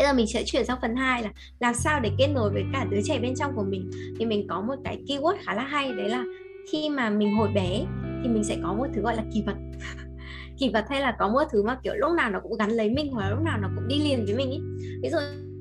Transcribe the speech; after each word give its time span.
bây 0.00 0.06
giờ 0.06 0.12
mình 0.12 0.26
sẽ 0.26 0.42
chuyển 0.46 0.64
sang 0.64 0.78
phần 0.82 0.96
2 0.96 1.22
là 1.22 1.30
làm 1.58 1.74
sao 1.74 2.00
để 2.00 2.10
kết 2.18 2.26
nối 2.26 2.50
với 2.50 2.64
cả 2.72 2.86
đứa 2.90 3.00
trẻ 3.04 3.18
bên 3.18 3.34
trong 3.34 3.52
của 3.56 3.64
mình. 3.64 3.90
Thì 4.18 4.26
mình 4.26 4.46
có 4.48 4.60
một 4.60 4.74
cái 4.84 5.02
keyword 5.06 5.36
khá 5.44 5.54
là 5.54 5.62
hay, 5.62 5.92
đấy 5.92 6.08
là 6.08 6.24
khi 6.72 6.88
mà 6.88 7.10
mình 7.10 7.36
hồi 7.36 7.48
bé 7.54 7.84
thì 8.22 8.28
mình 8.28 8.44
sẽ 8.44 8.56
có 8.62 8.74
một 8.74 8.86
thứ 8.94 9.02
gọi 9.02 9.16
là 9.16 9.22
kỳ 9.34 9.42
vật. 9.46 9.56
Kỳ 10.58 10.70
vật 10.74 10.84
hay 10.88 11.00
là 11.00 11.16
có 11.18 11.28
một 11.28 11.42
thứ 11.52 11.62
mà 11.62 11.78
kiểu 11.82 11.94
lúc 11.94 12.12
nào 12.16 12.30
nó 12.30 12.40
cũng 12.40 12.58
gắn 12.58 12.70
lấy 12.70 12.90
mình 12.90 13.12
hoặc 13.12 13.22
là 13.22 13.30
lúc 13.30 13.38
nào 13.44 13.58
nó 13.62 13.68
cũng 13.74 13.88
đi 13.88 13.98
liền 13.98 14.24
với 14.24 14.34
mình 14.34 14.50
ý 14.50 14.60
ví 15.02 15.08
dụ 15.08 15.18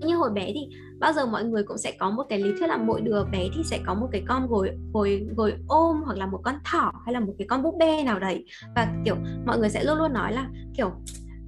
như 0.08 0.16
hồi 0.16 0.30
bé 0.30 0.52
thì 0.54 0.70
bao 1.00 1.14
giờ 1.14 1.26
mọi 1.26 1.44
người 1.44 1.64
cũng 1.64 1.78
sẽ 1.78 1.92
có 2.00 2.10
một 2.10 2.24
cái 2.30 2.40
lý 2.40 2.50
thuyết 2.60 2.68
là 2.68 2.78
mỗi 2.78 3.02
đứa 3.02 3.24
bé 3.32 3.50
thì 3.56 3.64
sẽ 3.64 3.80
có 3.86 3.94
một 3.94 4.08
cái 4.12 4.24
con 4.28 4.48
gối 4.48 4.72
gối 4.94 5.28
gối 5.36 5.54
ôm 5.68 6.02
hoặc 6.06 6.18
là 6.18 6.26
một 6.26 6.40
con 6.44 6.56
thỏ 6.66 6.92
hay 7.06 7.14
là 7.14 7.20
một 7.20 7.34
cái 7.38 7.48
con 7.48 7.64
búp 7.64 7.76
bê 7.80 8.04
nào 8.04 8.20
đấy. 8.20 8.46
Và 8.76 8.94
kiểu 9.06 9.16
mọi 9.46 9.60
người 9.60 9.70
sẽ 9.70 9.84
luôn 9.84 9.98
luôn 9.98 10.14
nói 10.14 10.34
là 10.34 10.50
kiểu 10.78 10.92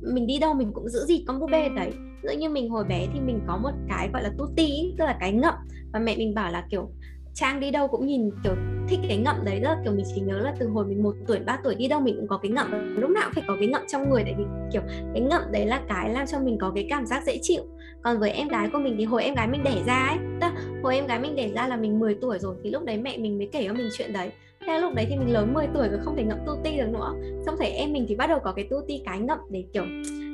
mình 0.01 0.27
đi 0.27 0.39
đâu 0.39 0.53
mình 0.53 0.71
cũng 0.73 0.89
giữ 0.89 1.05
gì 1.05 1.23
con 1.27 1.39
búp 1.39 1.49
bê 1.51 1.69
đấy 1.69 1.91
ví 2.23 2.35
như 2.35 2.49
mình 2.49 2.69
hồi 2.69 2.83
bé 2.83 3.07
thì 3.13 3.19
mình 3.19 3.39
có 3.47 3.57
một 3.57 3.71
cái 3.89 4.09
gọi 4.13 4.23
là 4.23 4.31
tu 4.37 4.47
tí 4.55 4.93
tức 4.97 5.05
là 5.05 5.17
cái 5.19 5.31
ngậm. 5.31 5.53
Và 5.93 5.99
mẹ 5.99 6.17
mình 6.17 6.33
bảo 6.33 6.51
là, 6.51 6.65
kiểu, 6.69 6.89
trang 7.33 7.59
đi 7.59 7.71
đâu 7.71 7.87
cũng 7.87 8.05
nhìn, 8.05 8.29
kiểu, 8.43 8.53
thích 8.87 8.99
cái 9.07 9.17
ngậm 9.17 9.35
đấy 9.43 9.59
rất 9.59 9.75
kiểu, 9.83 9.93
mình 9.93 10.05
chỉ 10.15 10.21
nhớ 10.21 10.39
là 10.39 10.53
từ 10.59 10.67
hồi 10.67 10.85
mình 10.85 11.03
một 11.03 11.15
tuổi 11.27 11.39
3 11.39 11.57
tuổi 11.63 11.75
đi 11.75 11.87
đâu 11.87 11.99
mình 11.99 12.15
cũng 12.15 12.27
có 12.27 12.37
cái 12.37 12.51
ngậm. 12.51 12.95
Lúc 12.97 13.09
nào 13.09 13.23
cũng 13.25 13.33
phải 13.33 13.43
có 13.47 13.55
cái 13.59 13.67
ngậm 13.67 13.81
trong 13.87 14.09
người 14.09 14.23
tại 14.23 14.35
vì 14.37 14.43
kiểu, 14.73 14.81
cái 15.13 15.21
ngậm 15.21 15.41
đấy 15.51 15.65
là 15.65 15.81
cái 15.87 16.09
làm 16.09 16.27
cho 16.27 16.39
mình 16.39 16.57
có 16.61 16.71
cái 16.75 16.87
cảm 16.89 17.05
giác 17.05 17.23
dễ 17.25 17.39
chịu. 17.41 17.63
Còn 18.03 18.19
với 18.19 18.31
em 18.31 18.47
gái 18.47 18.69
của 18.73 18.79
mình 18.79 18.95
thì 18.97 19.03
hồi 19.03 19.23
em 19.23 19.35
gái 19.35 19.47
mình 19.47 19.63
đẻ 19.63 19.83
ra 19.85 20.07
ấy, 20.07 20.17
tức 20.41 20.51
hồi 20.83 20.95
em 20.95 21.07
gái 21.07 21.19
mình 21.19 21.35
đẻ 21.35 21.49
ra 21.49 21.67
là 21.67 21.77
mình 21.77 21.99
10 21.99 22.15
tuổi 22.21 22.39
rồi 22.39 22.55
thì 22.63 22.69
lúc 22.69 22.83
đấy 22.83 22.97
mẹ 22.97 23.17
mình 23.17 23.37
mới 23.37 23.49
kể 23.51 23.65
cho 23.67 23.73
mình 23.73 23.89
chuyện 23.97 24.13
đấy. 24.13 24.31
Thế 24.67 24.79
lúc 24.79 24.93
đấy 24.95 25.05
thì 25.09 25.15
mình 25.15 25.33
lớn 25.33 25.53
10 25.53 25.67
tuổi 25.73 25.87
rồi 25.89 25.99
không 26.03 26.15
thể 26.17 26.23
ngậm 26.23 26.37
tu 26.45 26.53
ti 26.63 26.77
được 26.77 26.89
nữa. 26.89 27.13
Xong 27.45 27.55
thấy 27.59 27.71
em 27.71 27.93
mình 27.93 28.05
thì 28.09 28.15
bắt 28.15 28.27
đầu 28.27 28.39
có 28.43 28.51
cái 28.51 28.67
tu 28.69 28.77
ti 28.87 29.01
cái 29.05 29.19
ngậm 29.19 29.39
để, 29.49 29.63
kiểu 29.73 29.83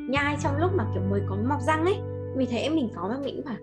nhai 0.07 0.37
trong 0.43 0.57
lúc 0.57 0.71
mà, 0.75 0.85
kiểu, 0.93 1.03
mới 1.09 1.21
có 1.29 1.37
mọc 1.49 1.59
răng 1.67 1.85
ấy. 1.85 1.97
Mình 2.37 2.47
thấy 2.51 2.59
em 2.59 2.75
mình 2.75 2.89
có 2.95 3.07
mà, 3.07 3.17
mình 3.23 3.35
cũng 3.35 3.45
bảo, 3.45 3.57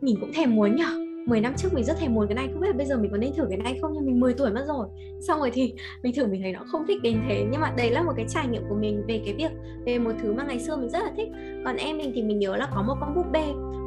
mình 0.00 0.16
cũng 0.20 0.32
thèm 0.32 0.56
muốn 0.56 0.76
nhở 0.76 1.10
10 1.26 1.40
năm 1.40 1.54
trước 1.56 1.74
mình 1.74 1.84
rất 1.84 1.98
thèm 1.98 2.14
muốn 2.14 2.26
cái 2.28 2.34
này, 2.34 2.48
không 2.52 2.60
biết 2.60 2.66
là 2.66 2.72
bây 2.76 2.86
giờ 2.86 2.96
mình 2.98 3.10
có 3.10 3.16
nên 3.16 3.34
thử 3.36 3.46
cái 3.48 3.58
này 3.58 3.78
không? 3.82 3.92
Nhưng 3.94 4.06
mình 4.06 4.20
10 4.20 4.34
tuổi 4.34 4.50
mất 4.50 4.64
rồi. 4.68 4.86
Xong 5.20 5.40
rồi 5.40 5.50
thì 5.50 5.74
mình 6.02 6.14
thử, 6.14 6.26
mình 6.26 6.42
thấy 6.42 6.52
nó 6.52 6.60
không 6.66 6.86
thích 6.86 7.02
đến 7.02 7.22
thế. 7.28 7.46
Nhưng 7.50 7.60
mà 7.60 7.72
đấy 7.76 7.90
là 7.90 8.02
một 8.02 8.12
cái 8.16 8.26
trải 8.28 8.48
nghiệm 8.48 8.62
của 8.68 8.74
mình 8.74 9.04
về 9.08 9.22
cái 9.24 9.34
việc, 9.34 9.50
về 9.84 9.98
một 9.98 10.12
thứ 10.22 10.32
mà 10.32 10.44
ngày 10.44 10.60
xưa 10.60 10.76
mình 10.76 10.88
rất 10.88 10.98
là 10.98 11.10
thích. 11.16 11.28
Còn 11.64 11.76
em 11.76 11.98
mình 11.98 12.12
thì 12.14 12.22
mình 12.22 12.38
nhớ 12.38 12.56
là 12.56 12.68
có 12.74 12.82
một 12.82 12.94
con 13.00 13.14
búp 13.14 13.26
bê. 13.32 13.44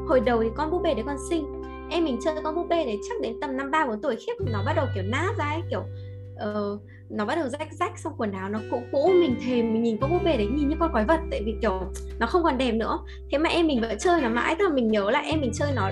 Hồi 0.07 0.19
đầu 0.19 0.43
thì 0.43 0.49
con 0.55 0.71
búp 0.71 0.81
bê 0.83 0.93
đấy 0.93 1.03
còn 1.05 1.17
xinh. 1.29 1.45
Em 1.89 2.03
mình 2.03 2.17
chơi 2.23 2.35
con 2.43 2.55
búp 2.55 2.67
bê 2.69 2.85
đấy 2.85 2.97
chắc 3.09 3.21
đến 3.21 3.33
tầm 3.41 3.57
năm 3.57 3.71
ba 3.71 3.85
bốn 3.85 4.01
tuổi 4.01 4.15
khiếp, 4.15 4.33
nó 4.51 4.63
bắt 4.65 4.73
đầu, 4.75 4.85
kiểu, 4.95 5.03
nát 5.03 5.33
ra 5.37 5.45
ấy, 5.45 5.61
kiểu 5.69 5.83
uh, 6.35 6.81
nó 7.09 7.25
bắt 7.25 7.35
đầu 7.35 7.47
rách 7.47 7.73
rách 7.73 7.99
xong 7.99 8.13
quần 8.17 8.31
áo 8.31 8.49
nó 8.49 8.59
cũ 8.71 8.81
cũ 8.91 9.11
mình 9.19 9.35
thèm 9.45 9.73
mình 9.73 9.83
nhìn 9.83 9.97
con 10.01 10.11
búp 10.11 10.19
bê 10.25 10.37
đấy 10.37 10.47
nhìn 10.47 10.69
như 10.69 10.75
con 10.79 10.91
quái 10.91 11.05
vật 11.05 11.19
tại 11.31 11.41
vì 11.45 11.55
kiểu 11.61 11.91
nó 12.19 12.27
không 12.27 12.43
còn 12.43 12.57
đẹp 12.57 12.71
nữa. 12.71 12.99
Thế 13.31 13.37
mà 13.37 13.49
em 13.49 13.67
mình 13.67 13.81
vẫn 13.81 13.97
chơi 13.99 14.21
nó 14.21 14.29
mãi 14.29 14.55
thôi 14.59 14.69
mình 14.73 14.87
nhớ 14.87 15.11
là 15.11 15.19
em 15.19 15.41
mình 15.41 15.51
chơi 15.53 15.71
nó 15.75 15.91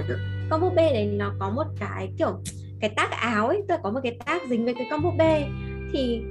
con 0.50 0.61
búp 0.61 0.73
bê 0.75 0.94
đấy 0.94 1.06
nó 1.06 1.33
có 1.39 1.50
một 1.50 1.66
cái 1.80 2.11
kiểu 2.17 2.39
cái 2.81 2.89
tác 2.89 3.11
áo 3.11 3.48
ấy 3.48 3.61
tức 3.67 3.75
là 3.75 3.80
có 3.83 3.92
một 3.92 4.00
cái 4.03 4.17
tác 4.25 4.42
dính 4.50 4.66
với 4.66 4.73
cái 4.73 4.88
con 4.92 5.03
búp 5.03 5.14
bê. 5.17 5.45
Thì 5.94 6.22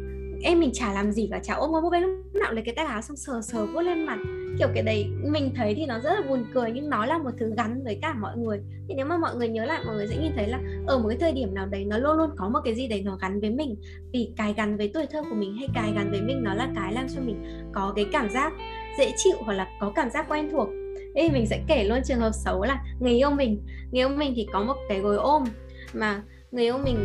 em 0.43 0.61
mình 0.61 0.71
chả 0.73 0.93
làm 0.93 1.13
gì 1.13 1.29
cả 1.31 1.41
chả 1.43 1.55
ôm 1.55 1.73
con 1.73 1.83
búp 1.83 1.91
bê 1.91 2.01
lúc 2.01 2.11
nào 2.35 2.53
lấy 2.53 2.65
cái 2.65 2.75
tác 2.75 2.89
áo 2.89 3.03
xong 3.03 3.17
sờ 3.17 3.41
sờ 3.43 3.67
vuốt 3.67 3.81
lên 3.81 4.07
mặt 4.07 4.19
kiểu 4.61 4.69
cái 4.75 4.83
đấy 4.83 5.11
mình 5.23 5.51
thấy 5.57 5.75
thì 5.75 5.87
nó 5.87 6.01
rất 6.01 6.11
là 6.15 6.23
buồn 6.29 6.45
cười 6.55 6.71
nhưng 6.71 6.91
nó 6.91 7.07
là 7.07 7.19
một 7.19 7.31
thứ 7.39 7.53
gắn 7.57 7.85
với 7.85 7.99
cả 8.03 8.15
mọi 8.21 8.37
người. 8.37 8.61
Thì 8.89 8.95
nếu 8.95 9.07
mà 9.07 9.19
mọi 9.19 9.37
người 9.37 9.49
nhớ 9.49 9.65
lại 9.65 9.83
mọi 9.87 9.95
người 9.95 10.07
sẽ 10.09 10.17
nhìn 10.17 10.33
thấy 10.37 10.47
là 10.49 10.61
ở 10.87 10.99
một 10.99 11.09
cái 11.09 11.19
thời 11.21 11.33
điểm 11.33 11.55
nào 11.55 11.67
đấy 11.67 11.85
nó 11.85 11.99
luôn 11.99 12.17
luôn 12.17 12.31
có 12.37 12.49
một 12.49 12.59
cái 12.65 12.75
gì 12.75 12.89
đấy 12.89 13.03
nó 13.05 13.17
gắn 13.17 13.41
với 13.41 13.51
mình. 13.51 13.77
Vì 14.13 14.31
cái 14.37 14.55
gắn 14.57 14.77
với 14.77 14.91
tuổi 14.95 15.07
thơ 15.07 15.23
của 15.23 15.35
mình 15.35 15.57
hay 15.57 15.69
cái 15.75 15.93
gắn 15.95 16.11
với 16.11 16.21
mình 16.21 16.43
nó 16.43 16.55
là 16.55 16.69
cái 16.77 16.93
làm 16.93 17.07
cho 17.15 17.21
mình 17.21 17.45
có 17.73 17.93
cái 17.97 18.07
cảm 18.13 18.31
giác 18.31 18.53
dễ 18.99 19.13
chịu 19.17 19.37
hoặc 19.45 19.53
là 19.53 19.67
có 19.81 19.93
cảm 19.95 20.11
giác 20.11 20.27
quen 20.29 20.49
thuộc. 20.53 20.69
Ê, 21.15 21.31
mình 21.31 21.47
sẽ 21.47 21.61
kể 21.69 21.85
luôn 21.85 22.01
trường 22.05 22.19
hợp 22.19 22.33
xấu 22.33 22.63
là 22.63 22.85
người 23.01 23.13
yêu 23.13 23.31
mình. 23.31 23.63
Người 23.93 24.01
yêu 24.01 24.09
mình 24.09 24.33
thì 24.37 24.47
có 24.53 24.63
một 24.63 24.77
cái 24.89 25.01
gối 25.01 25.17
ôm 25.17 25.45
Mà 25.93 26.23
người 26.53 26.65
yêu 26.65 26.79
mình 26.79 26.97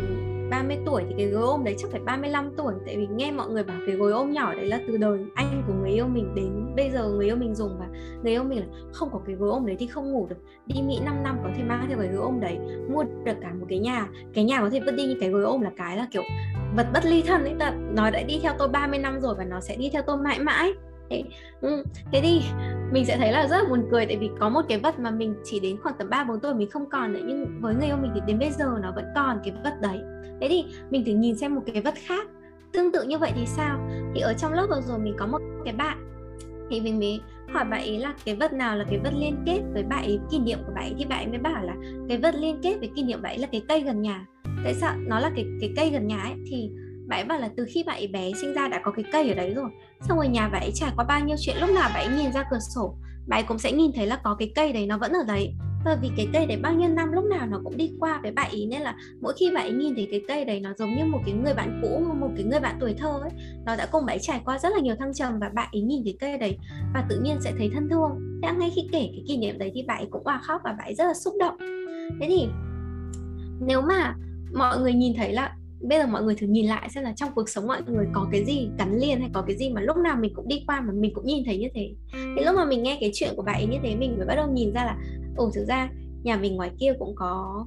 30 0.50 0.78
tuổi 0.86 1.04
thì 1.08 1.14
cái 1.18 1.26
gối 1.26 1.42
ôm 1.42 1.64
đấy 1.64 1.74
chắc 1.78 1.90
phải 1.90 2.00
35 2.00 2.50
tuổi. 2.56 2.74
Tại 2.86 2.96
vì 2.96 3.06
nghe 3.06 3.32
mọi 3.32 3.48
người 3.48 3.64
bảo 3.64 3.76
cái 3.86 3.96
gối 3.96 4.12
ôm 4.12 4.32
nhỏ 4.32 4.54
đấy 4.54 4.66
là 4.66 4.80
từ 4.88 4.96
đời 4.96 5.18
anh 5.34 5.62
của 5.66 5.72
người 5.72 5.90
yêu 5.90 6.06
mình 6.06 6.34
đến 6.34 6.74
bây 6.76 6.90
giờ 6.90 7.08
người 7.08 7.26
yêu 7.26 7.36
mình 7.36 7.54
dùng 7.54 7.78
Và 7.78 7.86
người 8.22 8.32
yêu 8.32 8.42
mình 8.42 8.58
là 8.58 8.66
không 8.92 9.08
có 9.12 9.20
cái 9.26 9.34
gối 9.34 9.50
ôm 9.50 9.66
đấy 9.66 9.76
thì 9.78 9.86
không 9.86 10.12
ngủ 10.12 10.26
được. 10.30 10.36
Đi 10.66 10.82
Mỹ 10.82 11.00
5 11.04 11.22
năm 11.22 11.38
có 11.42 11.50
thể 11.56 11.62
mang 11.62 11.86
theo 11.88 11.98
cái 11.98 12.08
gối 12.08 12.22
ôm 12.22 12.40
đấy, 12.40 12.58
Mua 12.90 13.04
được 13.24 13.36
cả 13.42 13.52
một 13.60 13.66
cái 13.68 13.78
nhà. 13.78 14.08
Cái 14.34 14.44
nhà 14.44 14.60
có 14.60 14.70
thể 14.70 14.80
vứt 14.80 14.92
đi 14.96 15.06
như 15.06 15.16
cái 15.20 15.30
gối 15.30 15.42
ôm 15.44 15.60
là 15.60 15.70
cái 15.76 15.96
là 15.96 16.06
kiểu 16.10 16.22
vật 16.76 16.86
bất 16.94 17.04
ly 17.04 17.22
thân 17.22 17.44
ấy 17.44 17.54
Nó 17.94 18.10
đã 18.10 18.22
đi 18.22 18.40
theo 18.42 18.52
tôi 18.58 18.68
30 18.68 18.98
năm 18.98 19.20
rồi 19.20 19.34
và 19.38 19.44
nó 19.44 19.60
sẽ 19.60 19.76
đi 19.76 19.90
theo 19.92 20.02
tôi 20.06 20.16
mãi 20.16 20.38
mãi 20.38 20.72
thế, 21.10 21.24
ừ, 21.60 21.84
thế 22.12 22.20
thì 22.22 22.42
mình 22.92 23.04
sẽ 23.04 23.16
thấy 23.16 23.32
là 23.32 23.48
rất 23.48 23.56
là 23.56 23.64
buồn 23.68 23.88
cười 23.90 24.06
tại 24.06 24.16
vì 24.16 24.30
có 24.40 24.48
một 24.48 24.62
cái 24.68 24.78
vật 24.78 24.98
mà 24.98 25.10
mình 25.10 25.34
chỉ 25.44 25.60
đến 25.60 25.76
khoảng 25.82 25.94
tầm 25.98 26.10
3 26.10 26.24
4 26.24 26.40
tuổi 26.40 26.54
mình 26.54 26.70
không 26.70 26.90
còn 26.90 27.12
nữa 27.12 27.20
nhưng 27.26 27.60
với 27.60 27.74
người 27.74 27.86
yêu 27.86 27.96
mình 27.96 28.10
thì 28.14 28.20
đến 28.26 28.38
bây 28.38 28.50
giờ 28.50 28.78
nó 28.82 28.92
vẫn 28.92 29.04
còn 29.14 29.40
cái 29.44 29.54
vật 29.64 29.74
đấy. 29.80 29.98
Thế 30.40 30.48
thì 30.48 30.64
mình 30.90 31.04
thử 31.04 31.12
nhìn 31.12 31.36
xem 31.36 31.54
một 31.54 31.62
cái 31.66 31.82
vật 31.82 31.94
khác. 32.06 32.26
Tương 32.72 32.92
tự 32.92 33.02
như 33.02 33.18
vậy 33.18 33.32
thì 33.34 33.46
sao? 33.46 33.88
Thì 34.14 34.20
ở 34.20 34.34
trong 34.34 34.52
lớp 34.52 34.66
vừa 34.70 34.80
rồi 34.80 34.98
mình 34.98 35.14
có 35.18 35.26
một 35.26 35.38
cái 35.64 35.74
bạn 35.74 36.06
thì 36.70 36.80
mình 36.80 36.98
mới 36.98 37.20
hỏi 37.52 37.64
bạn 37.64 37.80
ấy 37.80 37.98
là 37.98 38.14
cái 38.24 38.36
vật 38.36 38.52
nào 38.52 38.76
là 38.76 38.84
cái 38.90 38.98
vật 38.98 39.12
liên 39.16 39.42
kết 39.46 39.60
với 39.72 39.82
bạn 39.82 40.04
ấy 40.04 40.18
kỷ 40.30 40.38
niệm 40.38 40.58
của 40.66 40.72
bạn 40.74 40.84
ấy 40.84 40.94
thì 40.98 41.04
bạn 41.04 41.18
ấy 41.18 41.26
mới 41.26 41.38
bảo 41.38 41.64
là 41.64 41.74
cái 42.08 42.18
vật 42.18 42.34
liên 42.38 42.60
kết 42.62 42.76
với 42.78 42.90
kỷ 42.96 43.02
niệm 43.02 43.22
bạn 43.22 43.32
ấy 43.32 43.38
là 43.38 43.46
cái 43.52 43.62
cây 43.68 43.80
gần 43.80 44.02
nhà. 44.02 44.26
Tại 44.64 44.74
sao? 44.74 44.94
Nó 44.98 45.18
là 45.18 45.30
cái 45.36 45.44
cái 45.60 45.72
cây 45.76 45.90
gần 45.90 46.06
nhà 46.06 46.22
ấy 46.22 46.34
thì 46.46 46.70
bà 47.06 47.16
ấy 47.16 47.24
bảo 47.24 47.38
là 47.38 47.50
từ 47.56 47.66
khi 47.68 47.84
bà 47.86 47.92
ấy 47.92 48.06
bé 48.06 48.32
sinh 48.40 48.54
ra 48.54 48.68
đã 48.68 48.80
có 48.84 48.90
cái 48.90 49.04
cây 49.12 49.28
ở 49.28 49.34
đấy 49.34 49.54
rồi. 49.54 49.70
Xong 50.00 50.16
rồi 50.16 50.28
nhà 50.28 50.48
bà 50.48 50.58
ấy 50.58 50.70
trải 50.74 50.92
qua 50.96 51.04
bao 51.04 51.20
nhiêu 51.24 51.36
chuyện, 51.40 51.56
lúc 51.60 51.70
nào 51.70 51.90
bà 51.94 52.00
ấy 52.00 52.08
nhìn 52.08 52.32
ra 52.32 52.44
cửa 52.50 52.58
sổ 52.74 52.94
bà 53.26 53.36
ấy 53.36 53.42
cũng 53.42 53.58
sẽ 53.58 53.72
nhìn 53.72 53.90
thấy 53.94 54.06
là 54.06 54.16
có 54.16 54.36
cái 54.38 54.52
cây 54.54 54.72
đấy, 54.72 54.86
nó 54.86 54.98
vẫn 54.98 55.12
ở 55.12 55.24
đấy. 55.26 55.54
Và 55.84 55.96
vì 56.02 56.10
cái 56.16 56.28
cây 56.32 56.46
đấy 56.46 56.58
bao 56.62 56.74
nhiêu 56.74 56.88
năm, 56.88 57.12
lúc 57.12 57.24
nào 57.24 57.46
nó 57.46 57.60
cũng 57.64 57.76
đi 57.76 57.92
qua 58.00 58.20
với 58.22 58.32
bà 58.32 58.42
ý 58.42 58.66
nên 58.66 58.82
là 58.82 58.96
mỗi 59.20 59.34
khi 59.40 59.50
bà 59.54 59.60
ấy 59.60 59.72
nhìn 59.72 59.94
thấy 59.94 60.08
cái 60.10 60.20
cây 60.28 60.44
đấy, 60.44 60.60
nó 60.60 60.70
giống 60.78 60.96
như 60.96 61.04
một 61.04 61.20
cái 61.26 61.34
người 61.34 61.54
bạn 61.54 61.80
cũ, 61.82 62.02
một 62.20 62.28
cái 62.36 62.44
người 62.44 62.60
bạn 62.60 62.76
tuổi 62.80 62.94
thơ 62.98 63.18
ấy, 63.22 63.30
nó 63.66 63.76
đã 63.76 63.86
cùng 63.86 64.06
bà 64.06 64.12
ấy 64.12 64.18
trải 64.18 64.40
qua 64.44 64.58
rất 64.58 64.68
là 64.72 64.80
nhiều 64.80 64.94
thăng 64.98 65.14
trầm 65.14 65.38
và 65.40 65.50
bà 65.54 65.68
ấy 65.72 65.82
nhìn 65.82 66.04
thấy 66.04 66.16
cây 66.20 66.38
đấy 66.38 66.58
và 66.94 67.04
tự 67.08 67.20
nhiên 67.20 67.36
sẽ 67.40 67.52
thấy 67.58 67.70
thân 67.74 67.88
thương. 67.90 68.40
Thế 68.42 68.48
ngay 68.58 68.72
khi 68.76 68.82
kể 68.92 69.08
cái 69.12 69.24
kỷ 69.28 69.36
niệm 69.36 69.58
đấy 69.58 69.70
thì 69.74 69.84
bà 69.88 69.94
ấy 69.94 70.06
cũng 70.10 70.24
hòa 70.24 70.40
khóc 70.42 70.60
và 70.64 70.74
bà 70.78 70.84
ấy 70.84 70.94
rất 70.94 71.04
là 71.04 71.14
xúc 71.14 71.34
động. 71.40 71.56
Thế 72.20 72.26
thì, 72.28 72.48
nếu 73.60 73.80
mà 73.80 74.14
mọi 74.54 74.78
người 74.80 74.92
nhìn 74.92 75.12
thấy 75.16 75.32
là 75.32 75.56
bây 75.88 75.98
giờ 75.98 76.06
mọi 76.06 76.22
người 76.22 76.34
thử 76.34 76.46
nhìn 76.46 76.66
lại 76.66 76.88
xem 76.94 77.04
là 77.04 77.12
trong 77.16 77.28
cuộc 77.34 77.48
sống 77.48 77.66
mọi 77.66 77.82
người 77.86 78.06
có 78.12 78.28
cái 78.32 78.44
gì 78.44 78.68
gắn 78.78 78.98
liền 78.98 79.20
hay 79.20 79.30
có 79.34 79.42
cái 79.46 79.56
gì 79.56 79.70
mà 79.70 79.80
lúc 79.80 79.96
nào 79.96 80.16
mình 80.20 80.32
cũng 80.34 80.48
đi 80.48 80.64
qua 80.66 80.80
mà 80.80 80.92
mình 80.92 81.14
cũng 81.14 81.26
nhìn 81.26 81.44
thấy 81.44 81.58
như 81.58 81.68
thế. 81.74 81.90
Thì 82.12 82.44
lúc 82.44 82.56
mà 82.56 82.64
mình 82.64 82.82
nghe 82.82 82.98
cái 83.00 83.10
chuyện 83.14 83.32
của 83.36 83.42
bạn 83.42 83.54
ấy 83.54 83.66
như 83.66 83.78
thế, 83.82 83.96
mình 83.96 84.16
mới 84.16 84.26
bắt 84.26 84.34
đầu 84.34 84.48
nhìn 84.52 84.72
ra 84.72 84.84
là, 84.84 84.98
ồ, 85.36 85.50
thực 85.54 85.64
ra 85.64 85.90
nhà 86.22 86.36
mình 86.36 86.56
ngoài 86.56 86.70
kia 86.80 86.92
cũng 86.98 87.14
có 87.16 87.66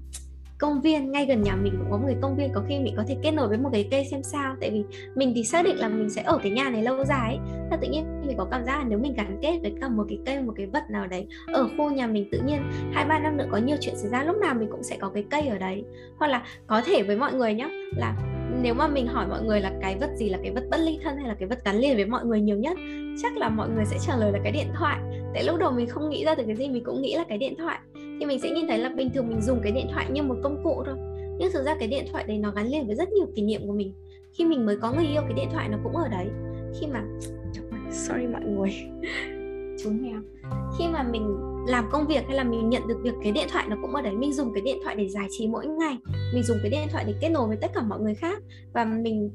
công 0.59 0.81
viên, 0.81 1.11
ngay 1.11 1.25
gần 1.25 1.41
nhà 1.41 1.55
mình 1.55 1.73
cũng 1.77 1.91
có 1.91 1.97
một 1.97 2.03
cái 2.07 2.17
công 2.21 2.35
viên, 2.35 2.53
có 2.53 2.63
khi 2.67 2.79
mình 2.79 2.93
có 2.97 3.03
thể 3.07 3.17
kết 3.23 3.31
nối 3.31 3.47
với 3.47 3.57
một 3.57 3.69
cái 3.73 3.87
cây 3.91 4.05
xem 4.05 4.23
sao. 4.23 4.55
Tại 4.61 4.69
vì 4.71 4.83
mình 5.15 5.31
thì 5.35 5.43
xác 5.43 5.65
định 5.65 5.77
là 5.77 5.87
mình 5.87 6.09
sẽ 6.09 6.21
ở 6.21 6.39
cái 6.43 6.51
nhà 6.51 6.69
này 6.69 6.83
lâu 6.83 7.05
dài 7.05 7.37
ấy. 7.69 7.77
Tự 7.81 7.87
nhiên 7.87 8.05
mình 8.27 8.37
có 8.37 8.47
cảm 8.51 8.65
giác 8.65 8.77
là 8.77 8.85
nếu 8.87 8.99
mình 8.99 9.13
gắn 9.13 9.37
kết 9.41 9.59
với 9.61 9.73
cả 9.81 9.89
một 9.89 10.05
cái 10.09 10.19
cây, 10.25 10.41
một 10.41 10.53
cái 10.55 10.65
vật 10.65 10.83
nào 10.89 11.07
đấy 11.07 11.27
ở 11.53 11.69
khu 11.77 11.91
nhà 11.91 12.07
mình, 12.07 12.29
tự 12.31 12.39
nhiên 12.45 12.61
hai, 12.91 13.05
ba 13.05 13.19
năm 13.19 13.37
nữa 13.37 13.47
có 13.51 13.57
nhiều 13.57 13.77
chuyện 13.81 13.95
xảy 13.97 14.09
ra, 14.09 14.23
lúc 14.23 14.37
nào 14.37 14.55
mình 14.55 14.69
cũng 14.71 14.83
sẽ 14.83 14.97
có 14.99 15.09
cái 15.09 15.23
cây 15.29 15.47
ở 15.47 15.57
đấy. 15.57 15.83
Hoặc 16.17 16.27
là 16.27 16.43
có 16.67 16.81
thể 16.85 17.03
với 17.03 17.15
mọi 17.15 17.33
người 17.33 17.53
nhé 17.53 17.69
là 17.97 18.15
nếu 18.61 18.73
mà 18.73 18.87
mình 18.87 19.07
hỏi 19.07 19.27
mọi 19.27 19.43
người 19.43 19.61
là 19.61 19.71
cái 19.81 19.97
vật 19.99 20.09
gì 20.15 20.29
là 20.29 20.37
cái 20.43 20.51
vật 20.51 20.63
bất 20.71 20.77
ly 20.77 20.99
thân 21.03 21.17
hay 21.17 21.27
là 21.27 21.35
cái 21.39 21.47
vật 21.47 21.59
gắn 21.65 21.75
liền 21.75 21.95
với 21.95 22.05
mọi 22.05 22.25
người 22.25 22.41
nhiều 22.41 22.57
nhất, 22.57 22.77
chắc 23.21 23.37
là 23.37 23.49
mọi 23.49 23.69
người 23.69 23.85
sẽ 23.85 23.97
trả 24.07 24.17
lời 24.17 24.31
là 24.31 24.39
cái 24.43 24.51
điện 24.51 24.67
thoại. 24.75 24.99
Tại 25.33 25.43
lúc 25.43 25.57
đầu 25.59 25.71
mình 25.71 25.87
không 25.87 26.09
nghĩ 26.09 26.25
ra 26.25 26.35
được 26.35 26.43
cái 26.47 26.55
gì, 26.55 26.69
mình 26.69 26.83
cũng 26.83 27.01
nghĩ 27.01 27.15
là 27.15 27.23
cái 27.29 27.37
điện 27.37 27.55
thoại 27.57 27.79
thì 28.19 28.25
mình 28.25 28.39
sẽ 28.39 28.51
nhìn 28.51 28.67
thấy 28.67 28.77
là 28.77 28.89
bình 28.89 29.09
thường 29.13 29.29
mình 29.29 29.41
dùng 29.41 29.59
cái 29.63 29.71
điện 29.71 29.87
thoại 29.91 30.07
như 30.11 30.23
một 30.23 30.35
công 30.43 30.63
cụ 30.63 30.83
thôi. 30.85 30.95
Nhưng 31.39 31.51
thực 31.51 31.63
ra 31.65 31.75
cái 31.79 31.87
điện 31.87 32.05
thoại 32.11 32.23
đấy 32.27 32.37
nó 32.37 32.51
gắn 32.51 32.67
liền 32.67 32.87
với 32.87 32.95
rất 32.95 33.09
nhiều 33.11 33.27
kỷ 33.35 33.41
niệm 33.41 33.61
của 33.67 33.73
mình. 33.73 33.93
Khi 34.33 34.45
mình 34.45 34.65
mới 34.65 34.77
có 34.77 34.91
người 34.91 35.05
yêu, 35.05 35.21
cái 35.21 35.33
điện 35.33 35.47
thoại 35.53 35.69
nó 35.69 35.77
cũng 35.83 35.95
ở 35.95 36.07
đấy. 36.07 36.27
Khi 36.79 36.87
mà 36.87 37.03
sorry 37.91 38.27
mọi 38.27 38.41
người. 38.41 38.69
Chú 39.83 39.89
mèo. 39.89 40.21
Khi 40.77 40.85
mà 40.87 41.03
mình 41.03 41.37
làm 41.67 41.85
công 41.91 42.07
việc 42.07 42.23
hay 42.27 42.35
là 42.35 42.43
mình 42.43 42.69
nhận 42.69 42.87
được 42.87 42.99
việc, 43.03 43.13
cái 43.23 43.31
điện 43.31 43.47
thoại 43.51 43.65
nó 43.69 43.77
cũng 43.81 43.95
ở 43.95 44.01
đấy. 44.01 44.13
Mình 44.15 44.33
dùng 44.33 44.53
cái 44.53 44.61
điện 44.61 44.77
thoại 44.83 44.95
để 44.95 45.09
giải 45.09 45.27
trí 45.29 45.47
mỗi 45.47 45.67
ngày. 45.67 45.97
Mình 46.33 46.43
dùng 46.43 46.57
cái 46.61 46.71
điện 46.71 46.87
thoại 46.91 47.03
để 47.07 47.13
kết 47.21 47.29
nối 47.29 47.47
với 47.47 47.57
tất 47.57 47.71
cả 47.73 47.81
mọi 47.81 47.99
người 47.99 48.15
khác. 48.15 48.43
Và 48.73 48.85
mình 48.85 49.31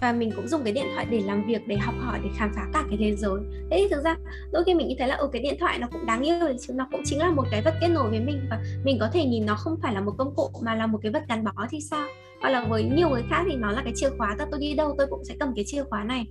và 0.00 0.12
mình 0.12 0.30
cũng 0.36 0.48
dùng 0.48 0.64
cái 0.64 0.72
điện 0.72 0.86
thoại 0.94 1.06
để 1.10 1.20
làm 1.20 1.46
việc, 1.46 1.68
để 1.68 1.76
học 1.76 1.94
hỏi, 1.98 2.20
để 2.22 2.28
khám 2.36 2.52
phá 2.56 2.66
cả 2.72 2.84
cái 2.88 2.98
thế 3.00 3.16
giới. 3.16 3.40
Thế 3.70 3.76
thì 3.82 3.88
thực 3.90 4.04
ra, 4.04 4.16
đôi 4.52 4.64
khi 4.64 4.74
mình 4.74 4.88
nghĩ 4.88 4.96
thấy 4.98 5.08
là 5.08 5.14
ở 5.14 5.28
cái 5.32 5.42
điện 5.42 5.56
thoại 5.60 5.78
nó 5.78 5.88
cũng 5.92 6.06
đáng 6.06 6.22
yêu 6.22 6.36
chứ, 6.60 6.72
nó 6.72 6.88
cũng 6.92 7.00
chính 7.04 7.18
là 7.18 7.30
một 7.30 7.44
cái 7.50 7.62
vật 7.62 7.74
kết 7.80 7.88
nối 7.88 8.10
với 8.10 8.20
mình 8.20 8.40
và 8.50 8.60
mình 8.84 8.96
có 9.00 9.08
thể 9.12 9.24
nhìn 9.24 9.46
nó 9.46 9.54
không 9.54 9.76
phải 9.82 9.94
là 9.94 10.00
một 10.00 10.12
công 10.18 10.34
cụ 10.34 10.50
mà 10.62 10.74
là 10.74 10.86
một 10.86 10.98
cái 11.02 11.12
vật 11.12 11.22
gắn 11.28 11.44
bó 11.44 11.66
thì 11.70 11.80
sao? 11.80 12.06
Hoặc 12.40 12.50
là 12.50 12.64
với 12.64 12.84
nhiều 12.84 13.08
người 13.08 13.22
khác 13.30 13.44
thì 13.50 13.56
nó 13.56 13.70
là 13.70 13.82
cái 13.84 13.92
chìa 13.96 14.10
khóa 14.18 14.36
ta 14.38 14.46
tôi 14.50 14.60
đi 14.60 14.74
đâu 14.74 14.94
tôi 14.98 15.06
cũng 15.06 15.24
sẽ 15.24 15.34
cầm 15.40 15.52
cái 15.56 15.64
chìa 15.68 15.84
khóa 15.84 16.04
này. 16.04 16.26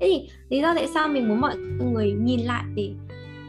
Thế 0.00 0.06
thì 0.06 0.28
lý 0.48 0.62
do 0.62 0.74
tại 0.74 0.88
sao 0.94 1.08
mình 1.08 1.28
muốn 1.28 1.40
mọi 1.40 1.56
người 1.56 2.12
nhìn 2.12 2.40
lại 2.40 2.64
để, 2.74 2.90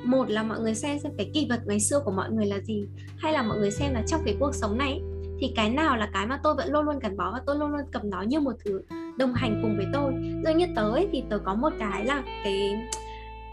một 0.03 0.29
là 0.29 0.43
mọi 0.43 0.59
người 0.59 0.75
xem 0.75 0.99
xem 0.99 1.11
cái 1.17 1.31
kỳ 1.33 1.47
vật 1.49 1.59
ngày 1.65 1.79
xưa 1.79 1.99
của 2.05 2.11
mọi 2.11 2.31
người 2.31 2.45
là 2.45 2.59
gì, 2.59 2.85
hay 3.17 3.33
là 3.33 3.43
mọi 3.43 3.57
người 3.57 3.71
xem 3.71 3.93
là 3.93 4.03
trong 4.07 4.21
cái 4.25 4.35
cuộc 4.39 4.55
sống 4.55 4.77
này 4.77 5.01
thì 5.41 5.51
cái 5.55 5.69
nào 5.69 5.97
là 5.97 6.09
cái 6.13 6.27
mà 6.27 6.39
tôi 6.43 6.55
vẫn 6.55 6.71
luôn 6.71 6.85
luôn 6.85 6.99
gắn 6.99 7.17
bó 7.17 7.31
và 7.33 7.41
tôi 7.45 7.55
luôn 7.57 7.71
luôn 7.71 7.81
cầm 7.91 8.09
nó 8.09 8.21
như 8.21 8.39
một 8.39 8.53
thứ 8.65 8.81
đồng 9.17 9.33
hành 9.33 9.59
cùng 9.61 9.77
với 9.77 9.85
tôi. 9.93 10.13
Rồi 10.45 10.53
như 10.53 10.65
tớ 10.75 10.91
ấy, 10.91 11.07
thì 11.11 11.23
tớ 11.29 11.37
có 11.37 11.53
một 11.53 11.73
cái 11.79 12.05
là 12.05 12.23
cái 12.43 12.75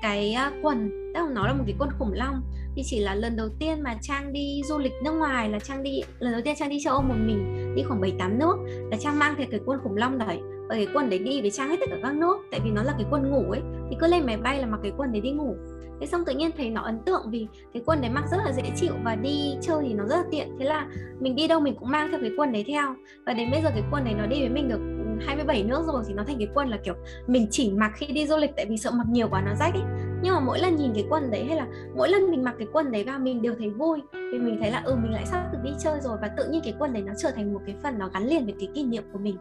cái 0.02 0.37
uh, 0.49 0.55
quần 0.62 0.90
tức 1.14 1.20
là 1.20 1.28
nó 1.34 1.46
là 1.46 1.52
một 1.52 1.64
cái 1.66 1.75
quần 1.78 1.90
khủng 1.99 2.12
long. 2.12 2.43
Thì 2.76 2.82
chỉ 2.84 3.00
là 3.00 3.14
lần 3.14 3.37
đầu 3.37 3.49
tiên 3.58 3.81
mà 3.82 3.94
trang 4.02 4.32
đi 4.32 4.62
du 4.64 4.78
lịch 4.78 4.93
nước 5.05 5.12
ngoài 5.12 5.49
là 5.49 5.58
trang 5.58 5.82
đi 5.82 6.02
lần 6.19 6.32
đầu 6.32 6.43
tiên 6.44 6.55
trang 6.58 6.69
đi 6.69 6.78
châu 6.84 6.94
âu 6.94 7.02
một 7.02 7.14
mình 7.26 7.72
đi 7.76 7.82
khoảng 7.82 8.00
bảy 8.00 8.12
tám 8.19 8.38
nước 8.38 8.56
là 8.90 8.96
trang 9.00 9.19
mang 9.19 9.34
theo 9.38 9.46
cái 9.50 9.61
quần 9.66 9.81
khủng 9.82 9.96
long 9.96 10.19
đấy. 10.19 10.38
Và 10.69 10.75
cái 10.75 10.87
quần 10.94 11.11
đấy 11.11 11.19
đi 11.19 11.40
với 11.40 11.50
trang 11.50 11.69
hết 11.69 11.76
tất 11.81 11.87
cả 11.90 11.96
các 12.02 12.14
nước 12.14 12.37
tại 12.50 12.60
vì 12.64 12.70
nó 12.70 12.82
là 12.82 12.93
cái 12.99 13.06
quần 13.10 13.31
ngủ 13.31 13.50
ấy 13.50 13.60
thì 13.90 13.96
cứ 14.00 14.06
lên 14.06 14.26
máy 14.26 14.37
bay 14.37 14.58
là 14.58 14.67
mặc 14.67 14.81
cái 14.82 14.93
quần 14.96 15.12
đấy 15.12 15.20
đi 15.20 15.31
ngủ. 15.31 15.56
Thế 16.00 16.06
xong 16.06 16.25
tự 16.25 16.34
nhiên 16.34 16.50
thấy 16.56 16.70
nó 16.70 16.81
ấn 16.81 16.99
tượng 17.06 17.31
vì 17.31 17.46
cái 17.75 17.82
quần 17.87 18.00
đấy 18.00 18.10
mặc 18.10 18.25
rất 18.31 18.37
là 18.44 18.52
dễ 18.52 18.62
chịu 18.76 18.93
và 19.05 19.14
đi 19.14 19.56
chơi 19.60 19.84
thì 19.88 19.94
nó 19.94 20.05
rất 20.05 20.17
là 20.17 20.25
tiện. 20.31 20.56
Thế 20.58 20.64
là 20.64 20.87
mình 21.20 21.37
đi 21.37 21.49
đâu 21.49 21.60
mình 21.60 21.75
cũng 21.81 21.90
mang 21.90 22.10
theo 22.10 22.20
cái 22.20 22.31
quần 22.37 22.52
đấy 22.52 22.64
theo. 22.69 22.94
Và 23.26 23.32
đến 23.32 23.50
bây 23.50 23.62
giờ 23.62 23.70
cái 23.70 23.82
quần 23.90 24.05
đấy 24.05 24.14
nó 24.19 24.26
đi 24.26 24.40
với 24.40 24.49
mình 24.49 24.69
được 24.69 24.81
27 25.26 25.62
nước 25.62 25.82
rồi 25.87 26.02
thì 26.08 26.14
nó 26.14 26.25
thành 26.25 26.38
cái 26.38 26.49
quần 26.55 26.69
là 26.69 26.76
kiểu 26.76 26.94
mình 27.26 27.46
chỉ 27.50 27.70
mặc 27.70 27.93
khi 27.94 28.06
đi 28.06 28.26
du 28.26 28.37
lịch 28.37 28.50
tại 28.56 28.66
vì 28.66 28.76
sợ 28.76 28.90
mặc 28.90 29.06
nhiều 29.11 29.28
quá 29.31 29.43
nó 29.46 29.55
rách 29.55 29.75
ấy 29.75 29.82
nhưng 30.25 30.34
mà 30.34 30.40
mỗi 30.40 30.58
lần 30.58 30.76
nhìn 30.76 30.93
cái 30.94 31.05
quần 31.11 31.31
đấy 31.31 31.44
hay 31.44 31.56
là 31.56 31.66
mỗi 31.96 32.08
lần 32.08 32.31
mình 32.31 32.44
mặc 32.44 32.55
cái 32.58 32.69
quần 32.72 32.93
đấy 32.93 33.05
vào 33.05 33.19
mình 33.19 33.43
đều 33.43 33.55
thấy 33.58 33.70
vui. 33.70 34.00
Vì 34.12 34.38
mình 34.38 34.56
thấy 34.61 34.70
là 34.70 34.82
ừ 34.84 34.96
mình 35.02 35.12
lại 35.12 35.26
sắp 35.26 35.49
được 35.52 35.58
đi 35.64 35.70
chơi 35.78 36.00
rồi 36.00 36.19
và 36.22 36.28
tự 36.28 36.49
nhiên 36.50 36.61
cái 36.64 36.75
quần 36.78 36.93
đấy 36.93 37.02
nó 37.02 37.12
trở 37.19 37.31
thành 37.31 37.55
một 37.55 37.61
cái 37.66 37.76
phần 37.82 37.99
nó 37.99 38.08
gắn 38.14 38.26
liền 38.26 38.44
với 38.44 38.55
cái 38.58 38.69
kỷ 38.75 38.84
niệm 38.84 39.02
của 39.12 39.19
mình. 39.19 39.37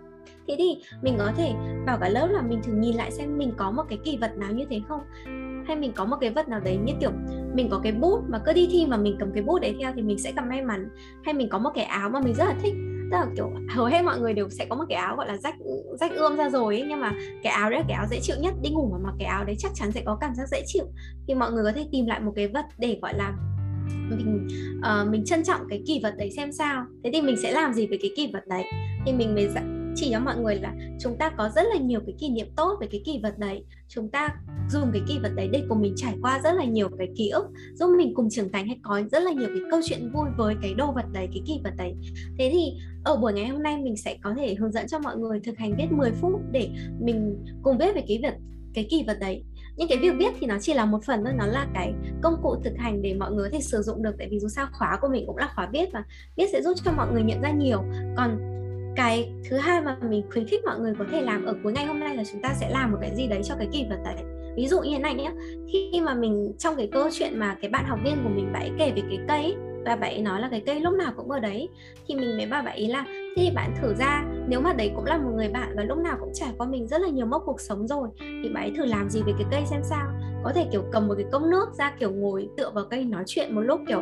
Thế 0.48 0.56
thì 0.58 0.78
mình 1.02 1.16
có 1.18 1.32
thể 1.38 1.54
bảo 1.86 1.98
cả 2.02 2.10
lớp 2.10 2.28
là 2.32 2.42
mình 2.42 2.62
thử 2.64 2.74
nhìn 2.74 2.96
lại 2.96 3.12
xem 3.12 3.38
mình 3.38 3.54
có 3.58 3.72
một 3.72 3.84
cái 3.90 4.00
kỷ 4.04 4.18
vật 4.18 4.38
nào 4.38 4.52
như 4.52 4.66
thế 4.70 4.82
không? 4.88 5.02
Hay 5.68 5.76
mình 5.76 5.92
có 5.96 6.06
một 6.06 6.18
cái 6.22 6.30
vật 6.30 6.50
nào 6.50 6.60
đấy 6.60 6.78
như 6.84 6.94
kiểu 7.00 7.12
mình 7.54 7.70
có 7.70 7.80
cái 7.84 7.92
bút 7.92 8.24
mà 8.28 8.40
cứ 8.46 8.54
đi 8.54 8.70
thi 8.72 8.86
mà 8.86 8.98
mình 8.98 9.16
cầm 9.20 9.32
cái 9.34 9.44
bút 9.44 9.60
đấy 9.60 9.76
theo 9.80 9.92
thì 9.96 10.02
mình 10.02 10.20
sẽ 10.20 10.32
cầm 10.36 10.50
may 10.50 10.62
mắn. 10.62 10.90
Hay 11.24 11.34
mình 11.34 11.50
có 11.50 11.60
một 11.60 11.70
cái 11.76 11.86
áo 11.86 12.10
mà 12.10 12.20
mình 12.20 12.34
rất 12.34 12.46
là 12.46 12.56
thích 12.62 12.74
tức 13.14 13.20
là 13.20 13.28
kiểu 13.36 13.52
hầu 13.70 13.86
hết 13.86 14.02
mọi 14.02 14.20
người 14.20 14.34
đều 14.34 14.50
sẽ 14.50 14.66
có 14.70 14.76
một 14.76 14.84
cái 14.90 14.98
áo 14.98 15.16
gọi 15.16 15.28
là 15.28 15.38
rách 15.38 15.56
rách 16.00 16.12
ươm 16.12 16.38
ra 16.38 16.50
rồi 16.50 16.80
ấy, 16.80 16.86
nhưng 16.90 17.00
mà 17.00 17.14
cái 17.44 17.54
áo 17.54 17.70
đấy 17.70 17.80
là 17.80 17.86
cái 17.88 17.98
áo 17.98 18.08
dễ 18.10 18.20
chịu 18.22 18.36
nhất 18.40 18.54
đi 18.62 18.70
ngủ 18.70 18.90
mà 18.92 18.98
mặc 19.04 19.14
cái 19.20 19.28
áo 19.28 19.44
đấy 19.44 19.56
chắc 19.60 19.72
chắn 19.76 19.92
sẽ 19.92 20.02
có 20.06 20.18
cảm 20.22 20.36
giác 20.36 20.48
dễ 20.52 20.64
chịu. 20.66 20.86
Thì 21.28 21.36
mọi 21.36 21.52
người 21.52 21.64
có 21.64 21.72
thể 21.72 21.88
tìm 21.92 22.06
lại 22.06 22.20
một 22.20 22.34
cái 22.36 22.48
vật 22.48 22.66
để 22.78 23.00
gọi 23.02 23.14
là 23.18 23.34
mình 24.10 24.48
uh, 24.78 25.10
mình 25.10 25.26
trân 25.26 25.44
trọng 25.44 25.62
cái 25.70 25.84
kỷ 25.88 26.00
vật 26.04 26.14
đấy 26.18 26.32
xem 26.32 26.52
sao. 26.52 26.86
Thế 27.04 27.10
thì 27.14 27.22
mình 27.22 27.36
sẽ 27.44 27.52
làm 27.52 27.74
gì 27.74 27.88
với 27.88 27.98
cái 28.02 28.12
kỷ 28.16 28.30
vật 28.34 28.48
đấy? 28.48 28.64
Thì 29.06 29.14
mình 29.14 29.36
mới 29.36 29.48
dạ 29.56 29.83
chỉ 29.96 30.10
cho 30.12 30.20
mọi 30.20 30.38
người 30.38 30.56
là 30.56 30.74
chúng 31.00 31.18
ta 31.18 31.30
có 31.30 31.50
rất 31.56 31.64
là 31.74 31.76
nhiều 31.76 32.00
cái 32.06 32.16
kỷ 32.20 32.30
niệm 32.30 32.48
tốt 32.56 32.78
về 32.82 32.88
cái 32.92 33.02
kỷ 33.06 33.20
vật 33.24 33.38
đấy. 33.38 33.66
Chúng 33.88 34.10
ta 34.10 34.30
dùng 34.70 34.90
cái 34.94 35.02
kỷ 35.08 35.20
vật 35.24 35.32
đấy 35.36 35.50
để 35.52 35.64
cùng 35.70 35.82
mình 35.82 35.94
trải 35.98 36.16
qua 36.22 36.40
rất 36.44 36.54
là 36.54 36.66
nhiều 36.66 36.90
cái 36.98 37.08
ký 37.16 37.30
ức, 37.30 37.46
giúp 37.74 37.96
mình 37.98 38.14
cùng 38.14 38.30
trưởng 38.30 38.52
thành 38.52 38.68
hay 38.68 38.80
có 38.84 39.02
rất 39.12 39.24
là 39.24 39.32
nhiều 39.32 39.48
cái 39.48 39.64
câu 39.72 39.80
chuyện 39.84 40.12
vui 40.14 40.26
với 40.38 40.56
cái 40.62 40.74
đồ 40.74 40.92
vật 40.92 41.06
đấy, 41.14 41.28
cái 41.34 41.42
kỷ 41.46 41.60
vật 41.64 41.74
đấy. 41.78 41.96
Thế 42.40 42.50
thì 42.54 42.74
ở 43.04 43.16
buổi 43.16 43.34
ngày 43.34 43.48
hôm 43.48 43.64
nay 43.64 43.78
mình 43.78 43.98
sẽ 43.98 44.18
có 44.24 44.34
thể 44.38 44.56
hướng 44.56 44.72
dẫn 44.72 44.88
cho 44.88 45.00
mọi 45.00 45.18
người 45.18 45.40
thực 45.40 45.58
hành 45.58 45.76
viết 45.78 45.92
10 45.92 46.12
phút 46.12 46.42
để 46.52 46.70
mình 47.02 47.46
cùng 47.64 47.78
viết 47.78 47.96
về 47.96 48.04
cái 48.08 48.20
vật, 48.24 48.36
cái 48.74 48.88
kỷ 48.90 49.04
vật 49.08 49.18
đấy. 49.20 49.44
Những 49.78 49.88
cái 49.88 49.98
việc 49.98 50.14
viết 50.18 50.34
thì 50.40 50.48
nó 50.48 50.58
chỉ 50.62 50.74
là 50.74 50.86
một 50.86 51.04
phần 51.06 51.24
thôi, 51.24 51.34
nó 51.38 51.46
là 51.46 51.68
cái 51.74 51.94
công 52.22 52.36
cụ 52.44 52.56
thực 52.64 52.74
hành 52.78 53.02
để 53.02 53.14
mọi 53.14 53.32
người 53.32 53.50
có 53.50 53.54
thể 53.54 53.62
sử 53.62 53.82
dụng 53.82 54.04
được. 54.04 54.16
Tại 54.18 54.28
vì 54.32 54.40
dù 54.40 54.48
sao 54.48 54.68
khóa 54.72 54.98
của 55.02 55.08
mình 55.12 55.24
cũng 55.28 55.38
là 55.38 55.52
khóa 55.56 55.70
viết 55.74 55.90
và 55.94 56.04
viết 56.38 56.46
sẽ 56.52 56.62
giúp 56.62 56.78
cho 56.86 56.92
mọi 56.92 57.08
người 57.14 57.24
nhận 57.24 57.42
ra 57.42 57.52
nhiều. 57.52 57.84
Còn 58.18 58.53
cái 58.96 59.32
thứ 59.50 59.58
hai 59.58 59.82
mà 59.82 59.98
mình 60.10 60.24
khuyến 60.32 60.48
khích 60.48 60.66
mọi 60.66 60.80
người 60.80 60.94
có 61.00 61.06
thể 61.12 61.22
làm 61.22 61.46
ở 61.46 61.56
cuối 61.64 61.74
ngày 61.74 61.86
hôm 61.86 62.00
nay 62.00 62.16
là 62.16 62.24
chúng 62.32 62.42
ta 62.42 62.54
sẽ 62.60 62.70
làm 62.70 62.92
một 62.92 62.98
cái 63.02 63.12
gì 63.16 63.28
đấy 63.28 63.42
cho 63.44 63.56
cái 63.58 63.68
kỷ 63.72 63.86
vật 63.90 64.00
đấy. 64.06 64.16
Ví 64.56 64.68
dụ 64.68 64.82
như 64.82 64.90
thế 64.94 65.00
này 65.00 65.14
nhé 65.14 65.32
khi 65.72 66.02
mà 66.06 66.14
mình, 66.14 66.54
trong 66.58 66.76
cái 66.76 66.90
câu 66.92 67.10
chuyện 67.12 67.40
mà 67.40 67.58
cái 67.62 67.70
bạn 67.70 67.86
học 67.88 68.00
viên 68.04 68.24
của 68.24 68.30
mình 68.30 68.54
bạn 68.54 68.76
kể 68.80 68.92
về 68.96 69.02
cái 69.10 69.20
cây 69.28 69.56
và 69.86 69.96
bạn 69.96 70.12
ấy 70.14 70.22
nói 70.22 70.42
là 70.42 70.48
cái 70.52 70.62
cây 70.66 70.80
lúc 70.80 70.94
nào 70.94 71.12
cũng 71.18 71.32
ở 71.32 71.40
đấy. 71.40 71.70
Thì 72.08 72.16
mình 72.16 72.38
mới 72.38 72.46
bảo 72.46 72.64
bạn 72.64 72.76
ấy 72.76 72.88
là 72.88 73.06
thì 73.36 73.52
bạn 73.56 73.74
thử 73.82 73.94
ra, 74.00 74.26
nếu 74.48 74.62
mà 74.62 74.74
đấy 74.74 74.92
cũng 74.96 75.06
là 75.06 75.18
một 75.18 75.32
người 75.36 75.50
bạn 75.50 75.74
và 75.76 75.84
lúc 75.84 75.98
nào 75.98 76.18
cũng 76.20 76.32
trải 76.34 76.50
qua 76.58 76.68
mình 76.68 76.88
rất 76.88 77.02
là 77.02 77.08
nhiều 77.08 77.26
mốc 77.26 77.44
cuộc 77.46 77.62
sống 77.62 77.88
rồi, 77.88 78.10
thì 78.20 78.50
bạn 78.54 78.64
ấy 78.64 78.72
thử 78.78 78.86
làm 78.86 79.10
gì 79.10 79.22
về 79.28 79.34
cái 79.38 79.48
cây 79.52 79.62
xem 79.66 79.82
sao. 79.84 80.08
Có 80.44 80.52
thể, 80.56 80.66
kiểu, 80.72 80.84
cầm 80.92 81.08
một 81.08 81.14
cái 81.18 81.26
cốc 81.32 81.42
nước 81.42 81.66
ra, 81.78 81.96
kiểu, 82.00 82.12
ngồi 82.12 82.50
tựa 82.58 82.72
vào 82.74 82.86
cây 82.90 83.06
nói 83.06 83.24
chuyện 83.28 83.56
một 83.56 83.62
lúc, 83.62 83.82
kiểu, 83.88 84.02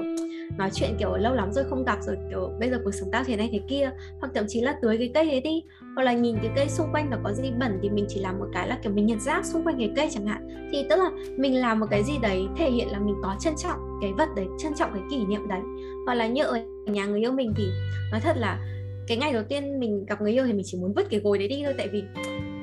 nói 0.57 0.69
chuyện, 0.73 0.89
kiểu, 0.99 1.15
lâu 1.15 1.33
lắm 1.33 1.51
rồi 1.53 1.65
không 1.69 1.83
gặp 1.83 1.97
rồi, 2.01 2.17
kiểu, 2.29 2.49
bây 2.59 2.69
giờ 2.69 2.81
cuộc 2.83 2.91
sống 2.91 3.09
tao 3.11 3.23
thế 3.23 3.35
này 3.35 3.49
thế 3.51 3.59
kia. 3.67 3.91
Hoặc 4.19 4.31
thậm 4.35 4.45
chí 4.47 4.61
là 4.61 4.75
tưới 4.81 4.97
cái 4.97 5.11
cây 5.13 5.31
ấy 5.31 5.41
đi 5.41 5.63
hoặc 5.95 6.03
là 6.03 6.13
nhìn 6.13 6.35
cái 6.41 6.51
cây 6.55 6.69
xung 6.69 6.91
quanh 6.91 7.09
nó 7.09 7.17
có 7.23 7.33
gì 7.33 7.51
bẩn 7.59 7.79
thì 7.81 7.89
mình 7.89 8.05
chỉ 8.09 8.19
làm 8.19 8.39
một 8.39 8.45
cái 8.53 8.67
là 8.67 8.79
kiểu 8.83 8.93
mình 8.93 9.05
nhặt 9.05 9.21
rác 9.21 9.45
xung 9.45 9.63
quanh 9.63 9.77
cái 9.79 9.91
cây 9.95 10.09
chẳng 10.11 10.27
hạn. 10.27 10.47
Thì 10.71 10.85
tức 10.89 10.95
là 10.95 11.11
mình 11.37 11.55
làm 11.55 11.79
một 11.79 11.85
cái 11.89 12.03
gì 12.03 12.13
đấy 12.21 12.47
thể 12.57 12.71
hiện 12.71 12.87
là 12.91 12.99
mình 12.99 13.15
có 13.23 13.35
trân 13.39 13.53
trọng 13.57 13.79
cái 14.01 14.11
vật 14.17 14.29
đấy, 14.35 14.45
trân 14.59 14.73
trọng 14.75 14.93
cái 14.93 15.01
kỷ 15.11 15.25
niệm 15.25 15.47
đấy. 15.47 15.61
Hoặc 16.05 16.13
là 16.13 16.27
như 16.27 16.43
ở 16.43 16.59
nhà 16.85 17.05
người 17.05 17.19
yêu 17.19 17.31
mình 17.31 17.53
thì 17.57 17.63
nói 18.11 18.21
thật 18.21 18.37
là 18.37 18.59
cái 19.07 19.17
ngày 19.17 19.33
đầu 19.33 19.43
tiên 19.43 19.79
mình 19.79 20.05
gặp 20.05 20.21
người 20.21 20.31
yêu 20.31 20.45
thì 20.45 20.53
mình 20.53 20.65
chỉ 20.65 20.77
muốn 20.77 20.93
vứt 20.93 21.09
cái 21.09 21.19
gối 21.19 21.37
đấy 21.37 21.47
đi 21.47 21.61
thôi. 21.65 21.73
Tại 21.77 21.87
vì 21.87 22.03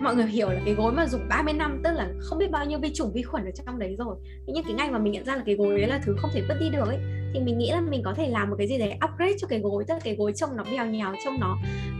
mọi 0.01 0.15
người 0.15 0.27
hiểu 0.27 0.49
là 0.51 0.61
cái 0.65 0.75
gối 0.75 0.93
mà 0.93 1.07
dùng 1.07 1.21
30 1.29 1.55
năm, 1.55 1.81
tức 1.85 1.91
là 1.95 2.09
không 2.21 2.39
biết 2.39 2.51
bao 2.51 2.67
nhiêu 2.67 2.79
vi 2.79 2.95
trùng 2.95 3.13
vi 3.13 3.23
khuẩn 3.23 3.45
ở 3.45 3.51
trong 3.51 3.79
đấy 3.79 3.97
rồi. 3.99 4.17
Nhưng 4.47 4.65
cái 4.65 4.75
ngày 4.75 4.91
mà 4.91 4.99
mình 4.99 5.13
nhận 5.13 5.25
ra 5.25 5.37
là 5.37 5.43
cái 5.47 5.55
gối 5.55 5.79
đấy 5.79 5.89
là 5.89 6.01
thứ 6.05 6.17
không 6.19 6.31
thể 6.35 6.43
vứt 6.49 6.55
đi 6.61 6.71
được 6.71 6.87
ấy 6.87 6.99
thì 7.35 7.41
mình 7.41 7.59
nghĩ 7.59 7.71
là 7.71 7.81
mình 7.81 8.03
có 8.05 8.15
thể 8.15 8.29
làm 8.29 8.51
một 8.51 8.57
cái 8.59 8.67
gì 8.67 8.79
đấy 8.79 8.93
upgrade 9.05 9.39
cho 9.39 9.49
cái 9.49 9.61
gối 9.61 9.85
tức 9.89 9.95
là 9.95 10.01
cái 10.05 10.17
gối 10.17 10.33
trông 10.33 10.57
nó 10.57 10.65
bèo 10.73 10.87
nhèo 10.87 11.15
trông 11.25 11.41
nó 11.41 11.59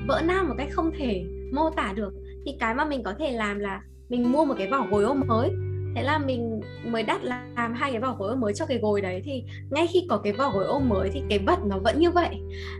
vỡ 0.09 0.23
nát 0.25 0.45
một 0.49 0.55
cách 0.59 0.69
không 0.71 0.91
thể 0.99 1.25
mô 1.53 1.71
tả 1.71 1.93
được. 1.97 2.13
Thì 2.47 2.57
cái 2.61 2.75
mà 2.75 2.85
mình 2.85 3.03
có 3.03 3.15
thể 3.19 3.33
làm 3.33 3.59
là 3.59 3.83
mình 4.09 4.33
mua 4.33 4.45
một 4.45 4.55
cái 4.59 4.71
vỏ 4.71 4.87
gối 4.91 5.05
ôm 5.05 5.21
mới. 5.27 5.51
Thế 5.97 6.03
là 6.03 6.19
mình 6.19 6.61
mới 6.85 7.03
đắt 7.03 7.25
làm 7.25 7.75
hai 7.75 7.91
cái 7.93 8.01
vỏ 8.01 8.17
gối 8.19 8.29
ôm 8.29 8.41
mới 8.41 8.55
cho 8.55 8.67
cái 8.67 8.79
gối 8.79 9.01
đấy. 9.01 9.23
Thì 9.25 9.45
ngay 9.71 9.87
khi 9.87 10.07
có 10.09 10.17
cái 10.17 10.33
vỏ 10.33 10.51
gối 10.51 10.65
ôm 10.65 10.89
mới 10.89 11.11
thì 11.13 11.23
cái 11.29 11.39
vật 11.39 11.59
nó 11.67 11.79
vẫn 11.79 11.99
như 11.99 12.11
vậy. 12.11 12.37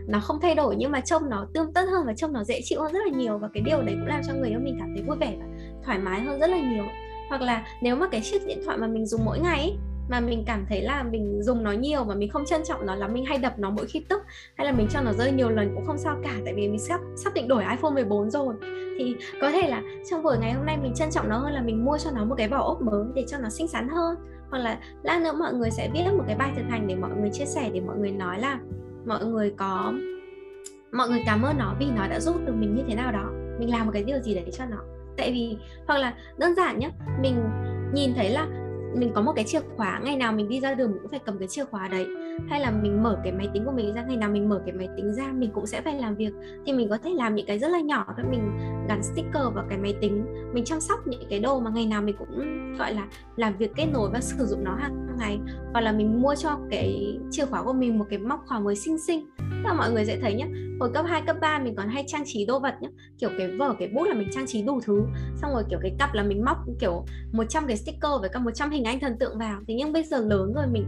Nó 0.07 0.19
không 0.19 0.39
thay 0.41 0.55
đổi 0.55 0.75
nhưng 0.77 0.91
mà 0.91 1.01
trông 1.01 1.29
nó 1.29 1.47
tươm 1.53 1.73
tất 1.73 1.85
hơn 1.91 2.05
và 2.05 2.13
trông 2.13 2.33
nó 2.33 2.43
dễ 2.43 2.59
chịu 2.63 2.81
hơn 2.81 2.93
rất 2.93 2.99
là 3.05 3.17
nhiều. 3.17 3.37
Và 3.37 3.49
cái 3.53 3.63
điều 3.65 3.81
đấy 3.81 3.95
cũng 3.99 4.07
làm 4.07 4.21
cho 4.27 4.33
người 4.33 4.49
yêu 4.49 4.59
mình 4.63 4.75
cảm 4.79 4.89
thấy 4.95 5.03
vui 5.03 5.17
vẻ 5.19 5.35
và 5.39 5.45
thoải 5.85 5.99
mái 5.99 6.21
hơn 6.21 6.39
rất 6.39 6.49
là 6.49 6.57
nhiều. 6.57 6.85
Hoặc 7.29 7.41
là 7.41 7.65
nếu 7.81 7.95
mà 7.95 8.07
cái 8.11 8.21
chiếc 8.21 8.47
điện 8.47 8.61
thoại 8.65 8.77
mà 8.77 8.87
mình 8.87 9.05
dùng 9.05 9.25
mỗi 9.25 9.39
ngày 9.39 9.59
ấy, 9.59 9.75
mà 10.09 10.19
mình 10.19 10.43
cảm 10.45 10.65
thấy 10.69 10.81
là 10.81 11.03
mình 11.03 11.43
dùng 11.43 11.63
nó 11.63 11.71
nhiều 11.71 12.03
và 12.03 12.15
mình 12.15 12.29
không 12.29 12.45
trân 12.45 12.61
trọng 12.63 12.85
nó 12.85 12.95
là 12.95 13.07
mình 13.07 13.25
hay 13.25 13.37
đập 13.37 13.53
nó 13.59 13.69
mỗi 13.69 13.85
khi 13.85 13.99
tức, 14.09 14.21
hay 14.55 14.67
là 14.67 14.71
mình 14.71 14.87
cho 14.89 15.01
nó 15.01 15.13
rơi 15.13 15.31
nhiều 15.31 15.49
lần 15.49 15.75
cũng 15.75 15.85
không 15.85 15.97
sao 15.97 16.17
cả, 16.23 16.33
tại 16.45 16.53
vì 16.53 16.67
mình 16.67 16.79
sắp 16.79 16.99
sắp 17.15 17.33
định 17.33 17.47
đổi 17.47 17.63
iPhone 17.71 17.91
14 17.91 18.29
rồi. 18.29 18.55
Thì 18.99 19.15
có 19.41 19.51
thể 19.51 19.69
là 19.69 19.81
trong 20.09 20.23
buổi 20.23 20.37
ngày 20.37 20.53
hôm 20.53 20.65
nay 20.65 20.77
mình 20.77 20.93
trân 20.95 21.11
trọng 21.11 21.29
nó 21.29 21.37
hơn 21.37 21.53
là 21.53 21.61
mình 21.61 21.85
mua 21.85 21.97
cho 21.97 22.11
nó 22.11 22.25
một 22.25 22.35
cái 22.37 22.47
vỏ 22.47 22.61
ốp 22.61 22.81
mới 22.81 23.05
để 23.15 23.25
cho 23.27 23.37
nó 23.37 23.49
xinh 23.49 23.67
xắn 23.67 23.89
hơn. 23.89 24.15
Hoặc 24.49 24.57
là 24.59 24.79
lát 25.03 25.21
nữa 25.21 25.33
mọi 25.39 25.53
người 25.53 25.71
sẽ 25.71 25.89
viết 25.93 26.03
một 26.17 26.23
cái 26.27 26.35
bài 26.35 26.51
thực 26.55 26.65
hành 26.69 26.87
để 26.87 26.95
mọi 26.95 27.11
người 27.19 27.29
chia 27.33 27.45
sẻ, 27.45 27.69
để 27.73 27.79
mọi 27.79 27.97
người 27.97 28.11
nói 28.11 28.39
là 28.39 28.59
mọi 29.05 29.25
người 29.25 29.53
có, 29.57 29.93
mọi 30.91 31.09
người 31.09 31.23
cảm 31.25 31.41
ơn 31.41 31.57
nó 31.57 31.75
vì 31.79 31.85
nó 31.95 32.07
đã 32.07 32.19
giúp 32.19 32.35
được 32.45 32.53
mình 32.55 32.75
như 32.75 32.83
thế 32.87 32.95
nào 32.95 33.11
đó. 33.11 33.29
Mình 33.59 33.71
làm 33.71 33.85
một 33.85 33.91
cái 33.93 34.03
điều 34.03 34.19
gì 34.19 34.35
đấy 34.35 34.49
cho 34.51 34.65
nó. 34.65 34.77
Tại 35.17 35.31
vì, 35.31 35.57
hoặc 35.87 35.97
là 35.97 36.13
đơn 36.37 36.55
giản 36.55 36.79
nhé 36.79 36.91
mình 37.21 37.35
nhìn 37.93 38.13
thấy 38.15 38.29
là 38.29 38.47
mình 38.95 39.11
có 39.15 39.21
một 39.21 39.33
cái 39.35 39.45
chìa 39.45 39.59
khóa 39.75 39.99
ngày 40.03 40.15
nào 40.15 40.33
mình 40.33 40.49
đi 40.49 40.59
ra 40.59 40.73
đường 40.73 40.91
mình 40.91 40.99
cũng 41.01 41.11
phải 41.11 41.19
cầm 41.25 41.37
cái 41.39 41.47
chìa 41.47 41.65
khóa 41.65 41.87
đấy. 41.87 42.07
Hay 42.49 42.59
là 42.59 42.71
mình 42.71 43.03
mở 43.03 43.19
cái 43.23 43.33
máy 43.33 43.47
tính 43.53 43.65
của 43.65 43.71
mình 43.71 43.93
ra 43.93 44.03
ngày 44.07 44.17
nào 44.17 44.29
mình 44.29 44.49
mở 44.49 44.61
cái 44.65 44.75
máy 44.75 44.87
tính 44.97 45.13
ra 45.13 45.31
mình 45.33 45.51
cũng 45.53 45.65
sẽ 45.65 45.81
phải 45.81 45.99
làm 45.99 46.15
việc. 46.15 46.33
Thì 46.65 46.73
mình 46.73 46.89
có 46.89 46.97
thể 46.97 47.09
làm 47.13 47.35
những 47.35 47.45
cái 47.45 47.59
rất 47.59 47.67
là 47.67 47.79
nhỏ 47.79 48.05
thôi 48.17 48.25
mình 48.31 48.51
gắn 48.87 49.03
sticker 49.03 49.43
vào 49.53 49.65
cái 49.69 49.77
máy 49.77 49.95
tính 50.01 50.25
mình 50.53 50.63
chăm 50.63 50.79
sóc 50.79 51.07
những 51.07 51.23
cái 51.29 51.39
đồ 51.39 51.59
mà 51.59 51.71
ngày 51.71 51.85
nào 51.85 52.01
mình 52.01 52.15
cũng 52.19 52.39
gọi 52.77 52.93
là 52.93 53.07
làm 53.35 53.57
việc 53.57 53.71
kết 53.75 53.85
nối 53.93 54.09
và 54.13 54.19
sử 54.21 54.45
dụng 54.45 54.63
nó 54.63 54.75
hàng 54.75 55.07
ngày. 55.19 55.39
Hoặc 55.73 55.81
là 55.81 55.91
mình 55.91 56.21
mua 56.21 56.35
cho 56.35 56.59
cái 56.69 57.19
chìa 57.31 57.45
khóa 57.45 57.63
của 57.63 57.73
mình 57.73 57.99
một 57.99 58.05
cái 58.09 58.19
móc 58.19 58.39
khóa 58.45 58.59
mới 58.59 58.75
xinh 58.75 58.99
xinh. 58.99 59.29
Là 59.63 59.73
mọi 59.73 59.91
người 59.91 60.05
sẽ 60.05 60.19
thấy 60.21 60.33
nhá 60.33 60.45
hồi 60.79 60.91
cấp 60.93 61.05
2, 61.07 61.21
cấp 61.21 61.35
3 61.41 61.59
mình 61.59 61.75
còn 61.75 61.87
hay 61.87 62.03
trang 62.07 62.23
trí 62.25 62.45
đồ 62.45 62.59
vật 62.59 62.75
nhá. 62.81 62.89
Kiểu 63.17 63.29
cái 63.37 63.47
vở 63.57 63.75
cái 63.79 63.87
bút 63.87 64.03
là 64.03 64.13
mình 64.13 64.29
trang 64.31 64.45
trí 64.47 64.61
đủ 64.61 64.79
thứ. 64.85 65.03
Xong 65.35 65.51
rồi 65.53 65.63
kiểu 65.69 65.79
cái 65.81 65.95
cặp 65.99 66.13
là 66.13 66.23
mình 66.23 66.45
móc 66.45 66.57
kiểu 66.79 67.05
100 67.31 67.67
cái 67.67 67.77
sticker 67.77 68.11
với 68.21 68.29
cả 68.29 68.39
100 68.39 68.69
hình 68.69 68.78
ảnh 68.83 68.99
thần 68.99 69.17
tượng 69.19 69.37
vào. 69.37 69.61
Thế 69.67 69.73
nhưng 69.73 69.93
bây 69.93 70.03
giờ 70.03 70.19
lớn 70.19 70.53
rồi, 70.53 70.67
mình, 70.71 70.85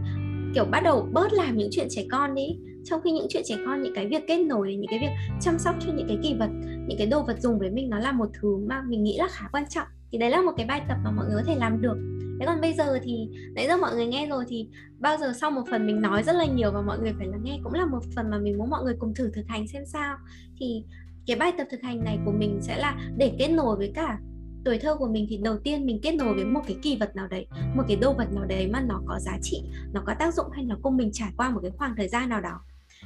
kiểu, 0.54 0.64
bắt 0.64 0.80
đầu 0.84 1.08
bớt 1.12 1.32
làm 1.32 1.56
những 1.56 1.68
chuyện 1.72 1.86
trẻ 1.90 2.02
con 2.10 2.34
đi. 2.34 2.58
Trong 2.84 3.00
khi 3.04 3.12
những 3.12 3.26
chuyện 3.28 3.42
trẻ 3.46 3.56
con, 3.66 3.82
những 3.82 3.94
cái 3.94 4.06
việc 4.06 4.22
kết 4.28 4.38
nối, 4.38 4.76
những 4.76 4.90
cái 4.90 4.98
việc 4.98 5.36
chăm 5.40 5.58
sóc 5.58 5.74
cho 5.80 5.92
những 5.92 6.08
cái 6.08 6.18
kỳ 6.22 6.34
vật, 6.34 6.50
những 6.86 6.98
cái 6.98 7.06
đồ 7.06 7.22
vật 7.22 7.40
dùng 7.40 7.58
với 7.58 7.70
mình 7.70 7.90
nó 7.90 7.98
là 7.98 8.12
một 8.12 8.28
thứ 8.40 8.56
mà 8.56 8.82
mình 8.88 9.02
nghĩ 9.02 9.16
là 9.18 9.28
khá 9.30 9.48
quan 9.52 9.64
trọng. 9.68 9.86
Thì 10.12 10.18
đấy 10.18 10.30
là 10.30 10.42
một 10.42 10.52
cái 10.56 10.66
bài 10.66 10.82
tập 10.88 10.96
mà 11.04 11.10
mọi 11.10 11.26
người 11.26 11.36
có 11.36 11.42
thể 11.46 11.56
làm 11.58 11.82
được. 11.82 11.96
Thế 12.40 12.46
còn 12.46 12.60
bây 12.60 12.72
giờ 12.72 12.98
thì, 13.02 13.28
nãy 13.54 13.66
giờ 13.68 13.76
mọi 13.76 13.94
người 13.94 14.06
nghe 14.06 14.26
rồi 14.26 14.44
thì 14.48 14.68
bao 14.98 15.16
giờ 15.18 15.32
sau 15.40 15.50
một 15.50 15.62
phần 15.70 15.86
mình 15.86 16.00
nói 16.00 16.22
rất 16.22 16.32
là 16.32 16.46
nhiều 16.46 16.72
và 16.72 16.82
mọi 16.82 16.98
người 16.98 17.12
phải 17.18 17.26
lắng 17.26 17.40
nghe 17.44 17.60
cũng 17.64 17.72
là 17.72 17.86
một 17.86 18.00
phần 18.16 18.30
mà 18.30 18.38
mình 18.38 18.58
muốn 18.58 18.70
mọi 18.70 18.84
người 18.84 18.94
cùng 18.98 19.14
thử 19.14 19.30
thực 19.34 19.46
hành 19.48 19.68
xem 19.68 19.82
sao. 19.86 20.16
Thì 20.60 20.84
cái 21.26 21.36
bài 21.36 21.52
tập 21.58 21.66
thực 21.70 21.82
hành 21.82 22.04
này 22.04 22.18
của 22.24 22.32
mình 22.32 22.58
sẽ 22.62 22.78
là 22.78 22.96
để 23.16 23.32
kết 23.38 23.48
nối 23.48 23.76
với 23.76 23.92
cả 23.94 24.18
tuổi 24.64 24.78
thơ 24.78 24.96
của 24.96 25.08
mình 25.08 25.26
thì 25.28 25.36
đầu 25.36 25.58
tiên 25.58 25.86
mình 25.86 26.00
kết 26.02 26.14
nối 26.14 26.34
với 26.34 26.44
một 26.44 26.60
cái 26.66 26.76
kỳ 26.82 26.96
vật 26.96 27.16
nào 27.16 27.28
đấy 27.28 27.46
một 27.74 27.82
cái 27.88 27.96
đồ 27.96 28.12
vật 28.12 28.32
nào 28.32 28.44
đấy 28.44 28.68
mà 28.72 28.80
nó 28.80 29.02
có 29.06 29.18
giá 29.20 29.38
trị 29.42 29.62
nó 29.92 30.02
có 30.06 30.14
tác 30.18 30.34
dụng 30.34 30.50
hay 30.52 30.64
nó 30.64 30.76
cùng 30.82 30.96
mình 30.96 31.10
trải 31.12 31.30
qua 31.36 31.50
một 31.50 31.60
cái 31.62 31.70
khoảng 31.70 31.94
thời 31.96 32.08
gian 32.08 32.28
nào 32.28 32.40
đó. 32.40 32.60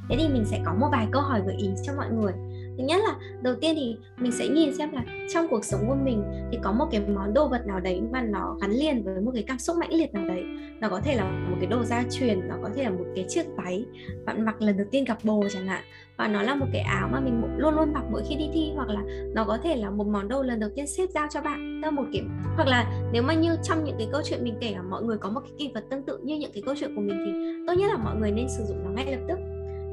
Thế 0.08 0.16
thì 0.18 0.28
mình 0.28 0.44
sẽ 0.44 0.62
có 0.64 0.74
một 0.74 0.88
vài 0.92 1.06
câu 1.12 1.22
hỏi 1.22 1.42
gợi 1.46 1.56
ý 1.56 1.68
cho 1.82 1.92
mọi 1.96 2.10
người 2.10 2.32
thứ 2.78 2.84
nhất 2.84 3.00
là, 3.08 3.16
đầu 3.42 3.54
tiên 3.54 3.74
thì 3.76 3.96
mình 4.18 4.32
sẽ 4.32 4.48
nhìn 4.48 4.74
xem 4.74 4.92
là 4.92 5.04
trong 5.34 5.46
cuộc 5.50 5.64
sống 5.64 5.80
của 5.88 5.96
mình 6.04 6.22
thì 6.52 6.58
có 6.62 6.72
một 6.72 6.86
cái 6.90 7.00
món 7.00 7.34
đồ 7.34 7.48
vật 7.48 7.66
nào 7.66 7.80
đấy 7.80 8.00
mà 8.12 8.22
nó 8.22 8.56
gắn 8.60 8.70
liền 8.70 9.04
với 9.04 9.20
một 9.20 9.30
cái 9.34 9.44
cảm 9.46 9.58
xúc 9.58 9.76
mãnh 9.80 9.92
liệt 9.92 10.14
nào 10.14 10.24
đấy. 10.24 10.44
Nó 10.80 10.88
có 10.88 11.00
thể 11.00 11.16
là 11.16 11.24
một 11.50 11.56
cái 11.60 11.66
đồ 11.66 11.82
gia 11.82 12.02
truyền, 12.10 12.48
nó 12.48 12.54
có 12.62 12.70
thể 12.76 12.82
là 12.82 12.90
một 12.90 13.04
cái 13.14 13.24
chiếc 13.28 13.46
váy. 13.56 13.84
Bạn 14.24 14.44
mặc 14.44 14.62
lần 14.62 14.76
đầu 14.76 14.86
tiên 14.90 15.04
gặp 15.04 15.18
bồ 15.24 15.44
chẳng 15.52 15.66
hạn, 15.66 15.84
và 16.16 16.28
nó 16.28 16.42
là 16.42 16.54
một 16.54 16.66
cái 16.72 16.82
áo 16.82 17.08
mà 17.12 17.20
mình 17.20 17.42
luôn 17.56 17.74
luôn 17.74 17.92
mặc 17.92 18.04
mỗi 18.10 18.22
khi 18.28 18.36
đi 18.36 18.48
thi, 18.54 18.72
hoặc 18.74 18.88
là 18.88 19.00
nó 19.34 19.44
có 19.44 19.58
thể 19.58 19.76
là 19.76 19.90
một 19.90 20.06
món 20.06 20.28
đồ 20.28 20.42
lần 20.42 20.60
đầu 20.60 20.70
tiên 20.74 20.86
sếp 20.86 21.10
giao 21.10 21.26
cho 21.30 21.40
bạn. 21.40 21.80
Theo 21.82 21.90
một 21.90 22.04
kiểu, 22.12 22.24
hoặc 22.56 22.68
là 22.68 23.08
nếu 23.12 23.22
mà 23.22 23.34
như 23.34 23.56
trong 23.62 23.84
những 23.84 23.96
cái 23.98 24.08
câu 24.12 24.20
chuyện 24.24 24.44
mình 24.44 24.54
kể, 24.60 24.70
là 24.70 24.82
mọi 24.82 25.02
người 25.02 25.18
có 25.18 25.30
một 25.30 25.40
cái 25.40 25.52
kỳ 25.58 25.70
vật 25.74 25.84
tương 25.90 26.02
tự 26.02 26.18
như 26.22 26.36
những 26.36 26.50
cái 26.54 26.62
câu 26.66 26.74
chuyện 26.80 26.94
của 26.94 27.02
mình 27.02 27.22
thì 27.26 27.32
tốt 27.66 27.72
nhất 27.80 27.90
là 27.90 27.96
mọi 27.96 28.16
người 28.16 28.30
nên 28.30 28.48
sử 28.48 28.64
dụng 28.64 28.84
nó 28.84 28.90
ngay 28.90 29.16
lập 29.16 29.24
tức. 29.28 29.38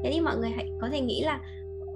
Thế 0.04 0.10
thì 0.12 0.20
mọi 0.20 0.36
người 0.36 0.50
hãy 0.50 0.70
có 0.80 0.88
thể 0.88 1.00
nghĩ 1.00 1.22
là 1.24 1.40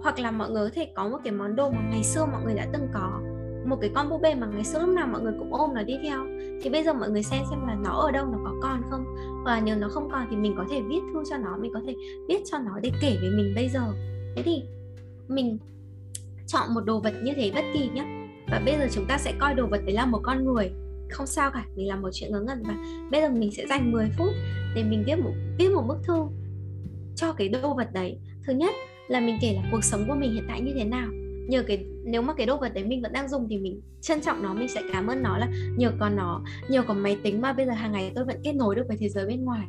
hoặc 0.02 0.18
là 0.18 0.30
mọi 0.30 0.50
người 0.50 0.68
có 0.68 0.74
thể 0.74 0.88
có 0.94 1.08
một 1.08 1.18
cái 1.24 1.32
món 1.32 1.56
đồ 1.56 1.70
mà 1.70 1.80
ngày 1.90 2.04
xưa 2.04 2.26
mọi 2.32 2.42
người 2.44 2.54
đã 2.54 2.66
từng 2.72 2.88
có. 2.94 3.20
Một 3.66 3.76
cái 3.80 3.90
con 3.94 4.08
búp 4.10 4.20
bê 4.22 4.34
mà 4.34 4.46
ngày 4.46 4.64
xưa 4.64 4.78
lúc 4.78 4.88
nào 4.88 5.06
mọi 5.06 5.20
người 5.20 5.32
cũng 5.38 5.54
ôm 5.54 5.74
nó 5.74 5.82
đi 5.82 5.94
theo. 6.02 6.26
Thì 6.62 6.70
bây 6.70 6.84
giờ 6.84 6.92
mọi 6.92 7.10
người 7.10 7.22
xem 7.22 7.42
xem 7.50 7.66
là 7.66 7.76
nó 7.84 7.90
ở 7.90 8.10
đâu, 8.10 8.26
nó 8.26 8.38
có 8.44 8.54
còn 8.62 8.82
không? 8.90 9.04
Và 9.44 9.60
nếu 9.64 9.76
nó 9.76 9.88
không 9.88 10.08
còn 10.12 10.26
thì 10.30 10.36
mình 10.36 10.54
có 10.56 10.64
thể 10.70 10.80
viết 10.80 11.00
thư 11.12 11.22
cho 11.30 11.36
nó, 11.36 11.56
mình 11.56 11.72
có 11.74 11.80
thể 11.86 11.94
viết 12.28 12.42
cho 12.44 12.58
nó 12.58 12.78
để 12.82 12.90
kể 13.00 13.18
về 13.22 13.30
mình 13.36 13.52
bây 13.54 13.68
giờ. 13.68 13.80
Thế 14.36 14.42
thì 14.42 14.62
mình 15.28 15.58
chọn 16.46 16.74
một 16.74 16.80
đồ 16.80 17.00
vật 17.00 17.14
như 17.22 17.32
thế 17.36 17.52
bất 17.54 17.64
kỳ 17.74 17.90
nhé 17.94 18.04
và 18.50 18.62
bây 18.64 18.74
giờ 18.78 18.86
chúng 18.92 19.04
ta 19.08 19.18
sẽ 19.18 19.32
coi 19.38 19.54
đồ 19.54 19.66
vật 19.66 19.80
đấy 19.84 19.94
là 19.94 20.06
một 20.06 20.20
con 20.22 20.44
người. 20.44 20.70
Không 21.10 21.26
sao 21.26 21.50
cả, 21.50 21.64
mình 21.76 21.88
làm 21.88 22.02
một 22.02 22.08
chuyện 22.12 22.32
ngớ 22.32 22.40
ngẩn 22.40 22.62
và 22.62 22.74
bây 23.10 23.20
giờ 23.20 23.28
mình 23.28 23.50
sẽ 23.52 23.66
dành 23.66 23.92
10 23.92 24.08
phút 24.18 24.32
để 24.74 24.84
mình 24.84 25.04
viết 25.06 25.16
một 25.16 25.32
viết 25.58 25.68
một 25.74 25.82
bức 25.88 25.98
thư 26.04 26.26
cho 27.16 27.32
cái 27.32 27.48
đồ 27.48 27.74
vật 27.74 27.92
đấy. 27.92 28.18
Thứ 28.46 28.52
nhất 28.52 28.74
là 29.08 29.20
mình 29.20 29.38
kể 29.40 29.52
là 29.52 29.62
cuộc 29.70 29.84
sống 29.84 30.04
của 30.08 30.14
mình 30.14 30.34
hiện 30.34 30.44
tại 30.48 30.60
như 30.60 30.72
thế 30.74 30.84
nào. 30.84 31.08
Nhờ 31.48 31.62
cái, 31.66 31.84
nếu 32.04 32.22
mà 32.22 32.34
cái 32.34 32.46
đồ 32.46 32.56
vật 32.56 32.74
đấy 32.74 32.84
mình 32.84 33.02
vẫn 33.02 33.12
đang 33.12 33.28
dùng 33.28 33.46
thì 33.50 33.58
mình 33.58 33.80
trân 34.00 34.20
trọng 34.20 34.42
nó, 34.42 34.54
mình 34.54 34.68
sẽ 34.68 34.82
cảm 34.92 35.06
ơn 35.06 35.22
nó 35.22 35.38
là 35.38 35.48
nhờ 35.76 35.92
có 36.00 36.08
nó, 36.08 36.42
nhờ 36.68 36.82
có 36.82 36.94
máy 36.94 37.16
tính 37.22 37.40
mà 37.40 37.52
bây 37.52 37.66
giờ 37.66 37.72
hàng 37.72 37.92
ngày 37.92 38.12
tôi 38.14 38.24
vẫn 38.24 38.36
kết 38.44 38.52
nối 38.52 38.74
được 38.74 38.84
với 38.88 38.96
thế 38.96 39.08
giới 39.08 39.26
bên 39.26 39.44
ngoài. 39.44 39.66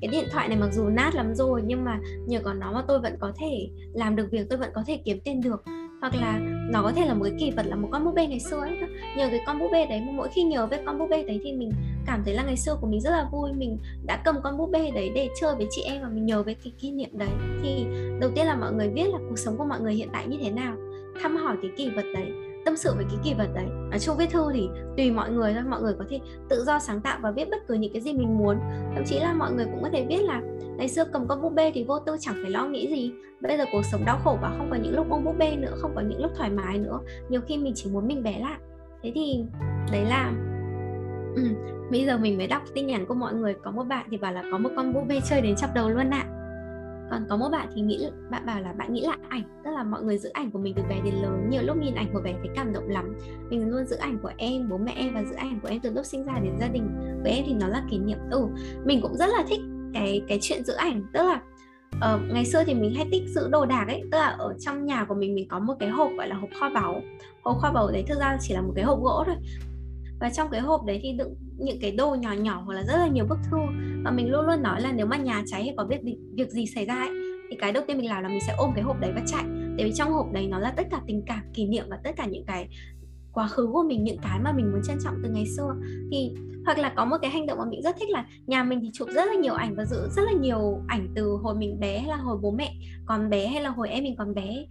Cái 0.00 0.10
điện 0.10 0.24
thoại 0.32 0.48
này 0.48 0.58
mặc 0.58 0.70
dù 0.72 0.88
nát 0.88 1.14
lắm 1.14 1.34
rồi 1.34 1.62
nhưng 1.66 1.84
mà 1.84 2.00
nhờ 2.26 2.40
có 2.44 2.54
nó 2.54 2.72
mà 2.72 2.84
tôi 2.88 3.00
vẫn 3.00 3.16
có 3.20 3.32
thể 3.40 3.68
làm 3.92 4.16
được 4.16 4.28
việc, 4.30 4.46
tôi 4.50 4.58
vẫn 4.58 4.70
có 4.74 4.84
thể 4.86 5.00
kiếm 5.04 5.18
tiền 5.24 5.40
được 5.40 5.64
hoặc 6.02 6.14
là 6.14 6.38
nó 6.70 6.82
có 6.82 6.92
thể 6.92 7.06
là 7.06 7.14
một 7.14 7.24
cái 7.24 7.32
kỳ 7.38 7.50
vật, 7.50 7.66
là 7.66 7.76
một 7.76 7.88
con 7.92 8.04
búp 8.04 8.12
bê 8.14 8.26
ngày 8.26 8.40
xưa 8.40 8.60
ấy. 8.60 8.76
Nhờ 9.16 9.28
cái 9.30 9.40
con 9.46 9.58
búp 9.58 9.68
bê 9.72 9.86
đấy 9.86 10.02
mỗi 10.12 10.28
khi 10.34 10.42
nhớ 10.42 10.66
về 10.66 10.78
con 10.86 10.98
búp 10.98 11.06
bê 11.10 11.24
đấy 11.24 11.40
thì 11.44 11.52
mình 11.52 11.72
cảm 12.06 12.22
thấy 12.24 12.34
là 12.34 12.42
ngày 12.42 12.56
xưa 12.56 12.76
của 12.80 12.86
mình 12.86 13.00
rất 13.00 13.10
là 13.10 13.28
vui. 13.32 13.52
Mình 13.52 13.78
đã 14.06 14.22
cầm 14.24 14.36
con 14.42 14.58
búp 14.58 14.70
bê 14.70 14.90
đấy 14.90 15.10
để 15.14 15.28
chơi 15.40 15.54
với 15.54 15.66
chị 15.70 15.82
em 15.82 16.02
và 16.02 16.08
mình 16.08 16.26
nhớ 16.26 16.42
về 16.42 16.54
cái 16.64 16.72
kỷ 16.78 16.90
niệm 16.90 17.10
đấy. 17.12 17.28
Thì 17.62 17.86
đầu 18.20 18.30
tiên 18.34 18.46
là 18.46 18.56
mọi 18.56 18.72
người 18.72 18.88
viết 18.88 19.06
là 19.12 19.18
cuộc 19.28 19.38
sống 19.38 19.58
của 19.58 19.64
mọi 19.64 19.80
người 19.80 19.94
hiện 19.94 20.08
tại 20.12 20.26
như 20.26 20.38
thế 20.42 20.50
nào. 20.50 20.76
Thăm 21.22 21.36
hỏi 21.36 21.56
cái 21.62 21.70
kỳ 21.76 21.90
vật 21.90 22.04
đấy 22.14 22.51
tâm 22.64 22.76
sự 22.76 22.94
về 22.98 23.04
cái 23.10 23.18
kỳ 23.24 23.34
vật 23.34 23.48
đấy. 23.54 23.66
Ở 23.92 23.98
chung 23.98 24.16
viết 24.16 24.30
thư 24.30 24.52
thì 24.52 24.68
tùy 24.96 25.10
mọi 25.10 25.30
người 25.30 25.52
thôi 25.54 25.62
mọi 25.68 25.82
người 25.82 25.94
có 25.98 26.04
thể 26.10 26.20
tự 26.48 26.64
do 26.64 26.78
sáng 26.78 27.00
tạo 27.00 27.18
và 27.22 27.30
viết 27.30 27.50
bất 27.50 27.66
cứ 27.68 27.74
những 27.74 27.92
cái 27.92 28.02
gì 28.02 28.12
mình 28.12 28.38
muốn. 28.38 28.58
Thậm 28.94 29.04
chí 29.06 29.18
là 29.18 29.34
mọi 29.34 29.52
người 29.52 29.64
cũng 29.64 29.82
có 29.82 29.88
thể 29.92 30.06
viết 30.08 30.22
là 30.22 30.42
ngày 30.76 30.88
xưa 30.88 31.04
cầm 31.12 31.28
con 31.28 31.42
búp 31.42 31.52
bê 31.52 31.70
thì 31.74 31.84
vô 31.84 31.98
tư 31.98 32.16
chẳng 32.20 32.34
phải 32.42 32.50
lo 32.50 32.66
nghĩ 32.66 32.88
gì. 32.88 33.12
Bây 33.40 33.58
giờ 33.58 33.64
cuộc 33.72 33.82
sống 33.92 34.04
đau 34.04 34.20
khổ 34.24 34.38
và 34.42 34.54
không 34.58 34.70
có 34.70 34.76
những 34.76 34.96
lúc 34.96 35.06
ôm 35.10 35.24
búp 35.24 35.34
bê 35.38 35.56
nữa 35.56 35.74
không 35.76 35.92
có 35.94 36.00
những 36.00 36.22
lúc 36.22 36.30
thoải 36.36 36.50
mái 36.50 36.78
nữa. 36.78 37.00
Nhiều 37.28 37.40
khi 37.46 37.58
mình 37.58 37.72
chỉ 37.76 37.90
muốn 37.90 38.08
mình 38.08 38.22
bé 38.22 38.38
lại. 38.40 38.58
Thế 39.02 39.12
thì 39.14 39.44
đấy 39.92 40.04
là 40.04 40.32
ừ, 41.36 41.42
bây 41.90 42.06
giờ 42.06 42.18
mình 42.18 42.38
mới 42.38 42.46
đọc 42.46 42.62
tin 42.74 42.86
nhắn 42.86 43.06
của 43.06 43.14
mọi 43.14 43.34
người. 43.34 43.54
Có 43.62 43.70
một 43.70 43.84
bạn 43.84 44.06
thì 44.10 44.16
bảo 44.16 44.32
là 44.32 44.42
có 44.52 44.58
một 44.58 44.70
con 44.76 44.92
búp 44.92 45.02
bê 45.08 45.20
chơi 45.30 45.40
đến 45.40 45.56
chọc 45.56 45.74
đầu 45.74 45.88
luôn 45.88 46.10
ạ. 46.10 46.24
à 46.28 46.41
còn 47.12 47.26
có 47.28 47.36
một 47.36 47.48
bạn 47.52 47.68
thì 47.74 47.80
nghĩ 47.80 48.06
bạn 48.30 48.46
bảo 48.46 48.60
là 48.60 48.72
bạn 48.72 48.92
nghĩ 48.92 49.00
lại 49.00 49.18
ảnh 49.28 49.42
tức 49.64 49.70
là 49.70 49.82
mọi 49.82 50.02
người 50.02 50.18
giữ 50.18 50.28
ảnh 50.28 50.50
của 50.50 50.58
mình 50.58 50.74
từ 50.76 50.82
bé 50.88 51.00
đến 51.04 51.14
lớn 51.14 51.48
nhiều 51.50 51.62
lúc 51.62 51.76
nhìn 51.76 51.94
ảnh 51.94 52.06
của 52.12 52.20
bé 52.24 52.32
thấy 52.32 52.48
cảm 52.54 52.72
động 52.72 52.88
lắm. 52.88 53.16
Mình 53.50 53.70
luôn 53.70 53.86
giữ 53.86 53.96
ảnh 53.96 54.18
của 54.22 54.30
em 54.36 54.68
bố 54.68 54.78
mẹ 54.78 54.92
em 54.96 55.14
và 55.14 55.24
giữ 55.24 55.34
ảnh 55.34 55.60
của 55.62 55.68
em 55.68 55.80
từ 55.80 55.90
lúc 55.92 56.06
sinh 56.06 56.24
ra 56.24 56.32
đến 56.42 56.52
gia 56.60 56.68
đình. 56.68 56.88
Với 57.22 57.32
em 57.32 57.44
thì 57.46 57.54
nó 57.54 57.68
là 57.68 57.82
kỷ 57.90 57.98
niệm. 57.98 58.18
Ừ 58.30 58.48
mình 58.84 59.00
cũng 59.02 59.16
rất 59.16 59.26
là 59.26 59.44
thích 59.48 59.60
cái 59.94 60.22
cái 60.28 60.38
chuyện 60.42 60.64
giữ 60.64 60.72
ảnh. 60.72 61.02
Tức 61.12 61.22
là 61.22 61.40
uh, 62.14 62.20
ngày 62.32 62.44
xưa 62.44 62.64
thì 62.64 62.74
mình 62.74 62.94
hay 62.94 63.06
tích 63.10 63.22
giữ 63.28 63.48
đồ 63.48 63.66
đạc 63.66 63.84
ấy. 63.88 64.02
Tức 64.12 64.18
là 64.18 64.26
ở 64.26 64.54
trong 64.58 64.86
nhà 64.86 65.04
của 65.04 65.14
mình 65.14 65.34
mình 65.34 65.48
có 65.48 65.58
một 65.58 65.74
cái 65.80 65.88
hộp 65.88 66.10
gọi 66.16 66.28
là 66.28 66.36
hộp 66.36 66.50
kho 66.60 66.70
báu. 66.70 67.00
Hộp 67.44 67.58
kho 67.58 67.72
báu 67.72 67.90
đấy 67.90 68.04
thực 68.08 68.18
ra 68.18 68.36
chỉ 68.40 68.54
là 68.54 68.60
một 68.60 68.72
cái 68.76 68.84
hộp 68.84 68.98
gỗ 69.02 69.22
thôi 69.26 69.36
và 70.22 70.30
trong 70.30 70.48
cái 70.50 70.60
hộp 70.60 70.84
đấy 70.84 71.00
thì 71.02 71.12
đựng 71.12 71.34
những 71.58 71.78
cái 71.80 71.92
đồ 71.92 72.14
nhỏ 72.14 72.32
nhỏ 72.32 72.62
hoặc 72.66 72.74
là 72.74 72.82
rất 72.82 72.96
là 72.96 73.06
nhiều 73.06 73.24
bức 73.28 73.38
thư. 73.50 73.56
Và 74.04 74.10
mình 74.10 74.30
luôn 74.30 74.46
luôn 74.46 74.62
nói 74.62 74.80
là 74.80 74.92
nếu 74.92 75.06
mà 75.06 75.16
nhà 75.16 75.42
cháy 75.46 75.64
hay 75.64 75.74
có 75.76 75.84
việc 75.84 76.00
việc 76.34 76.50
gì 76.50 76.66
xảy 76.66 76.86
ra 76.86 76.94
ấy, 76.94 77.10
thì 77.50 77.56
cái 77.60 77.72
đầu 77.72 77.84
tiên 77.86 77.98
mình 77.98 78.08
làm 78.08 78.22
là 78.22 78.28
mình 78.28 78.40
sẽ 78.46 78.54
ôm 78.58 78.70
cái 78.74 78.84
hộp 78.84 79.00
đấy 79.00 79.12
và 79.14 79.20
chạy. 79.26 79.44
Tại 79.76 79.86
vì 79.86 79.92
trong 79.94 80.12
hộp 80.12 80.26
đấy 80.32 80.46
nó 80.46 80.58
là 80.58 80.70
tất 80.76 80.86
cả 80.90 81.00
tình 81.06 81.22
cảm, 81.26 81.42
kỷ 81.54 81.66
niệm 81.66 81.84
và 81.90 81.98
tất 82.04 82.10
cả 82.16 82.26
những 82.26 82.44
cái 82.46 82.68
quá 83.32 83.48
khứ 83.48 83.66
của 83.72 83.82
mình, 83.88 84.04
những 84.04 84.18
cái 84.22 84.38
mà 84.40 84.52
mình 84.52 84.72
muốn 84.72 84.80
trân 84.84 84.96
trọng 85.04 85.14
từ 85.22 85.30
ngày 85.30 85.46
xưa. 85.56 85.74
Thì, 86.10 86.34
hoặc 86.64 86.78
là 86.78 86.92
có 86.96 87.04
một 87.04 87.16
cái 87.22 87.30
hành 87.30 87.46
động 87.46 87.58
mà 87.58 87.64
mình 87.64 87.82
rất 87.82 87.96
thích 88.00 88.10
là 88.10 88.26
nhà 88.46 88.64
mình 88.64 88.80
thì 88.82 88.90
chụp 88.92 89.08
rất 89.14 89.24
là 89.26 89.34
nhiều 89.34 89.54
ảnh 89.54 89.74
và 89.76 89.84
giữ 89.84 90.08
rất 90.16 90.22
là 90.22 90.32
nhiều 90.32 90.80
ảnh 90.88 91.08
từ 91.14 91.38
hồi 91.42 91.54
mình 91.54 91.80
bé 91.80 91.98
hay 91.98 92.08
là 92.08 92.16
hồi 92.16 92.38
bố 92.42 92.50
mẹ 92.50 92.74
còn 93.06 93.30
bé 93.30 93.46
hay 93.46 93.62
là 93.62 93.70
hồi 93.70 93.88
em 93.88 94.04
mình 94.04 94.16
còn 94.16 94.34
bé 94.34 94.64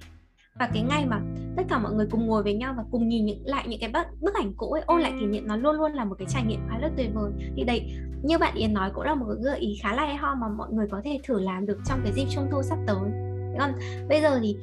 và 0.59 0.69
cái 0.73 0.83
ngày 0.83 1.05
mà 1.05 1.21
tất 1.57 1.63
cả 1.69 1.79
mọi 1.79 1.93
người 1.93 2.07
cùng 2.11 2.27
ngồi 2.27 2.43
với 2.43 2.53
nhau 2.53 2.73
và 2.77 2.83
cùng 2.91 3.07
nhìn 3.07 3.25
những 3.25 3.39
lại 3.45 3.65
những 3.67 3.79
cái 3.79 3.89
bức, 3.89 4.07
bức 4.21 4.33
ảnh 4.33 4.53
cũ 4.57 4.71
ấy 4.71 4.83
ôn 4.85 5.01
lại 5.01 5.13
kỷ 5.19 5.25
niệm 5.25 5.47
nó 5.47 5.55
luôn 5.55 5.75
luôn 5.75 5.93
là 5.93 6.05
một 6.05 6.15
cái 6.19 6.27
trải 6.29 6.43
nghiệm 6.43 6.59
khá 6.69 6.79
là 6.79 6.89
tuyệt 6.97 7.09
vời. 7.13 7.31
Thì 7.55 7.63
đây 7.63 7.91
như 8.23 8.37
bạn 8.37 8.55
Yến 8.55 8.73
nói 8.73 8.91
cũng 8.93 9.03
là 9.03 9.15
một 9.15 9.25
cái 9.27 9.43
gợi 9.43 9.59
ý 9.59 9.79
khá 9.83 9.93
là 9.93 10.05
hay 10.05 10.15
ho 10.15 10.35
mà 10.35 10.47
mọi 10.47 10.67
người 10.71 10.87
có 10.91 11.01
thể 11.03 11.19
thử 11.23 11.39
làm 11.39 11.65
được 11.65 11.77
trong 11.85 11.99
cái 12.03 12.13
dịp 12.13 12.25
trung 12.29 12.47
thu 12.51 12.63
sắp 12.63 12.77
tới. 12.87 13.11
Còn 13.59 13.71
bây 14.09 14.21
giờ 14.21 14.39
thì 14.41 14.57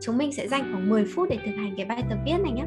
chúng 0.00 0.18
mình 0.18 0.32
sẽ 0.32 0.48
dành 0.48 0.72
khoảng 0.72 0.88
10 0.88 1.04
phút 1.14 1.28
để 1.30 1.38
thực 1.46 1.52
hành 1.56 1.74
cái 1.76 1.86
bài 1.86 2.02
tập 2.10 2.18
viết 2.24 2.38
này 2.38 2.52
nhé 2.52 2.64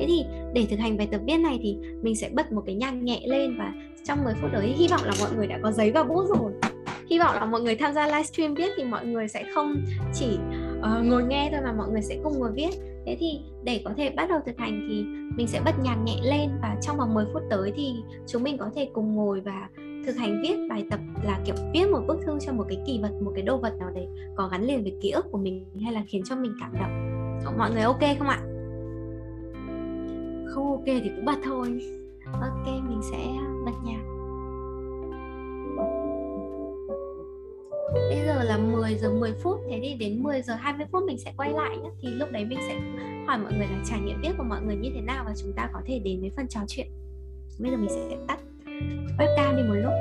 Thế 0.00 0.06
thì 0.08 0.24
để 0.52 0.66
thực 0.70 0.78
hành 0.78 0.96
bài 0.96 1.08
tập 1.12 1.20
viết 1.26 1.36
này 1.36 1.58
thì 1.62 1.76
mình 2.02 2.16
sẽ 2.16 2.28
bật 2.32 2.52
một 2.52 2.62
cái 2.66 2.74
nhạc 2.74 2.90
nhẹ 2.90 3.20
lên 3.26 3.58
và 3.58 3.72
trong 4.04 4.24
10 4.24 4.34
phút 4.40 4.52
đấy 4.52 4.74
hy 4.78 4.88
vọng 4.88 5.00
là 5.04 5.12
mọi 5.20 5.30
người 5.36 5.46
đã 5.46 5.58
có 5.62 5.72
giấy 5.72 5.90
và 5.90 6.02
bút 6.02 6.24
rồi. 6.28 6.52
Hy 7.10 7.18
vọng 7.18 7.34
là 7.34 7.44
mọi 7.44 7.60
người 7.60 7.76
tham 7.76 7.92
gia 7.92 8.06
livestream 8.06 8.54
viết 8.54 8.70
thì 8.76 8.84
mọi 8.84 9.06
người 9.06 9.28
sẽ 9.28 9.44
không 9.54 9.84
chỉ 10.14 10.38
uh, 10.80 11.06
ngồi 11.06 11.24
nghe 11.24 11.48
thôi 11.52 11.60
mà 11.64 11.72
mọi 11.72 11.88
người 11.90 12.02
sẽ 12.02 12.18
cùng 12.22 12.38
ngồi 12.38 12.52
viết. 12.52 12.70
Thế 13.06 13.16
thì 13.20 13.40
để 13.64 13.82
có 13.84 13.90
thể 13.96 14.10
bắt 14.10 14.28
đầu 14.28 14.40
thực 14.46 14.58
hành 14.58 14.86
thì 14.88 15.04
mình 15.36 15.46
sẽ 15.46 15.60
bật 15.64 15.74
nhạc 15.82 15.96
nhẹ 16.04 16.16
lên 16.22 16.50
và 16.62 16.76
trong 16.82 16.96
vòng 16.96 17.14
10 17.14 17.24
phút 17.32 17.42
tới 17.50 17.72
thì 17.76 17.94
chúng 18.26 18.42
mình 18.42 18.58
có 18.58 18.70
thể 18.74 18.88
cùng 18.92 19.14
ngồi 19.14 19.40
và 19.40 19.68
thực 20.06 20.16
hành 20.16 20.42
viết 20.42 20.56
bài 20.70 20.84
tập 20.90 21.00
là 21.22 21.40
kiểu 21.44 21.54
viết 21.74 21.84
một 21.92 22.00
bức 22.06 22.18
thư 22.26 22.38
cho 22.40 22.52
một 22.52 22.64
cái 22.68 22.78
kỳ 22.86 22.98
vật 23.02 23.10
một 23.22 23.32
cái 23.34 23.42
đồ 23.42 23.56
vật 23.56 23.78
nào 23.78 23.90
đấy 23.94 24.06
có 24.36 24.48
gắn 24.48 24.64
liền 24.64 24.82
với 24.82 24.96
ký 25.00 25.10
ức 25.10 25.26
của 25.30 25.38
mình 25.38 25.64
hay 25.84 25.92
là 25.92 26.02
khiến 26.08 26.22
cho 26.24 26.36
mình 26.36 26.52
cảm 26.60 26.72
động. 26.80 27.10
Mọi 27.58 27.70
người 27.70 27.82
ok 27.82 28.00
không 28.18 28.28
ạ? 28.28 28.40
Không 30.54 30.70
ok 30.70 30.84
thì 30.84 31.10
cũng 31.16 31.24
bật 31.24 31.38
thôi. 31.44 31.80
Ok 32.40 32.66
mình 32.66 33.00
sẽ 33.10 33.18
bật 33.64 33.72
nhạc. 33.84 34.19
Bây 37.92 38.24
giờ 38.26 38.42
là 38.42 38.58
10 38.58 38.94
giờ 38.94 39.10
10 39.10 39.32
phút, 39.42 39.60
thế 39.70 39.80
thì 39.82 39.94
đến 39.94 40.22
10 40.22 40.42
giờ 40.42 40.54
20 40.54 40.86
phút 40.92 41.02
mình 41.06 41.18
sẽ 41.18 41.32
quay 41.36 41.52
lại 41.52 41.76
nhé 41.76 41.90
thì 42.02 42.08
lúc 42.08 42.30
đấy 42.32 42.44
mình 42.44 42.58
sẽ 42.68 42.74
hỏi 43.26 43.38
mọi 43.38 43.52
người 43.52 43.66
là 43.66 43.82
trải 43.84 44.00
nghiệm 44.00 44.20
viết 44.22 44.32
của 44.38 44.44
mọi 44.44 44.62
người 44.62 44.76
như 44.76 44.90
thế 44.94 45.00
nào 45.00 45.24
và 45.26 45.34
chúng 45.36 45.52
ta 45.56 45.70
có 45.72 45.80
thể 45.86 45.98
đến 45.98 46.20
với 46.20 46.30
phần 46.36 46.48
trò 46.48 46.60
chuyện. 46.68 46.86
Bây 47.58 47.70
giờ 47.70 47.76
mình 47.76 47.90
sẽ 47.90 48.16
tắt 48.28 48.38
webcam 49.18 49.56
đi 49.56 49.62
một 49.62 49.74
lúc. 49.74 49.92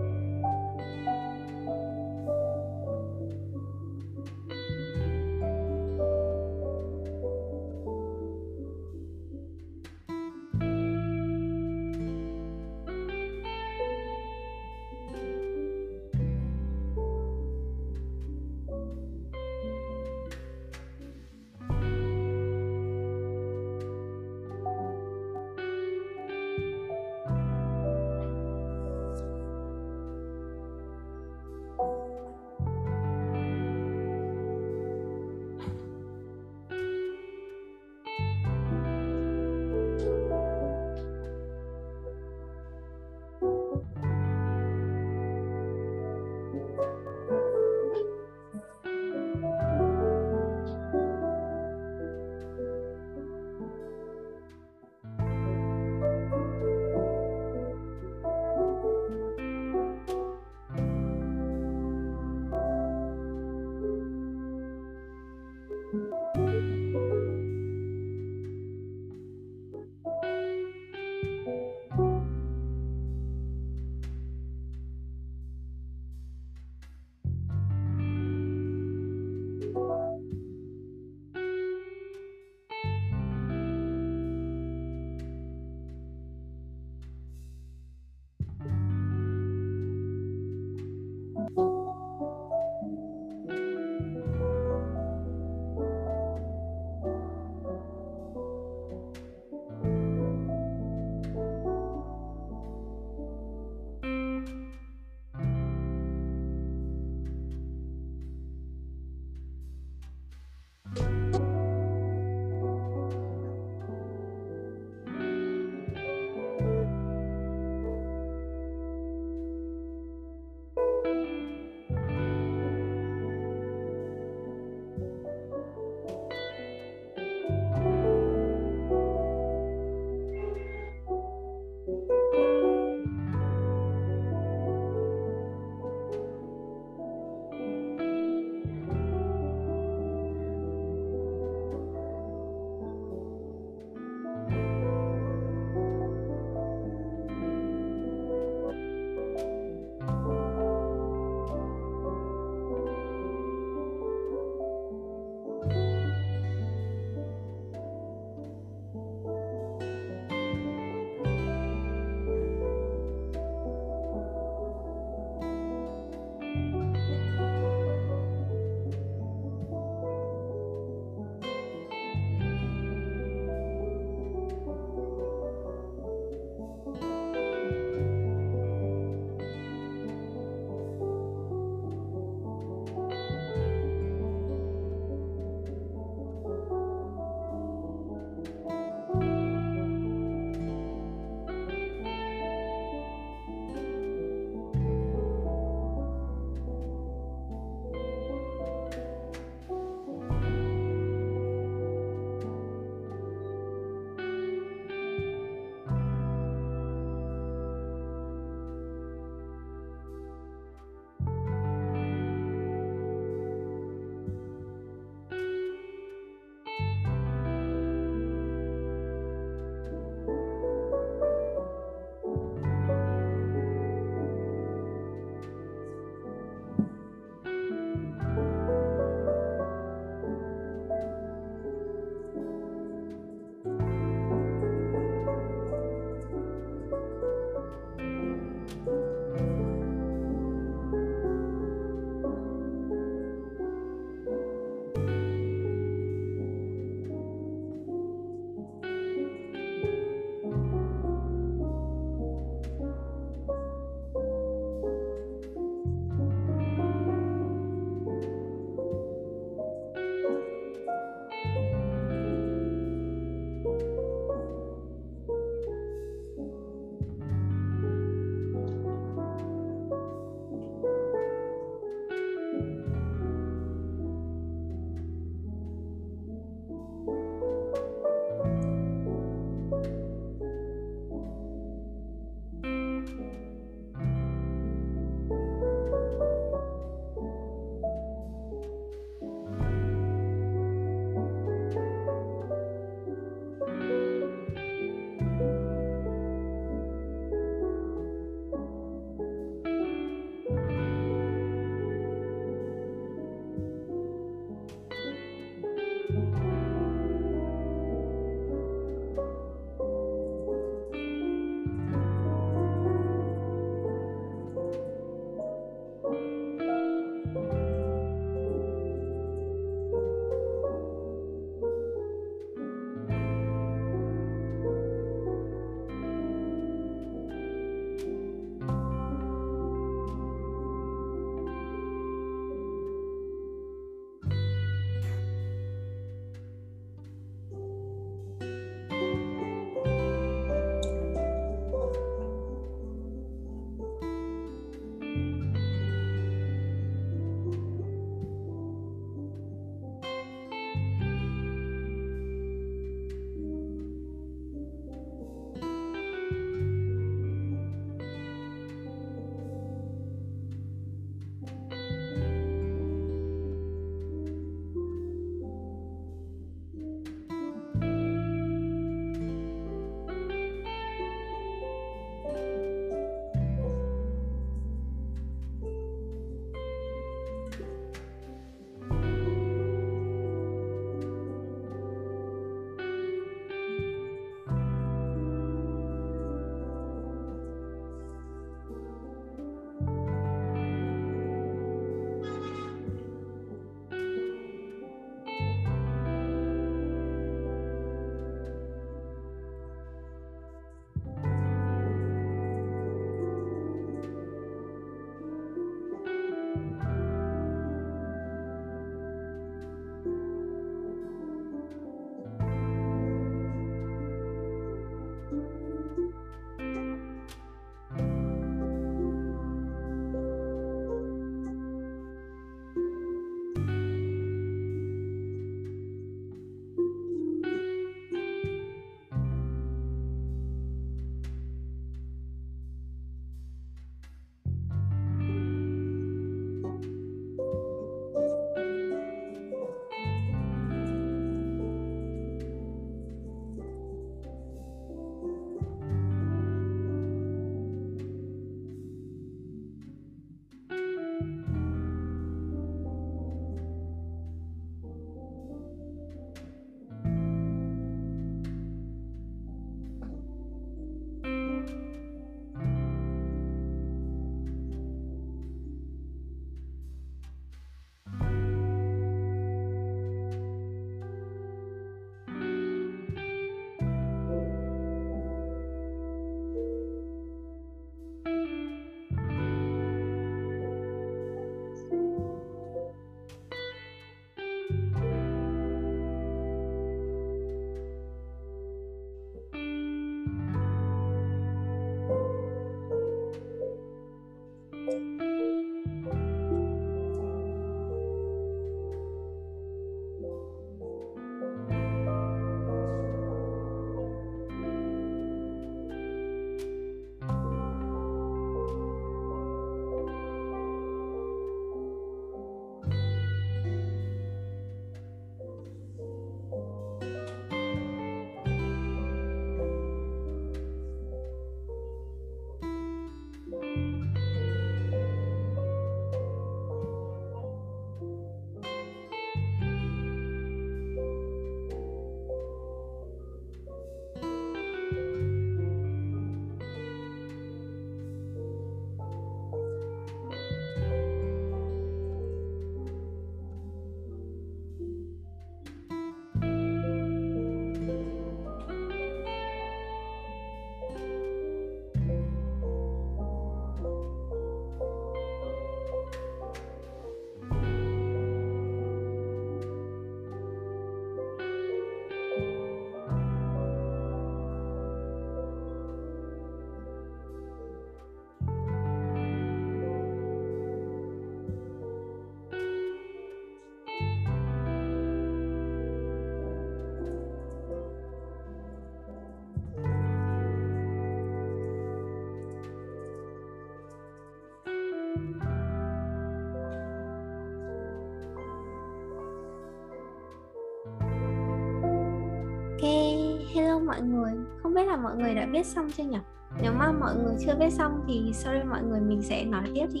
Không 594.74 594.82
biết 594.82 594.90
là 594.90 594.96
mọi 594.96 595.16
người 595.16 595.34
đã 595.34 595.46
viết 595.52 595.66
xong 595.66 595.90
chưa 595.96 596.04
nhỉ? 596.04 596.18
Nếu 596.62 596.72
mà 596.72 596.92
mọi 596.92 597.14
người 597.14 597.34
chưa 597.46 597.56
viết 597.60 597.70
xong 597.70 598.00
thì 598.08 598.32
sorry 598.32 598.58
mọi 598.70 598.82
người 598.82 599.00
mình 599.00 599.22
sẽ 599.22 599.44
nói 599.44 599.62
tiếp 599.74 599.86
thì 599.92 600.00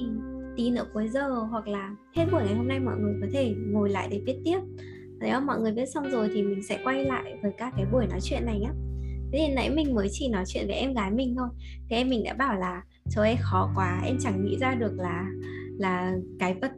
tí 0.56 0.70
nữa 0.70 0.84
cuối 0.94 1.08
giờ 1.08 1.28
hoặc 1.28 1.68
là 1.68 1.90
hết 2.16 2.24
buổi 2.32 2.42
ngày 2.44 2.54
hôm 2.54 2.68
nay 2.68 2.80
mọi 2.80 2.96
người 2.98 3.14
có 3.20 3.26
thể 3.32 3.54
ngồi 3.58 3.90
lại 3.90 4.08
để 4.10 4.22
viết 4.26 4.40
tiếp. 4.44 4.58
Nếu 5.20 5.32
mà 5.32 5.40
mọi 5.40 5.60
người 5.60 5.72
viết 5.72 5.86
xong 5.94 6.10
rồi 6.10 6.30
thì 6.34 6.42
mình 6.42 6.62
sẽ 6.68 6.78
quay 6.84 7.04
lại 7.04 7.38
với 7.42 7.52
các 7.58 7.74
cái 7.76 7.86
buổi 7.92 8.06
nói 8.06 8.20
chuyện 8.22 8.46
này 8.46 8.60
nhé 8.60 8.70
thế 9.32 9.44
thì 9.46 9.54
nãy 9.54 9.70
mình 9.70 9.94
mới 9.94 10.08
chỉ 10.10 10.28
nói 10.28 10.44
chuyện 10.46 10.66
với 10.66 10.76
em 10.76 10.94
gái 10.94 11.10
mình 11.10 11.34
thôi. 11.38 11.48
Thế 11.90 11.96
em 11.96 12.10
mình 12.10 12.24
đã 12.24 12.34
bảo 12.34 12.58
là 12.58 12.82
trời 13.10 13.28
ơi 13.28 13.36
khó 13.40 13.70
quá 13.74 14.00
em 14.04 14.16
chẳng 14.20 14.44
nghĩ 14.44 14.56
ra 14.60 14.74
được 14.74 14.92
là 14.98 15.26
là 15.78 16.16
cái 16.38 16.54
vật 16.54 16.70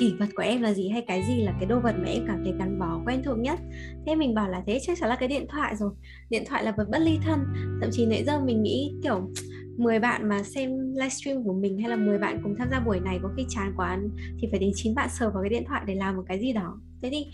kỷ 0.00 0.14
vật 0.18 0.28
của 0.34 0.42
em 0.42 0.62
là 0.62 0.72
gì 0.72 0.88
hay 0.88 1.02
cái 1.06 1.22
gì 1.28 1.42
là 1.42 1.54
cái 1.60 1.68
đồ 1.68 1.80
vật 1.80 1.94
mà 1.98 2.08
em 2.08 2.24
cảm 2.26 2.44
thấy 2.44 2.54
gắn 2.58 2.78
bó, 2.78 3.00
quen 3.06 3.22
thuộc 3.24 3.38
nhất? 3.38 3.60
Thế 4.06 4.14
mình 4.14 4.34
bảo 4.34 4.48
là 4.48 4.62
thế 4.66 4.78
chắc 4.82 4.98
chắn 5.00 5.08
là 5.08 5.16
cái 5.16 5.28
điện 5.28 5.46
thoại 5.48 5.76
rồi. 5.76 5.90
Điện 6.30 6.44
thoại 6.48 6.64
là 6.64 6.72
vật 6.76 6.88
bất 6.90 6.98
ly 6.98 7.18
thân. 7.24 7.40
Thậm 7.80 7.90
chí 7.92 8.06
nãy 8.06 8.24
giờ 8.26 8.40
mình 8.40 8.62
nghĩ 8.62 8.92
kiểu 9.02 9.30
10 9.76 9.98
bạn 9.98 10.28
mà 10.28 10.42
xem 10.42 10.70
livestream 10.94 11.44
của 11.44 11.52
mình 11.52 11.78
hay 11.78 11.90
là 11.90 11.96
10 11.96 12.18
bạn 12.18 12.40
cùng 12.42 12.54
tham 12.58 12.68
gia 12.70 12.80
buổi 12.80 13.00
này 13.00 13.18
có 13.22 13.30
khi 13.36 13.44
chán 13.48 13.72
quá 13.76 13.98
thì 14.40 14.48
phải 14.50 14.60
đến 14.60 14.70
9 14.74 14.94
bạn 14.94 15.08
sờ 15.18 15.30
vào 15.30 15.42
cái 15.42 15.50
điện 15.50 15.64
thoại 15.68 15.82
để 15.86 15.94
làm 15.94 16.16
một 16.16 16.22
cái 16.28 16.40
gì 16.40 16.52
đó. 16.52 16.80
Thế 17.02 17.08
thì 17.12 17.26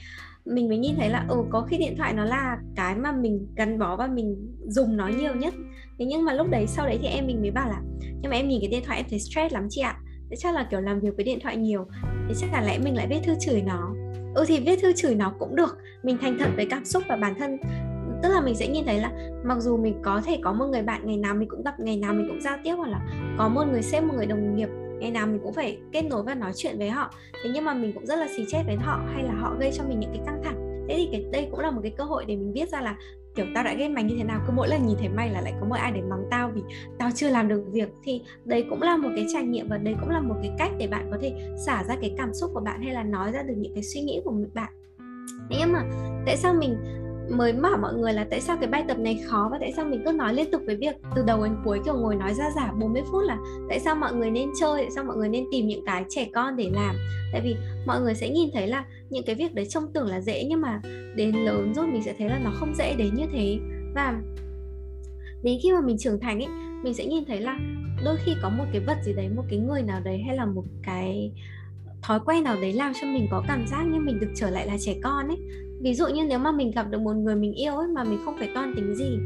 mình 0.44 0.68
mới 0.68 0.78
nhìn 0.78 0.96
thấy 0.96 1.08
là 1.08 1.26
ừ 1.28 1.36
có 1.50 1.66
khi 1.70 1.78
điện 1.78 1.94
thoại 1.98 2.14
nó 2.14 2.24
là 2.24 2.58
cái 2.76 2.94
mà 2.94 3.12
mình 3.12 3.46
gắn 3.56 3.78
bó 3.78 3.96
và 3.96 4.06
mình 4.06 4.36
dùng 4.68 4.96
nó 4.96 5.08
nhiều 5.08 5.34
nhất. 5.34 5.54
Thế 5.98 6.04
nhưng 6.04 6.24
mà 6.24 6.32
lúc 6.32 6.50
đấy, 6.50 6.66
sau 6.66 6.86
đấy 6.86 6.98
thì 7.02 7.08
em 7.08 7.26
mình 7.26 7.40
mới 7.40 7.50
bảo 7.50 7.68
là, 7.68 7.82
nhưng 8.00 8.30
mà 8.30 8.36
em 8.36 8.48
nhìn 8.48 8.60
cái 8.60 8.70
điện 8.70 8.82
thoại 8.86 8.98
em 8.98 9.06
thấy 9.10 9.18
stress 9.18 9.54
lắm 9.54 9.66
chị 9.70 9.80
ạ 9.80 9.96
thế 10.30 10.36
chắc 10.36 10.54
là, 10.54 10.66
kiểu, 10.70 10.80
làm 10.80 11.00
việc 11.00 11.16
với 11.16 11.24
điện 11.24 11.38
thoại 11.42 11.56
nhiều 11.56 11.86
thì 12.28 12.34
chắc 12.40 12.52
là 12.52 12.62
lẽ 12.62 12.78
mình 12.78 12.96
lại 12.96 13.06
viết 13.10 13.20
thư 13.24 13.34
chửi 13.40 13.62
nó. 13.62 13.94
Ừ 14.34 14.44
thì 14.48 14.60
viết 14.60 14.78
thư 14.82 14.92
chửi 14.92 15.14
nó 15.14 15.32
cũng 15.38 15.56
được, 15.56 15.78
mình 16.02 16.18
thành 16.20 16.36
thật 16.38 16.48
với 16.56 16.66
cảm 16.70 16.84
xúc 16.84 17.02
và 17.08 17.16
bản 17.16 17.34
thân. 17.38 17.58
Tức 18.22 18.28
là 18.28 18.40
mình 18.40 18.54
sẽ 18.54 18.68
nhìn 18.68 18.84
thấy 18.86 18.98
là 18.98 19.12
mặc 19.44 19.58
dù 19.60 19.76
mình 19.76 19.94
có 20.02 20.20
thể 20.24 20.38
có 20.42 20.52
một 20.52 20.66
người 20.66 20.82
bạn, 20.82 21.00
ngày 21.04 21.16
nào 21.16 21.34
mình 21.34 21.48
cũng 21.48 21.62
gặp, 21.62 21.80
ngày 21.80 21.96
nào 21.96 22.14
mình 22.14 22.28
cũng 22.28 22.40
giao 22.42 22.56
tiếp, 22.64 22.74
hoặc 22.74 22.88
là 22.88 23.00
có 23.38 23.48
một 23.48 23.64
người 23.72 23.82
sếp, 23.82 24.04
một 24.04 24.14
người 24.16 24.26
đồng 24.26 24.56
nghiệp, 24.56 24.68
ngày 25.00 25.10
nào 25.10 25.26
mình 25.26 25.40
cũng 25.42 25.52
phải 25.52 25.78
kết 25.92 26.02
nối 26.02 26.22
và 26.22 26.34
nói 26.34 26.52
chuyện 26.56 26.78
với 26.78 26.90
họ. 26.90 27.10
Thế 27.44 27.50
nhưng 27.54 27.64
mà 27.64 27.74
mình 27.74 27.92
cũng 27.92 28.06
rất 28.06 28.16
là 28.16 28.26
xì 28.36 28.44
chết 28.48 28.62
với 28.66 28.76
họ, 28.76 29.00
hay 29.14 29.22
là 29.22 29.34
họ 29.34 29.56
gây 29.60 29.72
cho 29.72 29.84
mình 29.84 30.00
những 30.00 30.10
cái 30.10 30.22
căng 30.26 30.40
thẳng. 30.44 30.86
Thế 30.88 30.94
thì 30.96 31.08
cái, 31.12 31.24
đây 31.32 31.48
cũng 31.50 31.60
là 31.60 31.70
một 31.70 31.80
cái 31.82 31.92
cơ 31.96 32.04
hội 32.04 32.24
để 32.28 32.36
mình 32.36 32.52
biết 32.52 32.68
ra 32.68 32.80
là 32.80 32.96
kiểu 33.36 33.46
tao 33.54 33.64
đã 33.64 33.74
ghét 33.74 33.88
mày 33.88 34.04
như 34.04 34.14
thế 34.18 34.24
nào, 34.24 34.40
cứ 34.46 34.52
mỗi 34.52 34.68
lần 34.68 34.86
nhìn 34.86 34.96
thấy 34.98 35.08
mày 35.08 35.30
là 35.30 35.40
lại 35.40 35.54
có 35.60 35.66
mỗi 35.68 35.78
ai 35.78 35.92
để 35.92 36.02
mắng 36.02 36.24
tao 36.30 36.50
vì 36.54 36.62
tao 36.98 37.10
chưa 37.14 37.30
làm 37.30 37.48
được 37.48 37.64
việc. 37.72 37.88
Thì 38.04 38.22
đấy 38.44 38.66
cũng 38.70 38.82
là 38.82 38.96
một 38.96 39.08
cái 39.16 39.26
trải 39.32 39.42
nghiệm 39.42 39.68
và 39.68 39.78
đấy 39.78 39.94
cũng 40.00 40.10
là 40.10 40.20
một 40.20 40.34
cái 40.42 40.50
cách 40.58 40.70
để 40.78 40.86
bạn 40.86 41.08
có 41.10 41.18
thể 41.20 41.32
xả 41.66 41.84
ra 41.84 41.96
cái 42.00 42.14
cảm 42.18 42.34
xúc 42.34 42.50
của 42.54 42.60
bạn 42.60 42.82
hay 42.82 42.94
là 42.94 43.02
nói 43.02 43.32
ra 43.32 43.42
được 43.42 43.54
những 43.56 43.74
cái 43.74 43.82
suy 43.82 44.00
nghĩ 44.00 44.20
của 44.24 44.34
bạn. 44.54 44.72
Nhưng 45.50 45.72
mà 45.72 45.82
tại 46.26 46.36
sao 46.36 46.54
mình 46.54 46.76
mới 47.30 47.52
bảo 47.52 47.78
mọi 47.78 47.94
người 47.94 48.12
là 48.12 48.26
tại 48.30 48.40
sao 48.40 48.56
cái 48.60 48.68
bài 48.68 48.84
tập 48.88 48.98
này 48.98 49.20
khó 49.26 49.48
và 49.52 49.58
tại 49.60 49.72
sao 49.76 49.84
mình 49.84 50.02
cứ 50.04 50.12
nói 50.12 50.34
liên 50.34 50.50
tục 50.50 50.62
với 50.66 50.76
việc 50.76 50.96
từ 51.16 51.22
đầu 51.26 51.44
đến 51.44 51.56
cuối 51.64 51.80
kiểu 51.84 51.94
ngồi 51.94 52.16
nói 52.16 52.34
ra 52.34 52.50
giả 52.56 52.72
40 52.72 53.02
phút 53.12 53.24
là 53.24 53.38
tại 53.68 53.80
sao 53.80 53.94
mọi 53.94 54.14
người 54.14 54.30
nên 54.30 54.50
chơi, 54.60 54.82
tại 54.82 54.90
sao 54.90 55.04
mọi 55.04 55.16
người 55.16 55.28
nên 55.28 55.44
tìm 55.52 55.66
những 55.66 55.84
cái 55.86 56.04
trẻ 56.08 56.26
con 56.34 56.56
để 56.56 56.70
làm. 56.74 56.96
Tại 57.32 57.40
vì 57.44 57.56
mọi 57.86 58.00
người 58.00 58.14
sẽ 58.14 58.28
nhìn 58.28 58.48
thấy 58.54 58.66
là 58.66 58.84
những 59.10 59.24
cái 59.24 59.34
việc 59.34 59.54
đấy 59.54 59.66
trông 59.66 59.92
tưởng 59.92 60.06
là 60.06 60.20
dễ 60.20 60.44
nhưng 60.48 60.60
mà 60.60 60.80
đến 61.16 61.32
lớn 61.44 61.72
rồi 61.74 61.86
mình 61.86 62.02
sẽ 62.02 62.14
thấy 62.18 62.28
là 62.28 62.38
nó 62.44 62.50
không 62.54 62.74
dễ 62.74 62.94
đến 62.98 63.14
như 63.14 63.26
thế 63.32 63.58
và 63.94 64.20
đến 65.42 65.58
khi 65.62 65.72
mà 65.72 65.80
mình 65.80 65.98
trưởng 65.98 66.20
thành 66.20 66.42
ấy 66.42 66.48
mình 66.82 66.94
sẽ 66.94 67.06
nhìn 67.06 67.24
thấy 67.24 67.40
là 67.40 67.58
đôi 68.04 68.16
khi 68.24 68.32
có 68.42 68.48
một 68.48 68.64
cái 68.72 68.80
vật 68.86 68.96
gì 69.04 69.12
đấy 69.12 69.28
một 69.36 69.42
cái 69.50 69.58
người 69.58 69.82
nào 69.82 70.00
đấy 70.04 70.22
hay 70.26 70.36
là 70.36 70.44
một 70.44 70.64
cái 70.82 71.32
thói 72.02 72.20
quen 72.26 72.44
nào 72.44 72.56
đấy 72.60 72.72
làm 72.72 72.92
cho 73.00 73.06
mình 73.06 73.26
có 73.30 73.44
cảm 73.48 73.66
giác 73.66 73.82
như 73.82 74.00
mình 74.00 74.20
được 74.20 74.30
trở 74.34 74.50
lại 74.50 74.66
là 74.66 74.76
trẻ 74.80 74.94
con 75.02 75.28
ấy 75.28 75.38
ví 75.80 75.94
dụ 75.94 76.06
như 76.06 76.24
nếu 76.24 76.38
mà 76.38 76.52
mình 76.52 76.70
gặp 76.70 76.90
được 76.90 77.00
một 77.00 77.16
người 77.16 77.36
mình 77.36 77.54
yêu 77.54 77.76
ấy 77.76 77.88
mà 77.88 78.04
mình 78.04 78.18
không 78.24 78.36
phải 78.38 78.50
toan 78.54 78.74
tính 78.76 78.94
gì, 78.94 79.18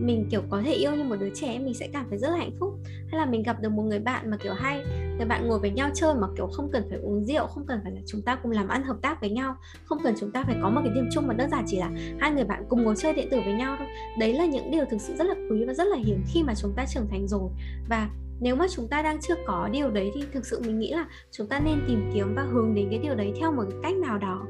mình, 0.00 0.26
kiểu, 0.30 0.42
có 0.50 0.62
thể 0.64 0.72
yêu 0.72 0.96
như 0.96 1.04
một 1.04 1.16
đứa 1.20 1.30
trẻ 1.34 1.58
mình 1.58 1.74
sẽ 1.74 1.88
cảm 1.92 2.06
thấy 2.10 2.18
rất 2.18 2.30
là 2.30 2.36
hạnh 2.36 2.56
phúc. 2.60 2.74
Hay 3.08 3.20
là 3.20 3.26
mình 3.26 3.42
gặp 3.42 3.62
được 3.62 3.72
một 3.72 3.82
người 3.82 3.98
bạn 3.98 4.30
mà, 4.30 4.36
kiểu, 4.36 4.52
hay, 4.52 4.84
người 5.16 5.26
bạn 5.26 5.48
ngồi 5.48 5.58
với 5.58 5.70
nhau 5.70 5.90
chơi 5.94 6.14
mà, 6.14 6.26
kiểu, 6.36 6.46
không 6.46 6.70
cần 6.72 6.82
phải 6.90 6.98
uống 6.98 7.24
rượu, 7.24 7.46
không 7.46 7.66
cần 7.66 7.80
phải 7.82 7.92
là 7.92 8.00
chúng 8.06 8.22
ta 8.22 8.34
cùng 8.34 8.52
làm 8.52 8.68
ăn 8.68 8.82
hợp 8.82 8.96
tác 9.02 9.20
với 9.20 9.30
nhau, 9.30 9.56
không 9.84 9.98
cần 10.04 10.14
chúng 10.20 10.30
ta 10.30 10.42
phải 10.46 10.56
có 10.62 10.70
một 10.70 10.80
cái 10.84 10.92
điểm 10.94 11.08
chung 11.14 11.26
mà 11.26 11.34
đơn 11.34 11.50
giản 11.50 11.64
chỉ 11.66 11.76
là 11.76 11.90
hai 12.18 12.30
người 12.30 12.44
bạn 12.44 12.64
cùng 12.68 12.82
ngồi 12.82 12.94
chơi 12.96 13.14
điện 13.14 13.28
tử 13.30 13.40
với 13.44 13.54
nhau 13.54 13.76
thôi. 13.78 13.88
Đấy 14.18 14.34
là 14.34 14.44
những 14.44 14.70
điều 14.70 14.84
thực 14.90 15.00
sự 15.00 15.14
rất 15.14 15.24
là 15.24 15.34
quý 15.50 15.64
và 15.64 15.74
rất 15.74 15.84
là 15.84 15.96
hiếm 15.96 16.22
khi 16.26 16.42
mà 16.42 16.54
chúng 16.54 16.72
ta 16.76 16.84
trưởng 16.86 17.06
thành 17.10 17.28
rồi. 17.28 17.50
Và 17.88 18.08
nếu 18.40 18.56
mà 18.56 18.66
chúng 18.70 18.88
ta 18.88 19.02
đang 19.02 19.20
chưa 19.20 19.34
có 19.46 19.68
điều 19.72 19.90
đấy 19.90 20.10
thì 20.14 20.22
thực 20.32 20.46
sự 20.46 20.60
mình 20.66 20.78
nghĩ 20.78 20.92
là 20.92 21.06
chúng 21.30 21.46
ta 21.46 21.60
nên 21.60 21.84
tìm 21.88 22.10
kiếm 22.14 22.34
và 22.34 22.42
hướng 22.42 22.74
đến 22.74 22.86
cái 22.90 22.98
điều 22.98 23.14
đấy 23.14 23.32
theo 23.40 23.52
một 23.52 23.62
cái 23.70 23.78
cách 23.82 23.96
nào 23.96 24.18
đó. 24.18 24.46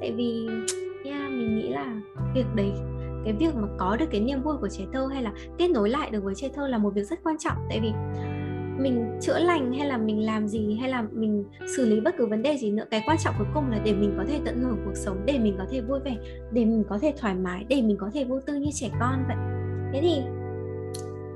Tại 0.00 0.12
vì 0.12 0.48
yeah, 1.04 1.30
mình 1.30 1.56
nghĩ 1.56 1.68
là 1.68 1.86
việc 2.34 2.46
đấy 2.54 2.72
cái 3.24 3.32
việc 3.32 3.54
mà 3.56 3.68
có 3.78 3.96
được 3.96 4.06
cái 4.10 4.20
niềm 4.20 4.42
vui 4.42 4.56
của 4.60 4.68
trẻ 4.68 4.84
thơ 4.92 5.06
hay 5.12 5.22
là 5.22 5.32
kết 5.58 5.68
nối 5.70 5.90
lại 5.90 6.10
được 6.10 6.24
với 6.24 6.34
trẻ 6.34 6.48
thơ 6.54 6.68
là 6.68 6.78
một 6.78 6.94
việc 6.94 7.04
rất 7.04 7.18
quan 7.24 7.36
trọng 7.38 7.56
tại 7.68 7.80
vì 7.80 7.92
mình 8.82 9.18
chữa 9.20 9.38
lành 9.38 9.72
hay 9.72 9.86
là 9.88 9.98
mình 9.98 10.26
làm 10.26 10.48
gì 10.48 10.76
hay 10.80 10.90
là 10.90 11.04
mình 11.12 11.44
xử 11.76 11.86
lý 11.86 12.00
bất 12.00 12.14
cứ 12.18 12.26
vấn 12.26 12.42
đề 12.42 12.56
gì 12.56 12.70
nữa 12.70 12.84
cái 12.90 13.02
quan 13.06 13.16
trọng 13.24 13.34
cuối 13.38 13.46
cùng 13.54 13.70
là 13.70 13.80
để 13.84 13.92
mình 13.92 14.14
có 14.18 14.24
thể 14.28 14.40
tận 14.44 14.62
hưởng 14.62 14.78
cuộc 14.84 14.94
sống 14.94 15.16
để 15.26 15.38
mình 15.38 15.54
có 15.58 15.64
thể 15.70 15.80
vui 15.80 16.00
vẻ 16.04 16.16
để 16.52 16.64
mình 16.64 16.84
có 16.88 16.98
thể 16.98 17.14
thoải 17.20 17.34
mái 17.34 17.64
để 17.68 17.82
mình 17.82 17.96
có 18.00 18.10
thể 18.14 18.24
vô 18.24 18.40
tư 18.46 18.54
như 18.54 18.70
trẻ 18.74 18.90
con 19.00 19.24
vậy 19.28 19.36
thế 19.92 20.00
thì 20.02 20.22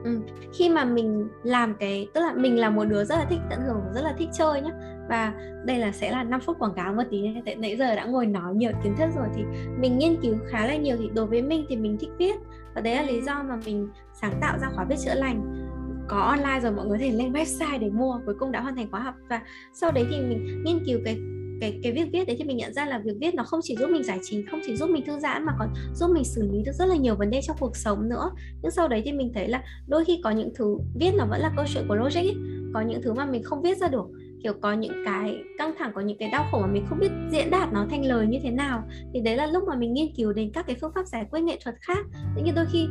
Ừ. 0.05 0.21
khi 0.59 0.69
mà 0.69 0.85
mình 0.85 1.29
làm 1.43 1.75
cái 1.81 2.09
tức 2.15 2.21
là 2.21 2.33
mình 2.33 2.59
là 2.61 2.71
một 2.71 2.85
đứa 2.85 3.05
rất 3.05 3.17
là 3.17 3.25
thích 3.25 3.39
tận 3.51 3.59
hưởng 3.67 3.81
rất 3.95 4.01
là 4.01 4.15
thích 4.19 4.29
chơi 4.33 4.61
nhá 4.61 4.71
và 5.09 5.33
đây 5.65 5.79
là 5.79 5.93
sẽ 5.93 6.11
là 6.11 6.25
5 6.25 6.41
phút 6.41 6.59
quảng 6.59 6.75
cáo 6.75 6.93
một 6.93 7.03
tí 7.11 7.19
tại 7.45 7.57
nãy 7.57 7.77
giờ 7.77 7.95
đã 7.95 8.05
ngồi 8.05 8.27
nói 8.27 8.55
nhiều 8.55 8.71
kiến 8.85 8.95
thức 8.99 9.11
rồi 9.17 9.27
thì 9.37 9.43
mình 9.79 9.99
nghiên 9.99 10.17
cứu 10.23 10.37
khá 10.51 10.67
là 10.67 10.77
nhiều 10.77 10.97
thì 10.99 11.09
đối 11.15 11.27
với 11.27 11.43
mình 11.43 11.67
thì 11.69 11.77
mình 11.77 11.97
thích 12.01 12.11
viết. 12.19 12.35
Và 12.75 12.81
đấy 12.81 12.95
là 12.95 13.03
lý 13.03 13.21
do 13.21 13.43
mà 13.43 13.57
mình 13.67 13.89
sáng 14.13 14.39
tạo 14.41 14.59
ra 14.59 14.69
khóa 14.75 14.85
viết 14.85 14.97
chữa 15.05 15.15
lành. 15.15 15.67
Có 16.09 16.19
online 16.19 16.61
rồi 16.63 16.73
mọi 16.73 16.87
người 16.87 16.99
có 16.99 17.05
thể 17.05 17.13
lên 17.13 17.33
website 17.33 17.79
để 17.81 17.91
mua, 17.91 18.21
cuối 18.27 18.35
cùng 18.39 18.53
đã 18.53 18.61
hoàn 18.61 18.77
thành 18.77 18.91
khóa 18.91 19.01
học. 19.01 19.15
Và 19.29 19.41
sau 19.73 19.93
đấy 19.93 20.05
thì 20.11 20.21
mình 20.21 20.63
nghiên 20.65 20.85
cứu 20.87 21.01
cái 21.05 21.19
cái 21.61 21.81
cái 21.83 21.93
việc 21.93 22.09
viết 22.13 22.25
đấy 22.27 22.37
thì 22.39 22.45
mình 22.45 22.57
nhận 22.57 22.73
ra 22.73 22.87
là 22.87 22.99
việc 22.99 23.17
viết 23.21 23.35
nó 23.35 23.43
không 23.43 23.61
chỉ 23.63 23.77
giúp 23.77 23.91
mình 23.91 24.05
giải 24.05 24.19
trí 24.23 24.43
không 24.51 24.61
chỉ 24.67 24.77
giúp 24.77 24.91
mình 24.91 25.07
thư 25.07 25.19
giãn 25.19 25.45
mà 25.45 25.53
còn 25.59 25.69
giúp 25.95 26.11
mình 26.15 26.25
xử 26.25 26.43
lý 26.53 26.63
được 26.63 26.73
rất 26.73 26.87
là 26.87 26.97
nhiều 26.97 27.15
vấn 27.15 27.31
đề 27.31 27.41
trong 27.43 27.57
cuộc 27.61 27.77
sống 27.77 28.09
nữa. 28.09 28.31
Nhưng 28.63 28.71
sau 28.71 28.89
đấy 28.89 29.03
thì 29.05 29.13
mình 29.13 29.33
thấy 29.35 29.49
là 29.49 29.63
đôi 29.87 30.05
khi 30.05 30.21
có 30.25 30.31
những 30.31 30.51
thứ 30.55 30.79
viết 31.01 31.11
nó 31.19 31.27
vẫn 31.27 31.41
là 31.41 31.53
câu 31.57 31.65
chuyện 31.69 31.85
của 31.89 31.95
logic 31.95 32.19
ấy. 32.19 32.37
có 32.75 32.81
những 32.81 33.03
thứ 33.03 33.13
mà 33.13 33.27
mình 33.27 33.43
không 33.43 33.63
viết 33.63 33.79
ra 33.79 33.89
được 33.89 34.07
kiểu, 34.47 34.55
có 34.61 34.73
những 34.73 35.03
cái 35.05 35.39
căng 35.59 35.75
thẳng, 35.79 35.93
có 35.95 36.01
những 36.01 36.19
cái 36.19 36.31
đau 36.31 36.47
khổ 36.51 36.61
mà 36.61 36.67
mình 36.67 36.87
không 36.89 36.99
biết 36.99 37.11
diễn 37.31 37.51
đạt 37.51 37.73
nó 37.73 37.87
thành 37.91 38.05
lời 38.05 38.27
như 38.27 38.39
thế 38.43 38.51
nào. 38.51 38.83
Thì 39.15 39.21
đấy 39.21 39.37
là 39.37 39.47
lúc 39.47 39.65
mà 39.69 39.77
mình 39.77 39.93
nghiên 39.93 40.15
cứu 40.17 40.33
đến 40.33 40.51
các 40.55 40.67
cái 40.67 40.77
phương 40.81 40.93
pháp 40.95 41.07
giải 41.07 41.27
quyết 41.31 41.41
nghệ 41.41 41.59
thuật 41.65 41.77
khác. 41.81 42.07
Tự 42.37 42.43
nhiên 42.43 42.55
đôi 42.55 42.67
khi, 42.73 42.89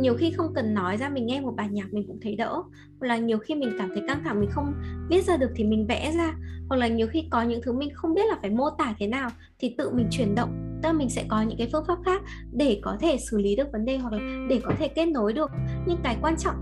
nhiều 0.00 0.14
khi 0.18 0.30
không 0.30 0.54
cần 0.54 0.74
nói 0.74 0.96
ra, 0.96 1.08
mình 1.08 1.26
nghe 1.26 1.40
một 1.40 1.52
bài 1.56 1.68
nhạc 1.70 1.92
mình 1.92 2.06
cũng 2.06 2.18
thấy 2.22 2.36
đỡ. 2.36 2.62
Hoặc 3.00 3.06
là 3.06 3.16
nhiều 3.16 3.38
khi 3.38 3.54
mình 3.54 3.70
cảm 3.78 3.88
thấy 3.88 4.02
căng 4.08 4.24
thẳng, 4.24 4.40
mình 4.40 4.50
không 4.52 4.74
viết 5.10 5.24
ra 5.24 5.36
được 5.36 5.50
thì 5.54 5.64
mình 5.64 5.86
vẽ 5.86 6.12
ra. 6.16 6.34
Hoặc 6.68 6.76
là 6.76 6.88
nhiều 6.88 7.06
khi 7.06 7.24
có 7.30 7.42
những 7.42 7.60
thứ 7.62 7.72
mình 7.72 7.90
không 7.94 8.14
biết 8.14 8.26
là 8.28 8.38
phải 8.40 8.50
mô 8.50 8.70
tả 8.70 8.94
thế 8.98 9.06
nào 9.06 9.30
thì 9.58 9.74
tự 9.78 9.90
mình 9.90 10.06
chuyển 10.10 10.34
động. 10.34 10.78
Tức 10.82 10.88
là 10.88 10.92
mình 10.92 11.10
sẽ 11.10 11.24
có 11.28 11.42
những 11.42 11.58
cái 11.58 11.68
phương 11.72 11.84
pháp 11.88 11.98
khác 12.04 12.22
để 12.52 12.80
có 12.82 12.96
thể 13.00 13.16
xử 13.30 13.38
lý 13.38 13.56
được 13.56 13.72
vấn 13.72 13.84
đề 13.84 13.98
hoặc 13.98 14.12
là 14.12 14.46
để 14.48 14.60
có 14.64 14.72
thể 14.78 14.88
kết 14.88 15.06
nối 15.06 15.32
được. 15.32 15.50
Nhưng 15.86 15.98
cái 16.02 16.16
quan 16.22 16.36
trọng 16.36 16.56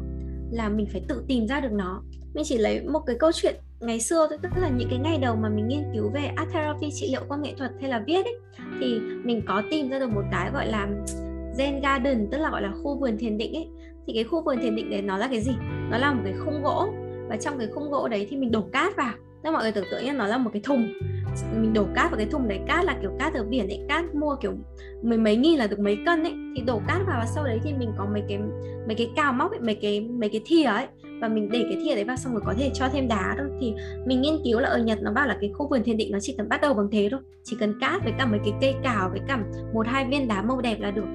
là 0.52 0.68
mình 0.68 0.86
phải 0.92 1.02
tự 1.08 1.24
tìm 1.28 1.46
ra 1.46 1.60
được 1.60 1.72
nó. 1.72 2.02
Mình 2.34 2.44
chỉ 2.46 2.58
lấy 2.58 2.80
một 2.80 3.00
cái 3.06 3.16
câu 3.18 3.32
chuyện 3.32 3.54
ngày 3.84 4.00
xưa 4.00 4.28
tức 4.42 4.50
là 4.56 4.68
những 4.68 4.88
cái 4.88 4.98
ngày 4.98 5.18
đầu 5.18 5.36
mà 5.36 5.48
mình 5.48 5.68
nghiên 5.68 5.84
cứu 5.94 6.10
về 6.10 6.30
art 6.36 6.50
therapy 6.52 6.90
trị 6.92 7.08
liệu 7.10 7.20
qua 7.28 7.38
nghệ 7.38 7.54
thuật 7.58 7.70
hay 7.80 7.90
là 7.90 8.02
viết 8.06 8.24
ấy 8.24 8.36
thì 8.80 9.00
mình 9.24 9.42
có 9.46 9.62
tìm 9.70 9.88
ra 9.88 9.98
được 9.98 10.10
một 10.10 10.22
cái 10.30 10.50
gọi 10.54 10.66
là 10.66 10.88
Zen 11.58 11.80
Garden 11.80 12.28
tức 12.30 12.38
là 12.38 12.50
gọi 12.50 12.62
là 12.62 12.72
khu 12.82 12.98
vườn 12.98 13.18
thiền 13.18 13.38
định 13.38 13.56
ấy. 13.56 13.68
Thì 14.06 14.12
cái 14.12 14.24
khu 14.24 14.42
vườn 14.44 14.58
thiền 14.62 14.76
định 14.76 14.90
đấy 14.90 15.02
nó 15.02 15.18
là 15.18 15.28
cái 15.28 15.40
gì? 15.40 15.52
Nó 15.90 15.98
là 15.98 16.12
một 16.12 16.20
cái 16.24 16.34
khung 16.44 16.62
gỗ 16.62 16.88
và 17.28 17.36
trong 17.36 17.58
cái 17.58 17.68
khung 17.74 17.90
gỗ 17.90 18.08
đấy 18.08 18.26
thì 18.30 18.36
mình 18.36 18.50
đổ 18.50 18.62
cát 18.72 18.96
vào. 18.96 19.12
Tức 19.42 19.50
mọi 19.50 19.62
người 19.62 19.72
tưởng 19.72 19.84
tượng 19.90 20.04
nhé 20.04 20.12
nó 20.12 20.26
là 20.26 20.38
một 20.38 20.50
cái 20.52 20.62
thùng. 20.64 20.92
Mình 21.60 21.72
đổ 21.72 21.86
cát 21.94 22.10
vào 22.10 22.18
cái 22.18 22.26
thùng 22.26 22.48
đấy 22.48 22.60
cát 22.66 22.84
là 22.84 22.96
kiểu 23.00 23.10
cát 23.18 23.34
ở 23.34 23.44
biển 23.44 23.68
ấy 23.68 23.80
cát 23.88 24.14
mua 24.14 24.36
kiểu 24.40 24.52
mười 25.02 25.18
mấy 25.18 25.36
nghìn 25.36 25.58
là 25.58 25.66
được 25.66 25.78
mấy 25.78 25.98
cân 26.06 26.22
ấy. 26.22 26.34
Thì 26.56 26.62
đổ 26.66 26.80
cát 26.88 26.98
vào 27.06 27.20
và 27.20 27.26
sau 27.26 27.44
đấy 27.44 27.60
thì 27.64 27.72
mình 27.78 27.92
có 27.98 28.06
mấy 28.12 28.22
cái 28.28 28.38
mấy 28.86 28.94
cái 28.96 29.10
cào 29.16 29.32
móc 29.32 29.50
ấy, 29.50 29.60
mấy 29.60 29.74
cái 29.74 30.00
mấy 30.00 30.28
cái 30.28 30.40
thìa 30.46 30.64
ấy 30.64 30.86
và 31.24 31.34
mình 31.34 31.48
để 31.50 31.64
cái 31.68 31.78
thìa 31.84 31.94
đấy 31.94 32.04
vào 32.04 32.16
xong 32.16 32.32
rồi 32.32 32.42
có 32.46 32.54
thể 32.58 32.70
cho 32.74 32.88
thêm 32.92 33.08
đá 33.08 33.34
thôi. 33.38 33.46
Thì 33.60 33.74
mình 34.06 34.20
nghiên 34.20 34.38
cứu 34.44 34.60
là 34.60 34.68
ở 34.68 34.78
Nhật 34.78 34.98
nó 35.02 35.12
bảo 35.12 35.26
là 35.26 35.36
cái 35.40 35.50
khu 35.54 35.68
vườn 35.68 35.84
thiền 35.84 35.96
định 35.96 36.12
nó 36.12 36.18
chỉ 36.20 36.34
cần 36.38 36.48
bắt 36.48 36.60
đầu 36.60 36.74
bằng 36.74 36.88
thế 36.92 37.08
thôi. 37.10 37.20
Chỉ 37.42 37.56
cần 37.60 37.74
cát 37.80 38.04
với 38.04 38.12
cả 38.18 38.26
mấy 38.26 38.40
cái 38.44 38.52
cây 38.60 38.74
cào 38.82 39.08
với 39.10 39.20
cả 39.28 39.38
một 39.74 39.86
hai 39.86 40.04
viên 40.04 40.28
đá 40.28 40.42
màu 40.42 40.60
đẹp 40.60 40.80
là 40.80 40.90
được. 40.90 41.06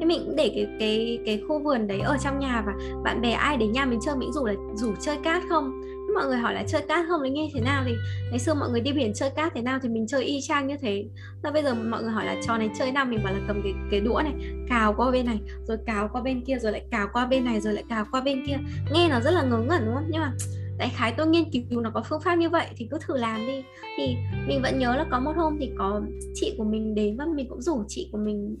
Thế 0.00 0.06
mình 0.06 0.22
cũng 0.26 0.36
để 0.36 0.52
cái 0.54 0.66
cái 0.78 1.18
cái 1.26 1.40
khu 1.48 1.58
vườn 1.58 1.86
đấy 1.86 2.00
ở 2.00 2.16
trong 2.24 2.38
nhà 2.38 2.62
và 2.66 2.72
bạn 3.04 3.20
bè 3.20 3.30
ai 3.30 3.56
đến 3.56 3.72
nhà 3.72 3.84
mình 3.84 3.98
chơi, 4.06 4.16
mình 4.16 4.32
rủ 4.32 4.46
là 4.46 4.54
rủ 4.74 4.92
chơi 5.00 5.16
cát 5.24 5.42
không? 5.48 5.80
Mọi 6.14 6.26
người 6.26 6.38
hỏi 6.38 6.54
là 6.54 6.64
chơi 6.66 6.82
cát 6.88 7.04
không 7.08 7.20
thì 7.24 7.30
như 7.30 7.48
thế 7.54 7.60
nào 7.60 7.82
thì 7.86 7.92
ngày 8.30 8.38
xưa 8.38 8.54
mọi 8.54 8.70
người 8.70 8.80
đi 8.80 8.92
biển 8.92 9.14
chơi 9.14 9.30
cát 9.30 9.52
thế 9.54 9.62
nào 9.62 9.78
thì 9.82 9.88
mình 9.88 10.06
chơi 10.06 10.24
y 10.24 10.40
chang 10.40 10.66
như 10.66 10.76
thế. 10.80 11.04
Và 11.42 11.50
bây 11.50 11.62
giờ 11.62 11.74
mọi 11.74 12.02
người 12.02 12.12
hỏi 12.12 12.26
là 12.26 12.36
trò 12.46 12.56
này 12.56 12.70
chơi 12.78 12.92
nào, 12.92 13.04
mình 13.04 13.20
bảo 13.24 13.32
là 13.32 13.40
cầm 13.48 13.60
cái 13.62 13.72
cái 13.90 14.00
đũa 14.00 14.20
này, 14.24 14.32
cào 14.68 14.94
qua 14.96 15.10
bên 15.10 15.26
này, 15.26 15.40
rồi 15.68 15.78
cào 15.86 16.08
qua 16.12 16.22
bên 16.22 16.44
kia, 16.44 16.58
rồi 16.58 16.72
lại 16.72 16.82
cào 16.90 17.08
qua 17.12 17.26
bên 17.26 17.44
này, 17.44 17.60
rồi 17.60 17.74
lại 17.74 17.84
cào 17.88 18.04
qua 18.10 18.20
bên 18.20 18.46
kia. 18.46 18.56
Nghe 18.92 19.08
nó 19.08 19.20
rất 19.20 19.30
là 19.30 19.42
ngớ 19.42 19.58
ngẩn, 19.58 19.84
đúng 19.84 19.94
không? 19.94 20.08
Nhưng 20.10 20.20
mà 20.20 20.32
đại 20.78 20.92
khái 20.96 21.14
tôi 21.16 21.26
nghiên 21.26 21.50
cứu 21.50 21.80
nó 21.80 21.90
có 21.94 22.02
phương 22.08 22.20
pháp 22.20 22.34
như 22.34 22.48
vậy 22.48 22.66
thì 22.76 22.88
cứ 22.90 22.98
thử 23.06 23.16
làm 23.16 23.46
đi. 23.46 23.64
Thì 23.96 24.16
mình 24.48 24.62
vẫn 24.62 24.78
nhớ 24.78 24.96
là 24.96 25.06
có 25.10 25.20
một 25.20 25.32
hôm 25.36 25.56
thì 25.60 25.70
có 25.78 26.00
chị 26.34 26.54
của 26.58 26.64
mình 26.64 26.94
đến 26.94 27.16
và 27.16 27.24
mình 27.34 27.48
cũng 27.48 27.62
rủ 27.62 27.84
chị 27.88 28.08
của 28.12 28.18
mình 28.18 28.56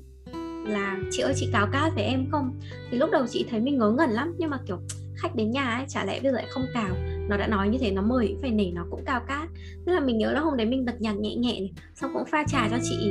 là 0.66 0.96
chị 1.10 1.22
ơi, 1.22 1.32
chị 1.36 1.48
cáo 1.52 1.66
cát 1.72 1.94
với 1.94 2.04
em 2.04 2.26
không? 2.30 2.60
Thì 2.90 2.98
lúc 2.98 3.10
đầu 3.10 3.26
chị 3.26 3.46
thấy 3.50 3.60
mình 3.60 3.78
ngớ 3.78 3.90
ngẩn 3.90 4.10
lắm, 4.10 4.34
nhưng 4.38 4.50
mà, 4.50 4.58
kiểu, 4.66 4.78
khách 5.16 5.34
đến 5.36 5.50
nhà 5.50 5.64
ấy, 5.64 5.84
chả 5.88 6.04
lẽ 6.04 6.20
bây 6.22 6.32
giờ 6.32 6.36
lại 6.36 6.46
không 6.50 6.66
cào 6.74 6.96
nó 7.28 7.36
đã 7.36 7.46
nói 7.46 7.68
như 7.68 7.78
thế, 7.78 7.90
nó 7.90 8.02
mời 8.02 8.36
phải 8.40 8.50
nể 8.50 8.70
nó 8.74 8.86
cũng 8.90 9.04
cào 9.04 9.20
cát. 9.20 9.48
Tức 9.86 9.92
là 9.92 10.00
mình 10.00 10.18
nhớ 10.18 10.32
là 10.32 10.40
hôm 10.40 10.56
đấy 10.56 10.66
mình 10.66 10.84
bật 10.84 11.00
nhạc 11.00 11.12
nhẹ 11.12 11.34
nhẹ 11.34 11.60
này, 11.60 11.72
xong 11.94 12.10
cũng 12.14 12.24
pha 12.24 12.44
trà 12.48 12.68
cho 12.70 12.76
chị 12.82 12.96
ý. 13.00 13.10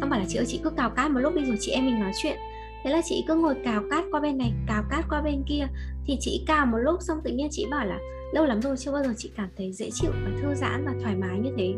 Xong 0.00 0.10
bảo 0.10 0.20
là, 0.20 0.26
chị 0.28 0.38
ơi, 0.38 0.46
chị 0.46 0.60
cứ 0.64 0.70
cào 0.70 0.90
cát 0.90 1.10
một 1.10 1.20
lúc 1.20 1.34
đi 1.34 1.44
rồi 1.44 1.56
chị 1.60 1.72
em 1.72 1.86
mình 1.86 2.00
nói 2.00 2.12
chuyện. 2.22 2.36
Thế 2.84 2.90
là 2.90 3.00
chị 3.04 3.24
cứ 3.28 3.34
ngồi 3.34 3.54
cào 3.64 3.82
cát 3.90 4.04
qua 4.10 4.20
bên 4.20 4.38
này, 4.38 4.52
cào 4.66 4.84
cát 4.90 5.04
qua 5.10 5.22
bên 5.22 5.42
kia. 5.46 5.66
Thì 6.06 6.16
chị 6.20 6.44
cào 6.46 6.66
một 6.66 6.78
lúc 6.78 7.02
xong 7.02 7.18
tự 7.24 7.30
nhiên 7.30 7.48
chị 7.50 7.66
bảo 7.70 7.86
là, 7.86 7.98
lâu 8.32 8.46
lắm 8.46 8.62
rồi 8.62 8.76
chưa 8.76 8.92
bao 8.92 9.04
giờ 9.04 9.14
chị 9.16 9.30
cảm 9.36 9.48
thấy 9.56 9.72
dễ 9.72 9.90
chịu 9.92 10.10
và 10.24 10.30
thư 10.42 10.54
giãn 10.54 10.84
và 10.84 10.92
thoải 11.02 11.16
mái 11.16 11.38
như 11.38 11.50
thế. 11.56 11.74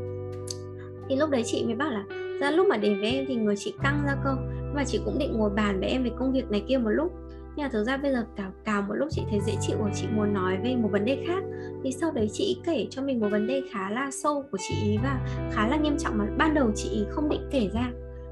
Thì 1.09 1.17
lúc 1.17 1.31
đấy 1.31 1.43
chị 1.47 1.65
mới 1.65 1.75
bảo 1.75 1.91
là, 1.91 2.05
ra 2.41 2.51
lúc 2.51 2.67
mà 2.67 2.77
đến 2.77 3.01
với 3.01 3.11
em 3.13 3.25
thì 3.29 3.35
người 3.35 3.57
chị 3.57 3.75
căng 3.83 4.03
ra 4.07 4.17
cơ. 4.25 4.37
Và 4.75 4.85
chị 4.85 5.01
cũng 5.05 5.19
định 5.19 5.33
ngồi 5.33 5.51
bàn 5.51 5.81
với 5.81 5.89
em 5.89 6.05
về 6.05 6.11
công 6.19 6.33
việc 6.33 6.51
này 6.51 6.63
kia 6.69 6.79
một 6.79 6.91
lúc 6.91 7.13
nhưng 7.57 7.65
mà 7.65 7.69
thực 7.73 7.85
ra 7.85 7.97
bây 7.97 8.13
giờ 8.13 8.27
cào 8.37 8.53
cào 8.65 8.83
một 8.83 8.95
lúc 8.95 9.09
chị 9.11 9.23
thấy 9.31 9.41
dễ 9.47 9.53
chịu 9.61 9.77
và 9.81 9.91
chị 9.95 10.07
muốn 10.17 10.35
nói 10.35 10.59
về 10.65 10.77
một 10.77 10.89
vấn 10.93 11.05
đề 11.05 11.25
khác. 11.29 11.43
Thì 11.85 11.93
sau 11.93 12.11
đấy 12.11 12.29
chị 12.33 12.61
kể 12.65 12.87
cho 12.91 13.03
mình 13.03 13.21
một 13.21 13.29
vấn 13.31 13.47
đề 13.47 13.63
khá 13.73 13.91
là 13.91 14.11
sâu 14.11 14.45
của 14.51 14.59
chị 14.69 14.75
ý 14.85 14.99
và 15.03 15.21
khá 15.53 15.69
là 15.69 15.77
nghiêm 15.77 15.97
trọng 15.99 16.19
mà 16.19 16.25
ban 16.39 16.55
đầu 16.55 16.71
chị 16.75 16.89
ý 16.91 17.05
không 17.11 17.29
định 17.29 17.49
kể 17.51 17.69
ra. 17.75 17.91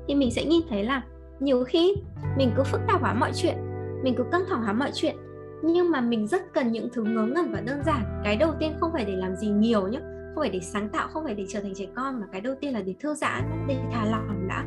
Thì 0.08 0.14
mình 0.14 0.30
sẽ 0.30 0.44
nhìn 0.44 0.62
thấy 0.68 0.84
là 0.84 1.02
nhiều 1.40 1.64
khi 1.64 1.94
mình 2.36 2.50
cứ 2.56 2.62
phức 2.62 2.80
tạp 2.88 3.00
hóa 3.00 3.14
mọi 3.14 3.32
chuyện, 3.34 3.54
mình 4.02 4.14
cứ 4.16 4.24
căng 4.32 4.44
thẳng 4.48 4.62
hóa 4.62 4.72
mọi 4.72 4.90
chuyện, 4.94 5.16
nhưng 5.62 5.90
mà 5.90 6.00
mình 6.00 6.26
rất 6.26 6.52
cần 6.54 6.72
những 6.72 6.88
thứ 6.92 7.02
ngớ 7.02 7.22
ngẩn 7.22 7.52
và 7.52 7.60
đơn 7.60 7.82
giản. 7.86 8.20
Cái 8.24 8.36
đầu 8.36 8.52
tiên 8.58 8.72
không 8.80 8.92
phải 8.92 9.04
để 9.04 9.16
làm 9.16 9.36
gì 9.36 9.48
nhiều 9.48 9.88
nhé 9.88 10.00
không 10.34 10.42
phải 10.42 10.50
để 10.50 10.60
sáng 10.60 10.88
tạo, 10.88 11.08
không 11.08 11.24
phải 11.24 11.34
để 11.34 11.44
trở 11.48 11.60
thành 11.60 11.74
trẻ 11.74 11.86
con, 11.94 12.20
mà 12.20 12.26
cái 12.32 12.40
đầu 12.40 12.54
tiên 12.60 12.72
là 12.72 12.80
để 12.80 12.94
thư 13.00 13.14
giãn, 13.14 13.66
để 13.68 13.76
thả 13.92 14.04
lỏng 14.04 14.48
đã. 14.48 14.64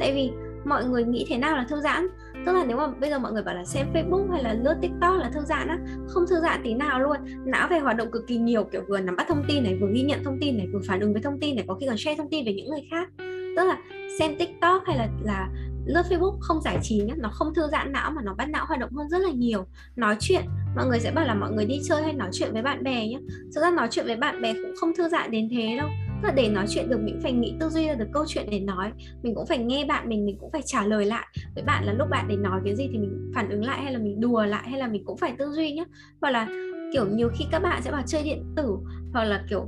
Tại 0.00 0.12
vì 0.14 0.30
mọi 0.64 0.84
người 0.84 1.04
nghĩ 1.04 1.26
thế 1.28 1.38
nào 1.38 1.56
là 1.56 1.66
thư 1.68 1.80
giãn? 1.80 2.06
Tức 2.46 2.52
là 2.52 2.64
nếu 2.68 2.76
mà 2.76 2.86
bây 3.00 3.10
giờ 3.10 3.18
mọi 3.18 3.32
người 3.32 3.42
bảo 3.42 3.54
là 3.54 3.64
xem 3.64 3.86
Facebook 3.94 4.30
hay 4.30 4.42
là 4.42 4.52
lướt 4.52 4.74
TikTok 4.82 5.16
là 5.18 5.30
thư 5.30 5.40
giãn 5.40 5.68
á, 5.68 5.78
không 6.08 6.26
thư 6.30 6.40
giãn 6.40 6.60
tí 6.64 6.74
nào 6.74 7.00
luôn. 7.00 7.16
Não 7.44 7.68
về 7.70 7.78
hoạt 7.78 7.96
động 7.96 8.10
cực 8.10 8.26
kỳ 8.26 8.36
nhiều, 8.36 8.64
kiểu 8.64 8.82
vừa 8.88 9.00
nắm 9.00 9.16
bắt 9.16 9.26
thông 9.28 9.44
tin 9.48 9.62
này, 9.62 9.78
vừa 9.80 9.88
ghi 9.94 10.02
nhận 10.02 10.24
thông 10.24 10.38
tin 10.40 10.56
này, 10.56 10.66
vừa 10.72 10.80
phản 10.88 11.00
ứng 11.00 11.12
với 11.12 11.22
thông 11.22 11.40
tin 11.40 11.56
này, 11.56 11.64
có 11.68 11.74
khi 11.74 11.86
còn 11.86 11.96
share 11.96 12.16
thông 12.16 12.30
tin 12.30 12.46
về 12.46 12.52
những 12.52 12.70
người 12.70 12.88
khác. 12.90 13.08
Tức 13.56 13.64
là 13.64 13.78
xem 14.18 14.36
TikTok 14.38 14.82
hay 14.86 14.98
là 14.98 15.08
là 15.24 15.48
lướt 15.86 16.02
Facebook 16.10 16.38
không 16.40 16.60
giải 16.62 16.78
trí 16.82 16.96
nhé 16.96 17.14
nó 17.16 17.28
không 17.32 17.54
thư 17.54 17.62
giãn 17.72 17.92
não 17.92 18.10
mà 18.10 18.22
nó 18.22 18.34
bắt 18.34 18.48
não 18.50 18.66
hoạt 18.66 18.80
động 18.80 18.92
hơn 18.92 19.08
rất 19.08 19.18
là 19.18 19.30
nhiều. 19.30 19.64
Nói 19.96 20.16
chuyện, 20.20 20.42
mọi 20.76 20.86
người 20.86 21.00
sẽ 21.00 21.10
bảo 21.10 21.24
là 21.24 21.34
mọi 21.34 21.52
người 21.52 21.64
đi 21.64 21.80
chơi 21.84 22.02
hay 22.02 22.12
nói 22.12 22.28
chuyện 22.32 22.52
với 22.52 22.62
bạn 22.62 22.84
bè 22.84 23.08
nhé 23.08 23.18
thực 23.54 23.60
ra 23.60 23.70
nói 23.70 23.88
chuyện 23.90 24.06
với 24.06 24.16
bạn 24.16 24.42
bè 24.42 24.52
cũng 24.52 24.72
không 24.80 24.92
thư 24.96 25.08
giãn 25.08 25.30
đến 25.30 25.48
thế 25.50 25.76
đâu 25.78 25.88
là 26.22 26.30
để 26.30 26.48
nói 26.48 26.66
chuyện 26.68 26.90
được, 26.90 27.00
mình 27.00 27.20
phải 27.22 27.32
nghĩ 27.32 27.54
tư 27.60 27.68
duy 27.68 27.86
ra 27.86 27.94
được 27.94 28.08
câu 28.12 28.24
chuyện 28.28 28.46
để 28.50 28.60
nói. 28.60 28.92
Mình 29.22 29.34
cũng 29.34 29.46
phải 29.46 29.58
nghe 29.58 29.84
bạn 29.84 30.08
mình 30.08 30.26
mình 30.26 30.38
cũng 30.40 30.50
phải 30.50 30.62
trả 30.64 30.84
lời 30.84 31.06
lại. 31.06 31.26
Với 31.54 31.64
bạn 31.64 31.84
là 31.84 31.92
lúc 31.92 32.08
bạn 32.10 32.26
để 32.28 32.36
nói 32.36 32.60
cái 32.64 32.76
gì 32.76 32.88
thì 32.92 32.98
mình 32.98 33.32
phản 33.34 33.50
ứng 33.50 33.64
lại 33.64 33.82
hay 33.82 33.92
là 33.92 33.98
mình 33.98 34.20
đùa 34.20 34.44
lại 34.44 34.68
hay 34.68 34.80
là 34.80 34.86
mình 34.86 35.04
cũng 35.04 35.16
phải 35.16 35.34
tư 35.38 35.50
duy 35.52 35.72
nhá. 35.72 35.84
Hoặc 36.20 36.30
là, 36.30 36.48
kiểu, 36.92 37.06
nhiều 37.06 37.28
khi 37.34 37.44
các 37.50 37.58
bạn 37.58 37.82
sẽ 37.82 37.90
bảo 37.90 38.02
chơi 38.06 38.22
điện 38.22 38.44
tử, 38.56 38.76
hoặc 39.12 39.24
là, 39.24 39.44
kiểu, 39.50 39.66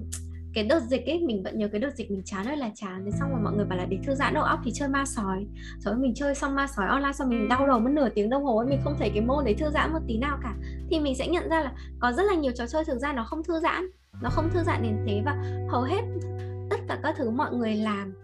cái 0.54 0.64
đợt 0.64 0.80
dịch 0.80 1.06
ấy, 1.06 1.20
mình 1.20 1.42
vẫn 1.42 1.58
nhớ 1.58 1.68
cái 1.68 1.80
đợt 1.80 1.90
dịch 1.96 2.10
mình 2.10 2.22
chán 2.24 2.46
ơi 2.46 2.56
là 2.56 2.70
chán. 2.74 3.02
Thế 3.04 3.10
xong 3.20 3.30
rồi 3.30 3.40
mọi 3.42 3.52
người 3.56 3.66
bảo 3.66 3.78
là 3.78 3.86
để 3.90 3.98
thư 4.06 4.14
giãn 4.14 4.34
đầu 4.34 4.42
óc 4.44 4.60
thì 4.64 4.70
chơi 4.74 4.88
ma 4.88 5.04
sói. 5.06 5.46
Rồi 5.78 5.96
mình 5.96 6.14
chơi 6.14 6.34
xong 6.34 6.54
ma 6.54 6.66
sói 6.76 6.86
online 6.88 7.12
xong 7.12 7.28
mình 7.28 7.48
đau 7.48 7.66
đầu 7.66 7.78
mất 7.78 7.90
nửa 7.92 8.08
tiếng 8.08 8.30
đồng 8.30 8.44
hồ 8.44 8.56
ấy, 8.56 8.66
mình 8.66 8.80
không 8.84 8.94
thấy 8.98 9.10
cái 9.14 9.20
môn 9.20 9.44
đấy 9.44 9.54
thư 9.54 9.70
giãn 9.70 9.92
một 9.92 9.98
tí 10.08 10.18
nào 10.18 10.38
cả. 10.42 10.54
Thì 10.90 11.00
mình 11.00 11.14
sẽ 11.14 11.28
nhận 11.28 11.48
ra 11.48 11.60
là 11.60 11.72
có 12.00 12.12
rất 12.12 12.22
là 12.22 12.34
nhiều 12.34 12.52
trò 12.52 12.66
chơi 12.66 12.84
thực 12.84 12.98
ra 12.98 13.12
nó 13.12 13.24
không 13.24 13.44
thư 13.44 13.60
giãn 13.60 13.86
nó 14.22 14.30
không 14.30 14.50
thư 14.50 14.62
giãn 14.62 14.82
đến 14.82 14.96
thế 15.06 15.22
và 15.24 15.36
hầu 15.68 15.82
hết 15.82 16.02
tất 16.70 16.76
cả 16.88 16.98
các 17.02 17.14
thứ 17.18 17.30
mọi 17.30 17.52
người 17.52 17.74
làm 17.74 18.14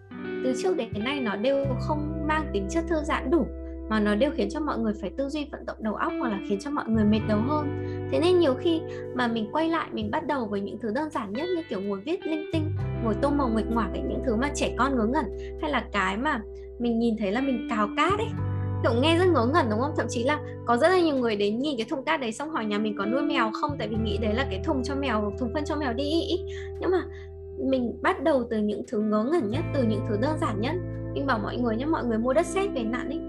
từ 0.45 0.55
trước 0.63 0.77
đến 0.77 0.89
nay 1.05 1.21
nó 1.21 1.37
đều 1.37 1.65
không 1.81 2.25
mang 2.29 2.51
tính 2.53 2.67
chất 2.71 2.85
thư 2.89 3.03
giãn 3.03 3.31
đủ, 3.31 3.47
mà 3.89 4.01
nó 4.01 4.15
đều 4.15 4.31
khiến 4.35 4.49
cho 4.51 4.61
mọi 4.61 4.79
người 4.79 4.93
phải 5.01 5.11
tư 5.19 5.29
duy 5.29 5.49
vận 5.53 5.67
động 5.67 5.77
đầu 5.81 5.95
óc 5.95 6.13
hoặc 6.21 6.29
là 6.29 6.41
khiến 6.49 6.59
cho 6.61 6.71
mọi 6.71 6.89
người 6.89 7.05
mệt 7.05 7.21
đầu 7.29 7.39
hơn. 7.49 7.69
Thế 8.13 8.21
nên 8.21 8.39
nhiều 8.39 8.55
khi 8.55 8.81
mà 9.15 9.27
mình 9.27 9.49
quay 9.53 9.69
lại, 9.69 9.89
mình 9.93 10.11
bắt 10.11 10.27
đầu 10.27 10.47
với 10.47 10.61
những 10.61 10.79
thứ 10.83 10.91
đơn 10.95 11.11
giản 11.11 11.33
nhất 11.33 11.47
như 11.57 11.63
kiểu 11.69 11.81
ngồi 11.81 12.01
viết 12.01 12.27
linh 12.27 12.51
tinh 12.53 12.73
ngồi 13.05 13.15
tô 13.23 13.31
màu 13.31 13.49
nguệch 13.49 13.71
ngoạc 13.71 13.91
ấy, 13.93 14.03
những 14.09 14.23
thứ 14.27 14.37
mà 14.37 14.49
trẻ 14.55 14.75
con 14.79 14.97
ngớ 14.97 15.07
ngẩn, 15.07 15.25
hay 15.63 15.71
là 15.71 15.85
cái 15.93 16.17
mà 16.17 16.41
mình 16.79 16.99
nhìn 16.99 17.17
thấy 17.19 17.33
là 17.33 17.41
mình 17.41 17.67
cào 17.71 17.89
cát 17.97 18.19
ấy 18.19 18.29
kiểu, 18.83 18.93
nghe 19.01 19.19
rất 19.19 19.25
ngớ 19.25 19.47
ngẩn, 19.47 19.71
đúng 19.71 19.81
không? 19.81 19.95
Thậm 19.97 20.07
chí 20.09 20.25
là 20.25 20.41
có 20.67 20.77
rất 20.77 20.89
là 20.89 21.01
nhiều 21.01 21.17
người 21.17 21.37
đến 21.37 21.59
nhìn 21.59 21.77
cái 21.77 21.87
thùng 21.91 22.05
cát 22.05 22.21
đấy 22.21 22.33
xong 22.33 22.51
hỏi 22.51 22.65
nhà 22.65 22.79
mình 22.79 22.97
có 22.99 23.07
nuôi 23.07 23.23
mèo 23.23 23.51
không? 23.53 23.71
Tại 23.79 23.89
vì 23.89 23.97
nghĩ 23.97 24.19
đấy 24.19 24.35
là 24.35 24.47
cái 24.51 24.61
thùng 24.65 24.83
cho 24.83 24.95
mèo, 24.95 25.33
thùng 25.39 25.51
phân 25.55 25.65
cho 25.65 25.77
mèo 25.77 25.93
đi. 25.93 26.23
Nhưng 26.81 26.91
mà 26.91 27.03
mình 27.59 27.99
bắt 28.03 28.23
đầu 28.23 28.45
từ 28.51 28.59
những 28.59 28.83
thứ 28.89 29.01
ngớ 29.01 29.25
ngẩn 29.33 29.51
nhất, 29.51 29.63
từ 29.75 29.83
những 29.83 30.01
thứ 30.09 30.17
đơn 30.21 30.39
giản 30.41 30.61
nhất. 30.61 30.75
Mình 31.15 31.27
bảo 31.27 31.39
mọi 31.39 31.57
người 31.57 31.77
nhé 31.77 31.85
mọi 31.85 32.05
người 32.05 32.19
mua 32.19 32.33
đất 32.33 32.47
sét 32.47 32.71
về 32.75 32.83
nặn 32.83 33.09
ấy. 33.09 33.21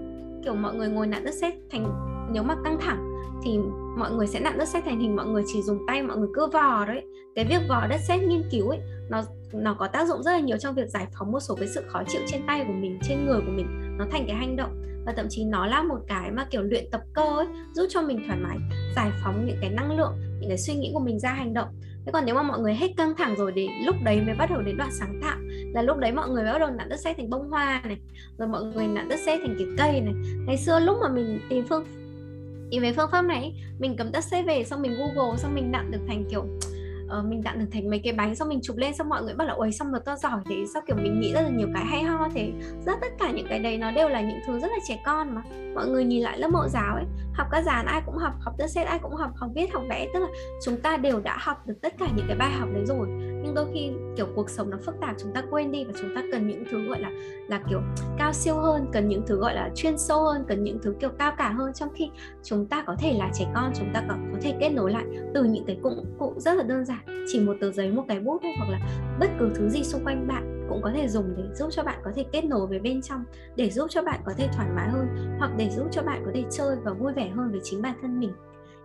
Kiểu, 0.44 0.54
mọi 0.54 0.74
người 0.74 0.88
ngồi 0.88 1.06
nặn 1.06 1.24
đất 1.24 1.34
sét 1.34 1.54
thành, 1.70 1.94
nếu 2.32 2.42
mà 2.42 2.56
căng 2.64 2.78
thẳng 2.80 3.08
thì 3.44 3.58
mọi 3.96 4.12
người 4.12 4.26
sẽ 4.26 4.40
nặn 4.40 4.58
đất 4.58 4.68
sét 4.68 4.84
thành 4.84 5.00
hình, 5.00 5.16
mọi 5.16 5.26
người 5.26 5.42
chỉ 5.46 5.62
dùng 5.62 5.78
tay, 5.86 6.02
mọi 6.02 6.16
người 6.16 6.28
cứ 6.34 6.46
vò 6.52 6.84
đấy. 6.84 7.02
Cái 7.34 7.44
việc 7.44 7.68
vò 7.68 7.86
đất 7.86 8.00
sét 8.08 8.22
nghiên 8.22 8.42
cứu 8.50 8.68
ấy, 8.68 8.78
nó 9.10 9.22
nó 9.52 9.74
có 9.74 9.88
tác 9.88 10.08
dụng 10.08 10.22
rất 10.22 10.32
là 10.32 10.38
nhiều 10.38 10.56
trong 10.56 10.74
việc 10.74 10.88
giải 10.88 11.06
phóng 11.18 11.32
một 11.32 11.40
số 11.40 11.54
cái 11.54 11.68
sự 11.68 11.82
khó 11.86 12.02
chịu 12.08 12.20
trên 12.26 12.40
tay 12.46 12.64
của 12.66 12.72
mình, 12.72 12.98
trên 13.02 13.26
người 13.26 13.40
của 13.40 13.52
mình. 13.52 13.66
Nó 13.98 14.04
thành 14.10 14.24
cái 14.26 14.36
hành 14.36 14.56
động 14.56 14.82
và 15.08 15.14
thậm 15.16 15.26
chí 15.28 15.44
nó 15.44 15.66
là 15.66 15.82
một 15.82 15.98
cái 16.08 16.30
mà, 16.30 16.44
kiểu, 16.50 16.62
luyện 16.62 16.84
tập 16.90 17.00
cơ 17.12 17.22
ấy, 17.22 17.46
giúp 17.72 17.86
cho 17.88 18.02
mình 18.02 18.22
thoải 18.26 18.38
mái, 18.38 18.58
giải 18.96 19.10
phóng 19.24 19.46
những 19.46 19.56
cái 19.60 19.70
năng 19.70 19.96
lượng, 19.96 20.12
những 20.40 20.48
cái 20.48 20.58
suy 20.58 20.74
nghĩ 20.74 20.90
của 20.94 21.00
mình 21.00 21.18
ra 21.18 21.30
hành 21.32 21.54
động. 21.54 21.68
Thế 22.06 22.12
còn 22.12 22.24
nếu 22.26 22.34
mà 22.34 22.42
mọi 22.42 22.60
người 22.60 22.74
hết 22.74 22.88
căng 22.96 23.14
thẳng 23.16 23.34
rồi 23.38 23.52
thì 23.54 23.68
lúc 23.84 23.96
đấy 24.04 24.20
mới 24.20 24.34
bắt 24.34 24.50
đầu 24.50 24.62
đến 24.62 24.76
đoạn 24.76 24.90
sáng 24.92 25.20
tạo. 25.22 25.36
Là 25.74 25.82
lúc 25.82 25.98
đấy 25.98 26.12
mọi 26.12 26.28
người 26.28 26.42
mới 26.42 26.52
bắt 26.52 26.58
đầu 26.58 26.70
nặn 26.70 26.88
đất 26.88 27.00
sét 27.00 27.16
thành 27.16 27.30
bông 27.30 27.50
hoa 27.50 27.82
này, 27.84 27.96
rồi 28.38 28.48
mọi 28.48 28.64
người 28.64 28.86
nặn 28.86 29.08
đất 29.08 29.20
sét 29.26 29.40
thành 29.42 29.56
kiểu 29.58 29.68
cây 29.78 30.00
này. 30.00 30.14
Ngày 30.46 30.56
xưa 30.56 30.80
lúc 30.80 30.96
mà 31.02 31.08
mình 31.08 31.40
tìm 31.48 31.64
phương, 31.68 31.84
tìm 32.70 32.82
về 32.82 32.92
phương 32.92 33.10
pháp 33.12 33.22
này 33.22 33.54
mình 33.78 33.96
cầm 33.96 34.12
đất 34.12 34.24
sét 34.24 34.46
về 34.46 34.64
xong 34.64 34.82
mình 34.82 34.92
google 34.98 35.36
xong 35.36 35.54
mình 35.54 35.72
nặn 35.72 35.90
được 35.90 36.00
thành, 36.08 36.24
kiểu 36.30 36.44
uh, 37.18 37.24
mình 37.24 37.42
tặng 37.42 37.58
được 37.58 37.66
thành 37.72 37.90
mấy 37.90 37.98
cái 37.98 38.12
bánh 38.12 38.34
xong 38.34 38.48
mình 38.48 38.60
chụp 38.62 38.76
lên 38.76 38.94
xong 38.94 39.08
mọi 39.08 39.22
người 39.22 39.34
bảo 39.34 39.48
là 39.48 39.54
ôi 39.54 39.72
xong 39.72 39.90
rồi 39.90 40.00
tao 40.04 40.16
giỏi 40.16 40.40
thế. 40.46 40.64
Sao 40.74 40.82
kiểu 40.86 40.96
mình 40.96 41.20
nghĩ 41.20 41.32
rất 41.32 41.40
là 41.40 41.48
nhiều 41.48 41.68
cái 41.74 41.84
hay 41.84 42.02
ho 42.02 42.28
thế. 42.34 42.52
Rất 42.86 42.98
tất 43.00 43.08
cả 43.18 43.30
những 43.30 43.46
cái 43.48 43.58
đấy 43.58 43.78
nó 43.78 43.90
đều 43.90 44.08
là 44.08 44.20
những 44.20 44.38
thứ 44.46 44.58
rất 44.58 44.68
là 44.68 44.78
trẻ 44.88 45.02
con 45.04 45.34
mà. 45.34 45.42
Mọi 45.74 45.88
người 45.88 46.04
nhìn 46.04 46.22
lại 46.22 46.38
lớp 46.38 46.48
mẫu 46.48 46.68
giáo 46.68 46.94
ấy 46.94 47.04
học 47.38 47.46
các 47.50 47.62
dàn 47.62 47.86
ai 47.86 48.02
cũng 48.06 48.16
học 48.16 48.32
học 48.40 48.54
tất 48.58 48.70
xét 48.70 48.86
ai 48.86 48.98
cũng 48.98 49.14
học 49.14 49.30
học 49.36 49.50
viết 49.54 49.72
học 49.72 49.82
vẽ 49.88 50.08
tức 50.14 50.20
là 50.20 50.28
chúng 50.64 50.76
ta 50.76 50.96
đều 50.96 51.20
đã 51.20 51.36
học 51.40 51.66
được 51.66 51.74
tất 51.82 51.94
cả 51.98 52.06
những 52.16 52.26
cái 52.28 52.36
bài 52.36 52.52
học 52.52 52.68
đấy 52.74 52.84
rồi. 52.86 53.08
Nhưng 53.42 53.54
đôi 53.54 53.66
khi 53.72 53.90
kiểu 54.16 54.26
cuộc 54.34 54.50
sống 54.50 54.70
nó 54.70 54.76
phức 54.86 54.94
tạp 55.00 55.16
chúng 55.22 55.32
ta 55.32 55.42
quên 55.50 55.72
đi 55.72 55.84
và 55.84 55.92
chúng 56.00 56.14
ta 56.14 56.22
cần 56.32 56.48
những 56.48 56.64
thứ 56.70 56.88
gọi 56.88 57.00
là 57.00 57.10
là 57.48 57.60
kiểu 57.70 57.80
cao 58.18 58.32
siêu 58.32 58.54
hơn 58.54 58.86
cần 58.92 59.08
những 59.08 59.22
thứ 59.26 59.36
gọi 59.36 59.54
là 59.54 59.70
chuyên 59.74 59.98
sâu 59.98 60.24
hơn 60.24 60.44
cần 60.48 60.64
những 60.64 60.78
thứ 60.82 60.94
kiểu 61.00 61.10
cao 61.18 61.32
cả 61.38 61.48
hơn. 61.48 61.72
Trong 61.72 61.88
khi 61.94 62.10
chúng 62.42 62.66
ta 62.66 62.82
có 62.86 62.96
thể 62.98 63.12
là 63.18 63.30
trẻ 63.34 63.46
con 63.54 63.72
chúng 63.74 63.90
ta 63.94 64.02
có, 64.08 64.14
có 64.32 64.38
thể 64.40 64.54
kết 64.60 64.70
nối 64.70 64.92
lại 64.92 65.04
từ 65.34 65.44
những 65.44 65.64
cái 65.66 65.78
cụm 65.82 65.94
cụ 66.18 66.34
rất 66.36 66.54
là 66.54 66.62
đơn 66.62 66.84
giản. 66.84 67.26
Chỉ 67.32 67.40
một 67.40 67.56
tờ 67.60 67.72
giấy 67.72 67.90
một 67.90 68.04
cái 68.08 68.20
bút 68.20 68.38
thôi 68.42 68.52
hoặc 68.58 68.70
là 68.70 68.78
bất 69.20 69.30
cứ 69.38 69.50
thứ 69.54 69.68
gì 69.68 69.84
xung 69.84 70.04
quanh 70.04 70.28
bạn 70.28 70.57
cũng 70.68 70.82
có 70.82 70.90
thể 70.94 71.08
dùng 71.08 71.34
để 71.36 71.42
giúp 71.54 71.68
cho 71.70 71.82
bạn 71.82 71.98
có 72.04 72.10
thể 72.14 72.24
kết 72.32 72.44
nối 72.44 72.66
với 72.66 72.78
bên 72.78 73.02
trong, 73.02 73.24
để 73.56 73.70
giúp 73.70 73.86
cho 73.90 74.02
bạn 74.02 74.20
có 74.24 74.32
thể 74.36 74.48
thoải 74.52 74.68
mái 74.76 74.88
hơn, 74.88 75.06
hoặc 75.38 75.50
để 75.56 75.70
giúp 75.70 75.86
cho 75.90 76.02
bạn 76.02 76.22
có 76.24 76.30
thể 76.34 76.44
chơi 76.50 76.76
và 76.84 76.92
vui 76.92 77.12
vẻ 77.12 77.28
hơn 77.28 77.50
với 77.50 77.60
chính 77.64 77.82
bản 77.82 77.94
thân 78.02 78.20
mình. 78.20 78.32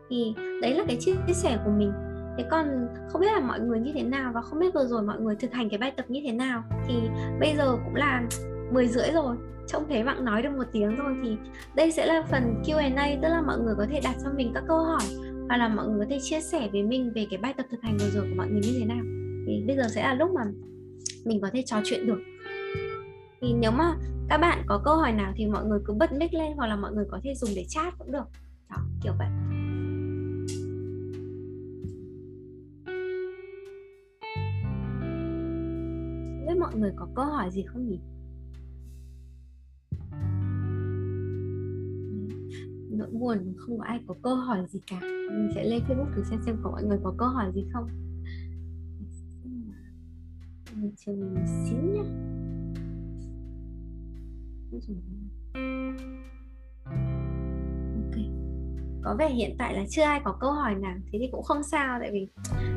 Thì 0.10 0.34
đấy 0.62 0.76
là 0.76 0.84
cái 0.88 0.98
chia 1.00 1.34
sẻ 1.34 1.58
của 1.66 1.72
mình. 1.72 1.92
Thế 2.38 2.46
còn 2.52 2.88
không 3.10 3.22
biết 3.22 3.32
là 3.34 3.40
mọi 3.40 3.60
người 3.60 3.80
như 3.80 3.92
thế 3.96 4.04
nào 4.04 4.32
và 4.36 4.42
không 4.42 4.60
biết 4.60 4.74
vừa 4.74 4.86
rồi 4.86 5.02
mọi 5.02 5.20
người 5.20 5.36
thực 5.36 5.52
hành 5.52 5.70
cái 5.70 5.78
bài 5.78 5.92
tập 5.98 6.06
như 6.08 6.22
thế 6.26 6.32
nào? 6.32 6.64
Thì 6.88 6.94
bây 7.40 7.56
giờ 7.58 7.78
cũng 7.86 7.96
là 7.96 8.24
10 8.72 8.88
rưỡi 8.88 9.12
rồi, 9.14 9.36
trông 9.68 9.84
thấy 9.90 10.04
bạn 10.04 10.26
nói 10.26 10.42
được 10.42 10.50
một 10.58 10.64
tiếng 10.72 10.96
rồi 10.96 11.16
thì 11.24 11.38
đây 11.76 11.92
sẽ 11.92 12.06
là 12.06 12.24
phần 12.32 12.62
Q&A 12.66 13.22
tức 13.22 13.30
là 13.30 13.42
mọi 13.42 13.60
người 13.60 13.76
có 13.78 13.86
thể 13.92 14.02
đặt 14.04 14.16
cho 14.24 14.30
mình 14.36 14.52
các 14.54 14.64
câu 14.68 14.78
hỏi, 14.78 15.02
hoặc 15.48 15.58
là 15.58 15.68
mọi 15.68 15.88
người 15.88 16.00
có 16.00 16.06
thể 16.10 16.20
chia 16.22 16.42
sẻ 16.42 16.70
với 16.72 16.84
mình 16.84 17.12
về 17.16 17.28
cái 17.30 17.38
bài 17.38 17.54
tập 17.58 17.66
thực 17.72 17.82
hành 17.82 17.98
vừa 17.98 18.10
rồi 18.10 18.24
của 18.30 18.36
mọi 18.38 18.48
người 18.48 18.62
như 18.64 18.80
thế 18.80 18.86
nào. 18.86 19.04
Thì 19.48 19.64
bây 19.68 19.76
giờ 19.76 19.84
sẽ 19.90 20.04
là 20.04 20.14
lúc 20.14 20.32
mà 20.32 20.42
mình 21.26 21.42
có 21.42 21.50
thể 21.54 21.64
trò 21.66 21.78
chuyện 21.84 22.08
được. 22.08 22.20
Thì 23.42 23.54
nếu 23.54 23.72
mà 23.72 23.98
các 24.30 24.38
bạn 24.38 24.64
có 24.68 24.82
câu 24.86 24.98
hỏi 24.98 25.12
nào 25.12 25.34
thì 25.36 25.48
mọi 25.48 25.66
người 25.66 25.80
cứ 25.86 25.94
bật 25.94 26.12
mic 26.14 26.34
lên 26.34 26.54
hoặc 26.56 26.68
là 26.68 26.76
mọi 26.76 26.92
người 26.94 27.06
có 27.12 27.20
thể 27.24 27.36
dùng 27.36 27.50
để 27.56 27.66
chat 27.70 27.94
cũng 27.98 28.12
được. 28.12 28.26
Đó, 28.70 28.78
kiểu 29.04 29.14
vậy. 29.20 29.28
Biết 36.48 36.60
mọi 36.60 36.76
người 36.76 36.92
có 36.96 37.08
câu 37.16 37.26
hỏi 37.26 37.52
gì 37.52 37.64
không 37.64 37.88
nhỉ? 37.90 38.00
Nỗi 42.90 43.10
buồn 43.12 43.54
không 43.58 43.78
có 43.80 43.86
ai 43.86 44.00
có 44.08 44.16
câu 44.24 44.36
hỏi 44.36 44.66
gì 44.68 44.82
cả. 44.88 45.00
Mình 45.02 45.50
sẽ 45.56 45.64
lên 45.64 45.84
facebook 45.88 46.16
thử 46.16 46.24
xem 46.24 46.40
xem 46.46 46.58
có 46.64 46.72
mọi 46.72 46.84
người 46.84 46.98
có 47.04 47.14
câu 47.18 47.28
hỏi 47.28 47.52
gì 47.56 47.66
không 47.74 47.88
mình 50.76 50.92
chờ 51.06 51.12
mình 51.12 51.34
một 51.34 51.46
xíu 51.66 51.78
nhá. 51.78 52.04
Ok. 57.94 58.16
Có 59.04 59.16
vẻ 59.20 59.30
hiện 59.30 59.56
tại 59.58 59.74
là 59.74 59.84
chưa 59.90 60.04
ai 60.04 60.22
có 60.24 60.38
câu 60.40 60.52
hỏi 60.52 60.76
nào, 60.76 60.96
thế 61.12 61.20
thì 61.20 61.30
cũng 61.32 61.44
không 61.44 61.64
sao, 61.64 62.00
tại 62.00 62.12
vì 62.14 62.28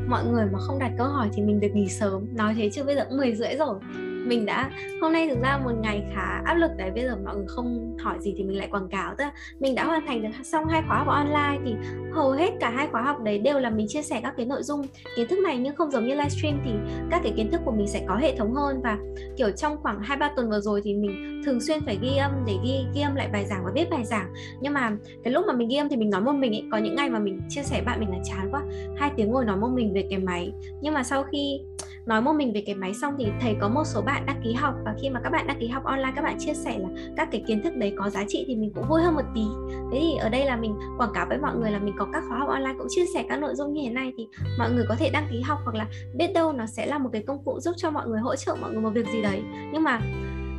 mọi 0.09 0.27
người 0.27 0.47
mà 0.53 0.59
không 0.59 0.79
đặt 0.79 0.93
câu 0.99 1.09
hỏi 1.09 1.31
thì 1.33 1.43
mình 1.43 1.61
được 1.61 1.71
nghỉ 1.75 1.89
sớm. 1.89 2.37
Nói 2.37 2.55
thế 2.55 2.71
chứ 2.73 2.85
bây 2.85 2.95
giờ 2.95 3.05
cũng 3.09 3.17
10 3.17 3.35
rưỡi 3.35 3.57
rồi 3.59 3.79
mình 4.27 4.47
đã, 4.47 4.71
hôm 5.01 5.13
nay 5.13 5.29
thực 5.29 5.39
ra 5.43 5.59
một 5.65 5.73
ngày 5.83 6.05
khá 6.15 6.43
áp 6.45 6.55
lực 6.55 6.71
tại 6.79 6.91
bây 6.91 7.05
giờ 7.05 7.17
mọi 7.25 7.37
người 7.37 7.47
không 7.49 7.97
hỏi 7.99 8.17
gì 8.21 8.35
thì 8.37 8.45
mình 8.45 8.59
lại 8.59 8.69
quảng 8.71 8.89
cáo 8.89 9.15
tức 9.19 9.25
là 9.25 9.33
mình 9.61 9.75
đã 9.75 9.85
hoàn 9.85 10.07
thành 10.07 10.23
được 10.23 10.29
xong 10.45 10.65
hai 10.69 10.83
khóa 10.89 10.99
học 10.99 11.09
online 11.09 11.59
thì 11.65 11.75
hầu 12.13 12.31
hết 12.31 12.51
cả 12.61 12.71
hai 12.71 12.89
khóa 12.93 13.03
học 13.03 13.17
đấy 13.23 13.39
đều 13.39 13.59
là 13.59 13.71
mình 13.71 13.87
chia 13.89 14.03
sẻ 14.03 14.21
các 14.23 14.35
cái 14.37 14.47
nội 14.47 14.63
dung, 14.63 14.87
kiến 15.17 15.29
thức 15.29 15.39
này 15.39 15.59
nhưng 15.59 15.77
không 15.77 15.91
giống 15.91 16.07
như 16.07 16.15
livestream 16.15 16.61
thì 16.65 16.71
các 17.11 17.21
cái 17.23 17.33
kiến 17.37 17.51
thức 17.51 17.61
của 17.65 17.73
mình 17.73 17.87
sẽ 17.89 18.05
có 18.09 18.17
hệ 18.17 18.37
thống 18.37 18.55
hơn. 18.55 18.81
Và 18.83 18.99
kiểu 19.37 19.51
trong 19.51 19.77
khoảng 19.83 20.01
hai 20.01 20.17
ba 20.17 20.31
tuần 20.37 20.51
vừa 20.51 20.61
rồi 20.61 20.81
thì 20.85 20.95
mình 20.95 21.43
thường 21.47 21.61
xuyên 21.61 21.81
phải 21.87 21.99
ghi 22.03 22.17
âm 22.17 22.33
để 22.47 22.53
ghi 22.65 22.85
ghi 22.95 23.01
âm 23.01 23.15
lại 23.15 23.29
bài 23.33 23.45
giảng 23.47 23.65
và 23.65 23.71
viết 23.75 23.91
bài 23.91 24.05
giảng. 24.05 24.33
Nhưng 24.61 24.73
mà 24.73 24.97
cái 25.25 25.33
lúc 25.33 25.45
mà 25.47 25.53
mình 25.53 25.69
ghi 25.69 25.77
âm 25.77 25.89
thì 25.89 25.97
mình 25.97 26.11
nói 26.11 26.21
một 26.21 26.33
mình 26.33 26.53
ấy, 26.53 26.65
có 26.73 26.79
những 26.79 26.95
ngày 26.95 27.11
mà 27.11 27.19
mình 27.19 27.41
chia 27.49 27.63
sẻ 27.63 27.83
bạn 27.87 28.01
mình 28.01 28.11
là 28.11 28.19
chán 28.25 28.49
quá, 28.51 28.63
hai 28.97 29.11
tiếng 29.17 29.31
ngồi 29.31 29.45
nói 29.45 29.57
một 29.57 29.69
mình 29.75 29.93
về 29.95 30.07
cái 30.11 30.19
máy. 30.19 30.53
Nhưng 30.81 30.95
mà 30.95 31.03
sau 31.03 31.23
khi 31.23 31.61
nói 32.07 32.23
một 32.23 32.33
mình 32.33 32.53
về 32.53 32.63
cái 32.67 32.75
máy 32.75 32.95
xong 32.95 33.15
thì 33.19 33.27
thầy 33.41 33.57
có 33.61 33.69
một 33.69 33.85
số 33.85 34.03
bạn 34.03 34.27
đăng 34.27 34.41
ký 34.45 34.53
học 34.53 34.75
và 34.85 34.95
khi 35.03 35.11
mà 35.11 35.21
các 35.21 35.31
bạn 35.31 35.47
đăng 35.47 35.61
ký 35.61 35.69
học 35.69 35.85
online 35.85 36.13
các 36.17 36.23
bạn 36.23 36.37
chia 36.39 36.55
sẻ 36.55 36.79
là 36.79 36.89
các 37.17 37.29
cái 37.33 37.45
kiến 37.47 37.63
thức 37.63 37.77
đấy 37.77 37.95
có 37.99 38.11
giá 38.11 38.25
trị 38.29 38.45
thì 38.49 38.57
mình 38.57 38.73
cũng 38.75 38.89
vui 38.89 39.03
hơn 39.03 39.15
một 39.15 39.25
tí. 39.35 39.45
Thế 39.93 39.99
thì 40.01 40.17
ở 40.17 40.29
đây 40.29 40.45
là 40.45 40.57
mình 40.57 40.75
quảng 40.99 41.11
cáo 41.15 41.27
với 41.29 41.39
mọi 41.39 41.57
người 41.57 41.71
là 41.71 41.79
mình 41.79 41.95
có 41.99 42.07
các 42.13 42.23
khóa 42.29 42.39
học 42.39 42.49
online 42.49 42.75
cũng 42.79 42.87
chia 42.91 43.05
sẻ 43.15 43.25
các 43.29 43.41
nội 43.41 43.55
dung 43.55 43.73
như 43.73 43.81
thế 43.85 43.91
này 43.91 44.13
thì 44.17 44.29
mọi 44.59 44.73
người 44.73 44.85
có 44.89 44.95
thể 44.99 45.11
đăng 45.11 45.29
ký 45.31 45.41
học 45.41 45.59
hoặc 45.65 45.75
là 45.75 45.87
biết 46.15 46.33
đâu 46.35 46.53
nó 46.53 46.67
sẽ 46.67 46.87
là 46.87 46.99
một 46.99 47.11
cái 47.13 47.23
công 47.23 47.45
cụ 47.45 47.61
giúp 47.61 47.75
cho 47.77 47.91
mọi 47.91 48.09
người 48.09 48.21
hỗ 48.21 48.37
trợ 48.37 48.57
mọi 48.61 48.73
người 48.73 48.81
một 48.81 48.91
việc 48.95 49.07
gì 49.13 49.23
đấy. 49.23 49.43
Nhưng 49.73 49.83
mà 49.83 50.01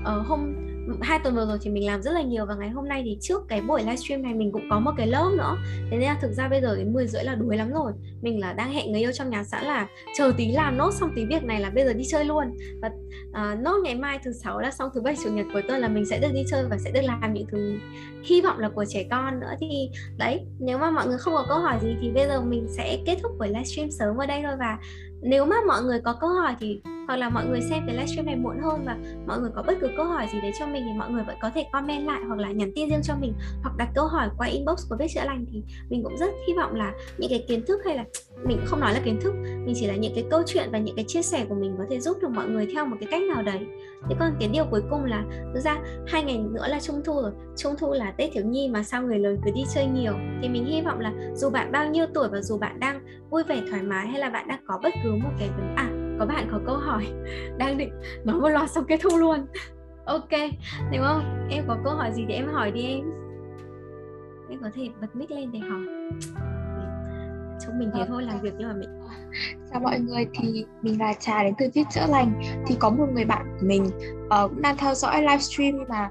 uh, 0.01 0.27
hôm 0.27 0.66
hai 1.01 1.19
tuần 1.23 1.35
vừa 1.35 1.45
rồi 1.45 1.57
thì 1.61 1.69
mình 1.69 1.85
làm 1.85 2.01
rất 2.01 2.11
là 2.11 2.21
nhiều 2.21 2.45
và 2.45 2.55
ngày 2.55 2.69
hôm 2.69 2.87
nay 2.87 3.01
thì 3.05 3.17
trước 3.21 3.41
cái 3.47 3.61
buổi 3.61 3.81
livestream 3.81 4.21
này 4.21 4.33
mình 4.33 4.51
cũng 4.51 4.69
có 4.69 4.79
một 4.79 4.91
cái 4.97 5.07
lớp 5.07 5.31
nữa. 5.37 5.57
Thế 5.91 5.97
nên 5.97 6.07
là 6.07 6.17
thực 6.21 6.31
ra 6.31 6.47
bây 6.47 6.61
giờ 6.61 6.75
đến 6.75 6.93
10 6.93 7.07
rưỡi 7.07 7.23
là 7.23 7.35
đuối 7.35 7.57
lắm 7.57 7.71
rồi. 7.71 7.91
Mình 8.21 8.39
là 8.39 8.53
đang 8.53 8.71
hẹn 8.71 8.91
người 8.91 9.01
yêu 9.01 9.11
trong 9.11 9.29
nhà 9.29 9.43
sẵn 9.43 9.65
là 9.65 9.87
chờ 10.17 10.33
tí 10.37 10.51
làm 10.51 10.77
nốt 10.77 10.91
xong 10.93 11.11
tí 11.15 11.25
việc 11.25 11.43
này 11.43 11.59
là 11.59 11.69
bây 11.69 11.85
giờ 11.85 11.93
đi 11.93 12.03
chơi 12.07 12.25
luôn. 12.25 12.57
Và 12.81 12.89
uh, 13.29 13.59
nốt 13.59 13.77
ngày 13.83 13.95
mai 13.95 14.19
thứ 14.23 14.31
sáu 14.33 14.59
là 14.59 14.71
xong 14.71 14.89
thứ 14.93 15.01
bảy 15.01 15.15
chủ 15.23 15.29
nhật 15.31 15.45
cuối 15.53 15.61
tuần 15.67 15.81
là 15.81 15.87
mình 15.87 16.05
sẽ 16.05 16.19
được 16.19 16.31
đi 16.33 16.43
chơi 16.49 16.65
và 16.69 16.77
sẽ 16.77 16.91
được 16.91 17.01
làm 17.03 17.33
những 17.33 17.47
thứ 17.51 17.77
hy 18.23 18.41
vọng 18.41 18.59
là 18.59 18.69
của 18.69 18.85
trẻ 18.89 19.07
con 19.11 19.39
nữa 19.39 19.53
thì 19.59 19.89
đấy 20.17 20.45
nếu 20.59 20.77
mà 20.77 20.91
mọi 20.91 21.07
người 21.07 21.17
không 21.17 21.33
có 21.33 21.45
câu 21.49 21.59
hỏi 21.59 21.77
gì 21.81 21.95
thì 22.01 22.11
bây 22.11 22.27
giờ 22.27 22.41
mình 22.41 22.67
sẽ 22.77 22.97
kết 23.05 23.17
thúc 23.23 23.31
buổi 23.39 23.47
livestream 23.47 23.91
sớm 23.91 24.17
ở 24.17 24.25
đây 24.25 24.41
thôi. 24.43 24.53
Và 24.59 24.77
nếu 25.21 25.45
mà 25.45 25.55
mọi 25.67 25.83
người 25.83 26.01
có 26.01 26.17
câu 26.21 26.29
hỏi 26.29 26.55
thì 26.59 26.81
hoặc 27.07 27.15
là 27.15 27.29
mọi 27.29 27.45
người 27.45 27.61
xem 27.61 27.83
cái 27.87 27.95
livestream 27.95 28.25
này 28.25 28.35
muộn 28.35 28.59
hơn 28.63 28.83
và 28.85 28.97
mọi 29.27 29.39
người 29.39 29.49
có 29.55 29.63
bất 29.67 29.73
cứ 29.81 29.87
câu 29.97 30.05
hỏi 30.05 30.27
gì 30.33 30.41
đấy 30.41 30.51
cho 30.59 30.67
mình 30.67 30.83
thì 30.85 30.99
mọi 30.99 31.09
người 31.09 31.23
vẫn 31.23 31.35
có 31.41 31.49
thể 31.55 31.65
comment 31.71 32.05
lại 32.05 32.21
hoặc 32.27 32.39
là 32.39 32.51
nhắn 32.51 32.71
tin 32.75 32.89
riêng 32.89 33.01
cho 33.03 33.13
mình 33.21 33.33
hoặc 33.63 33.77
đặt 33.77 33.89
câu 33.95 34.07
hỏi 34.07 34.29
qua 34.37 34.47
inbox 34.47 34.89
của 34.89 34.95
biết 34.95 35.07
chữa 35.09 35.23
lành 35.25 35.45
thì 35.51 35.63
mình 35.89 36.03
cũng 36.03 36.17
rất 36.17 36.31
hy 36.47 36.53
vọng 36.53 36.75
là 36.75 36.93
những 37.17 37.29
cái 37.29 37.45
kiến 37.47 37.65
thức 37.65 37.81
hay 37.85 37.95
là 37.95 38.05
mình 38.43 38.59
không 38.65 38.79
nói 38.79 38.93
là 38.93 38.99
kiến 39.05 39.19
thức, 39.21 39.33
mình 39.65 39.73
chỉ 39.75 39.87
là 39.87 39.95
những 39.95 40.11
cái 40.15 40.25
câu 40.29 40.41
chuyện 40.45 40.69
và 40.71 40.77
những 40.77 40.95
cái 40.95 41.05
chia 41.07 41.21
sẻ 41.21 41.45
của 41.49 41.55
mình 41.55 41.75
có 41.77 41.83
thể 41.89 41.99
giúp 41.99 42.17
được 42.21 42.29
mọi 42.29 42.49
người 42.49 42.67
theo 42.73 42.85
một 42.85 42.97
cái 42.99 43.07
cách 43.11 43.21
nào 43.21 43.43
đấy. 43.43 43.67
Thế 44.09 44.15
còn 44.19 44.31
cái 44.39 44.49
điều 44.49 44.65
cuối 44.71 44.81
cùng 44.89 45.05
là, 45.05 45.23
thực 45.53 45.59
ra 45.59 45.77
hai 46.07 46.23
ngày 46.23 46.37
nữa 46.37 46.67
là 46.67 46.79
trung 46.79 47.01
thu 47.05 47.21
rồi, 47.21 47.31
trung 47.57 47.75
thu 47.77 47.93
là 47.93 48.11
tết 48.11 48.29
thiếu 48.33 48.45
nhi 48.45 48.69
mà 48.73 48.83
sao 48.83 49.03
người 49.03 49.19
lớn 49.19 49.37
cứ 49.45 49.51
đi 49.51 49.63
chơi 49.75 49.85
nhiều. 49.85 50.13
Thì 50.41 50.49
mình 50.49 50.65
hy 50.65 50.81
vọng 50.81 50.99
là 50.99 51.13
dù 51.35 51.49
bạn 51.49 51.71
bao 51.71 51.89
nhiêu 51.89 52.05
tuổi 52.13 52.29
và 52.31 52.41
dù 52.41 52.57
bạn 52.57 52.79
đang 52.79 53.01
vui 53.29 53.43
vẻ 53.43 53.61
thoải 53.69 53.81
mái 53.83 54.07
hay 54.07 54.19
là 54.19 54.29
bạn 54.29 54.47
đang 54.47 54.59
có 54.67 54.79
bất 54.83 54.93
cứ 55.03 55.11
một 55.11 55.31
cái 55.39 55.49
vấn 55.57 55.75
à 55.75 55.86
có 56.19 56.25
bạn 56.25 56.47
có 56.51 56.59
câu 56.65 56.77
hỏi. 56.77 57.07
Đang 57.57 57.77
định 57.77 57.93
nói 58.23 58.39
một 58.39 58.49
loạt 58.49 58.71
xong 58.71 58.85
kết 58.87 58.99
thúc 59.03 59.13
luôn. 59.17 59.45
Ok 60.05 60.29
nếu 60.91 61.03
không? 61.03 61.47
Em 61.49 61.63
có 61.67 61.77
câu 61.83 61.93
hỏi 61.93 62.11
gì 62.13 62.25
thì 62.27 62.33
em 62.33 62.47
hỏi 62.47 62.71
đi 62.71 62.81
em. 62.81 63.11
Em 64.49 64.59
có 64.63 64.69
thể 64.75 64.89
bật 65.01 65.15
mic 65.15 65.31
lên 65.31 65.51
để 65.51 65.59
hỏi. 65.59 65.81
Chúng 67.65 67.79
mình 67.79 67.91
thế 67.93 68.05
thôi 68.07 68.23
làm 68.23 68.41
việc 68.41 68.53
nhưng 68.57 68.67
mà 68.69 68.73
mình 68.73 68.89
chào 69.71 69.79
mọi 69.79 69.99
người 69.99 70.27
thì 70.33 70.65
mình 70.81 70.99
là 70.99 71.13
trà 71.13 71.43
đến 71.43 71.53
từ 71.57 71.69
viết 71.73 71.83
chữa 71.91 72.05
lành. 72.09 72.41
Thì 72.67 72.75
có 72.79 72.89
một 72.89 73.05
người 73.13 73.25
bạn 73.25 73.57
của 73.59 73.67
mình 73.67 73.85
uh, 73.85 74.49
cũng 74.49 74.61
đang 74.61 74.77
theo 74.77 74.93
dõi 74.93 75.21
livestream 75.21 75.73
mà 75.89 76.09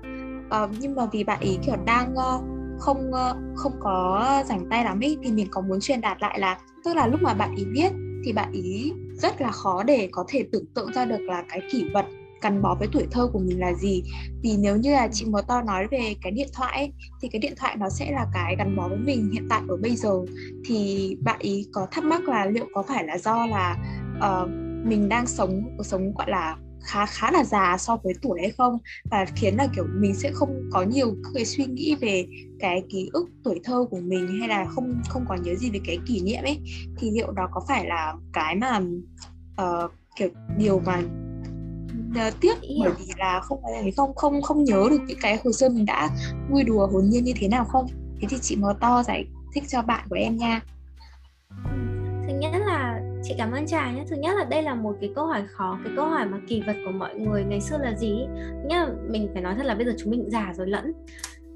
uh, 0.64 0.70
nhưng 0.80 0.94
mà 0.94 1.06
vì 1.12 1.24
bạn 1.24 1.40
ý 1.40 1.58
kiểu 1.66 1.76
đang 1.86 2.14
uh, 2.14 2.44
không 2.78 3.10
uh, 3.10 3.36
không 3.56 3.72
có 3.80 4.24
rảnh 4.46 4.68
tay 4.70 4.84
lắm 4.84 5.00
ý 5.00 5.18
thì 5.22 5.32
mình 5.32 5.46
có 5.50 5.60
muốn 5.60 5.80
truyền 5.80 6.00
đạt 6.00 6.22
lại 6.22 6.38
là 6.40 6.58
tức 6.84 6.96
là 6.96 7.06
lúc 7.06 7.22
mà 7.22 7.34
bạn 7.34 7.54
ý 7.56 7.64
viết 7.64 7.90
thì 8.24 8.32
bạn 8.32 8.52
ý 8.52 8.92
rất 9.16 9.40
là 9.40 9.50
khó 9.50 9.82
để 9.82 10.08
có 10.12 10.24
thể 10.28 10.44
tưởng 10.52 10.66
tượng 10.74 10.92
ra 10.92 11.04
được 11.04 11.20
là 11.20 11.44
cái 11.48 11.60
kỷ 11.72 11.84
vật 11.94 12.04
gắn 12.42 12.62
bó 12.62 12.74
với 12.74 12.88
tuổi 12.92 13.06
thơ 13.10 13.28
của 13.32 13.38
mình 13.38 13.60
là 13.60 13.74
gì. 13.74 14.02
Vì 14.42 14.56
nếu 14.56 14.76
như 14.76 14.92
là 14.92 15.08
chị 15.12 15.26
mờ 15.26 15.42
to 15.48 15.62
nói 15.62 15.86
về 15.90 16.14
cái 16.22 16.32
điện 16.32 16.48
thoại 16.52 16.72
ấy, 16.76 16.92
thì 17.22 17.28
cái 17.28 17.38
điện 17.38 17.52
thoại 17.56 17.76
nó 17.78 17.88
sẽ 17.88 18.10
là 18.12 18.26
cái 18.34 18.56
gắn 18.58 18.76
bó 18.76 18.88
với 18.88 18.98
mình 18.98 19.30
hiện 19.32 19.46
tại 19.50 19.62
ở 19.68 19.76
bây 19.76 19.96
giờ. 19.96 20.12
Thì 20.64 21.16
bạn 21.20 21.36
ý 21.40 21.66
có 21.72 21.86
thắc 21.90 22.04
mắc 22.04 22.28
là 22.28 22.46
liệu 22.46 22.66
có 22.74 22.82
phải 22.82 23.04
là 23.04 23.18
do 23.18 23.46
là 23.46 23.76
uh, 24.18 24.48
mình 24.86 25.08
đang 25.08 25.26
sống 25.26 25.62
cuộc 25.76 25.84
sống 25.84 26.14
gọi 26.14 26.30
là 26.30 26.56
khá 26.86 27.06
khá 27.06 27.30
là 27.30 27.44
già 27.44 27.76
so 27.78 27.96
với 27.96 28.12
tuổi 28.22 28.40
hay 28.40 28.50
không? 28.50 28.78
Và 29.10 29.24
khiến 29.36 29.56
là 29.56 29.66
kiểu 29.76 29.86
mình 29.94 30.14
sẽ 30.14 30.30
không 30.34 30.70
có 30.72 30.82
nhiều 30.82 31.16
cái 31.34 31.44
suy 31.44 31.64
nghĩ 31.64 31.96
về 32.00 32.26
cái 32.60 32.82
ký 32.88 33.10
ức 33.12 33.28
tuổi 33.44 33.60
thơ 33.64 33.84
của 33.90 34.00
mình 34.00 34.38
hay 34.40 34.48
là 34.48 34.64
không 34.64 35.02
không 35.08 35.24
có 35.28 35.34
nhớ 35.34 35.54
gì 35.54 35.70
về 35.70 35.80
cái 35.84 35.98
kỷ 36.06 36.20
niệm 36.20 36.42
ấy. 36.44 36.58
Thì 36.98 37.10
liệu 37.10 37.30
đó 37.30 37.48
có 37.52 37.60
phải 37.68 37.86
là 37.86 38.14
cái 38.32 38.54
mà 38.54 38.80
uh, 39.62 39.90
kiểu 40.16 40.28
điều 40.58 40.80
mà 40.86 41.02
uh, 42.28 42.40
tiếc 42.40 42.54
bởi 42.80 42.92
vì 42.98 43.06
là 43.18 43.40
không 43.40 43.60
phải 43.62 43.92
không 43.96 44.14
không 44.14 44.42
không 44.42 44.64
nhớ 44.64 44.86
được 44.90 45.00
những 45.06 45.18
cái 45.22 45.40
hồi 45.44 45.52
xưa 45.52 45.68
mình 45.68 45.86
đã 45.86 46.10
vui 46.50 46.64
đùa 46.64 46.86
hồn 46.86 47.08
nhiên 47.08 47.24
như 47.24 47.32
thế 47.36 47.48
nào 47.48 47.64
không? 47.64 47.86
Thế 48.20 48.28
thì 48.30 48.36
chị 48.42 48.56
mờ 48.56 48.74
to 48.80 49.02
giải 49.02 49.26
thích 49.54 49.64
cho 49.68 49.82
bạn 49.82 50.06
của 50.10 50.16
em 50.16 50.36
nha. 50.36 50.60
Là 51.64 52.05
chị 53.28 53.34
cảm 53.38 53.52
ơn 53.52 53.66
trà 53.66 53.92
nhé 53.92 54.04
thứ 54.08 54.16
nhất 54.16 54.36
là 54.38 54.44
đây 54.44 54.62
là 54.62 54.74
một 54.74 54.96
cái 55.00 55.10
câu 55.14 55.26
hỏi 55.26 55.42
khó, 55.46 55.78
cái 55.84 55.92
câu 55.96 56.06
hỏi 56.06 56.26
mà 56.26 56.38
kỳ 56.48 56.62
vật 56.66 56.76
của 56.84 56.92
mọi 56.92 57.14
người 57.14 57.44
ngày 57.44 57.60
xưa 57.60 57.78
là 57.78 57.94
gì 57.94 58.26
nhá 58.64 58.86
mình 59.08 59.28
phải 59.32 59.42
nói 59.42 59.54
thật 59.56 59.66
là 59.66 59.74
bây 59.74 59.86
giờ 59.86 59.92
chúng 59.98 60.10
mình 60.10 60.30
già 60.30 60.52
rồi 60.56 60.66
lẫn. 60.66 60.92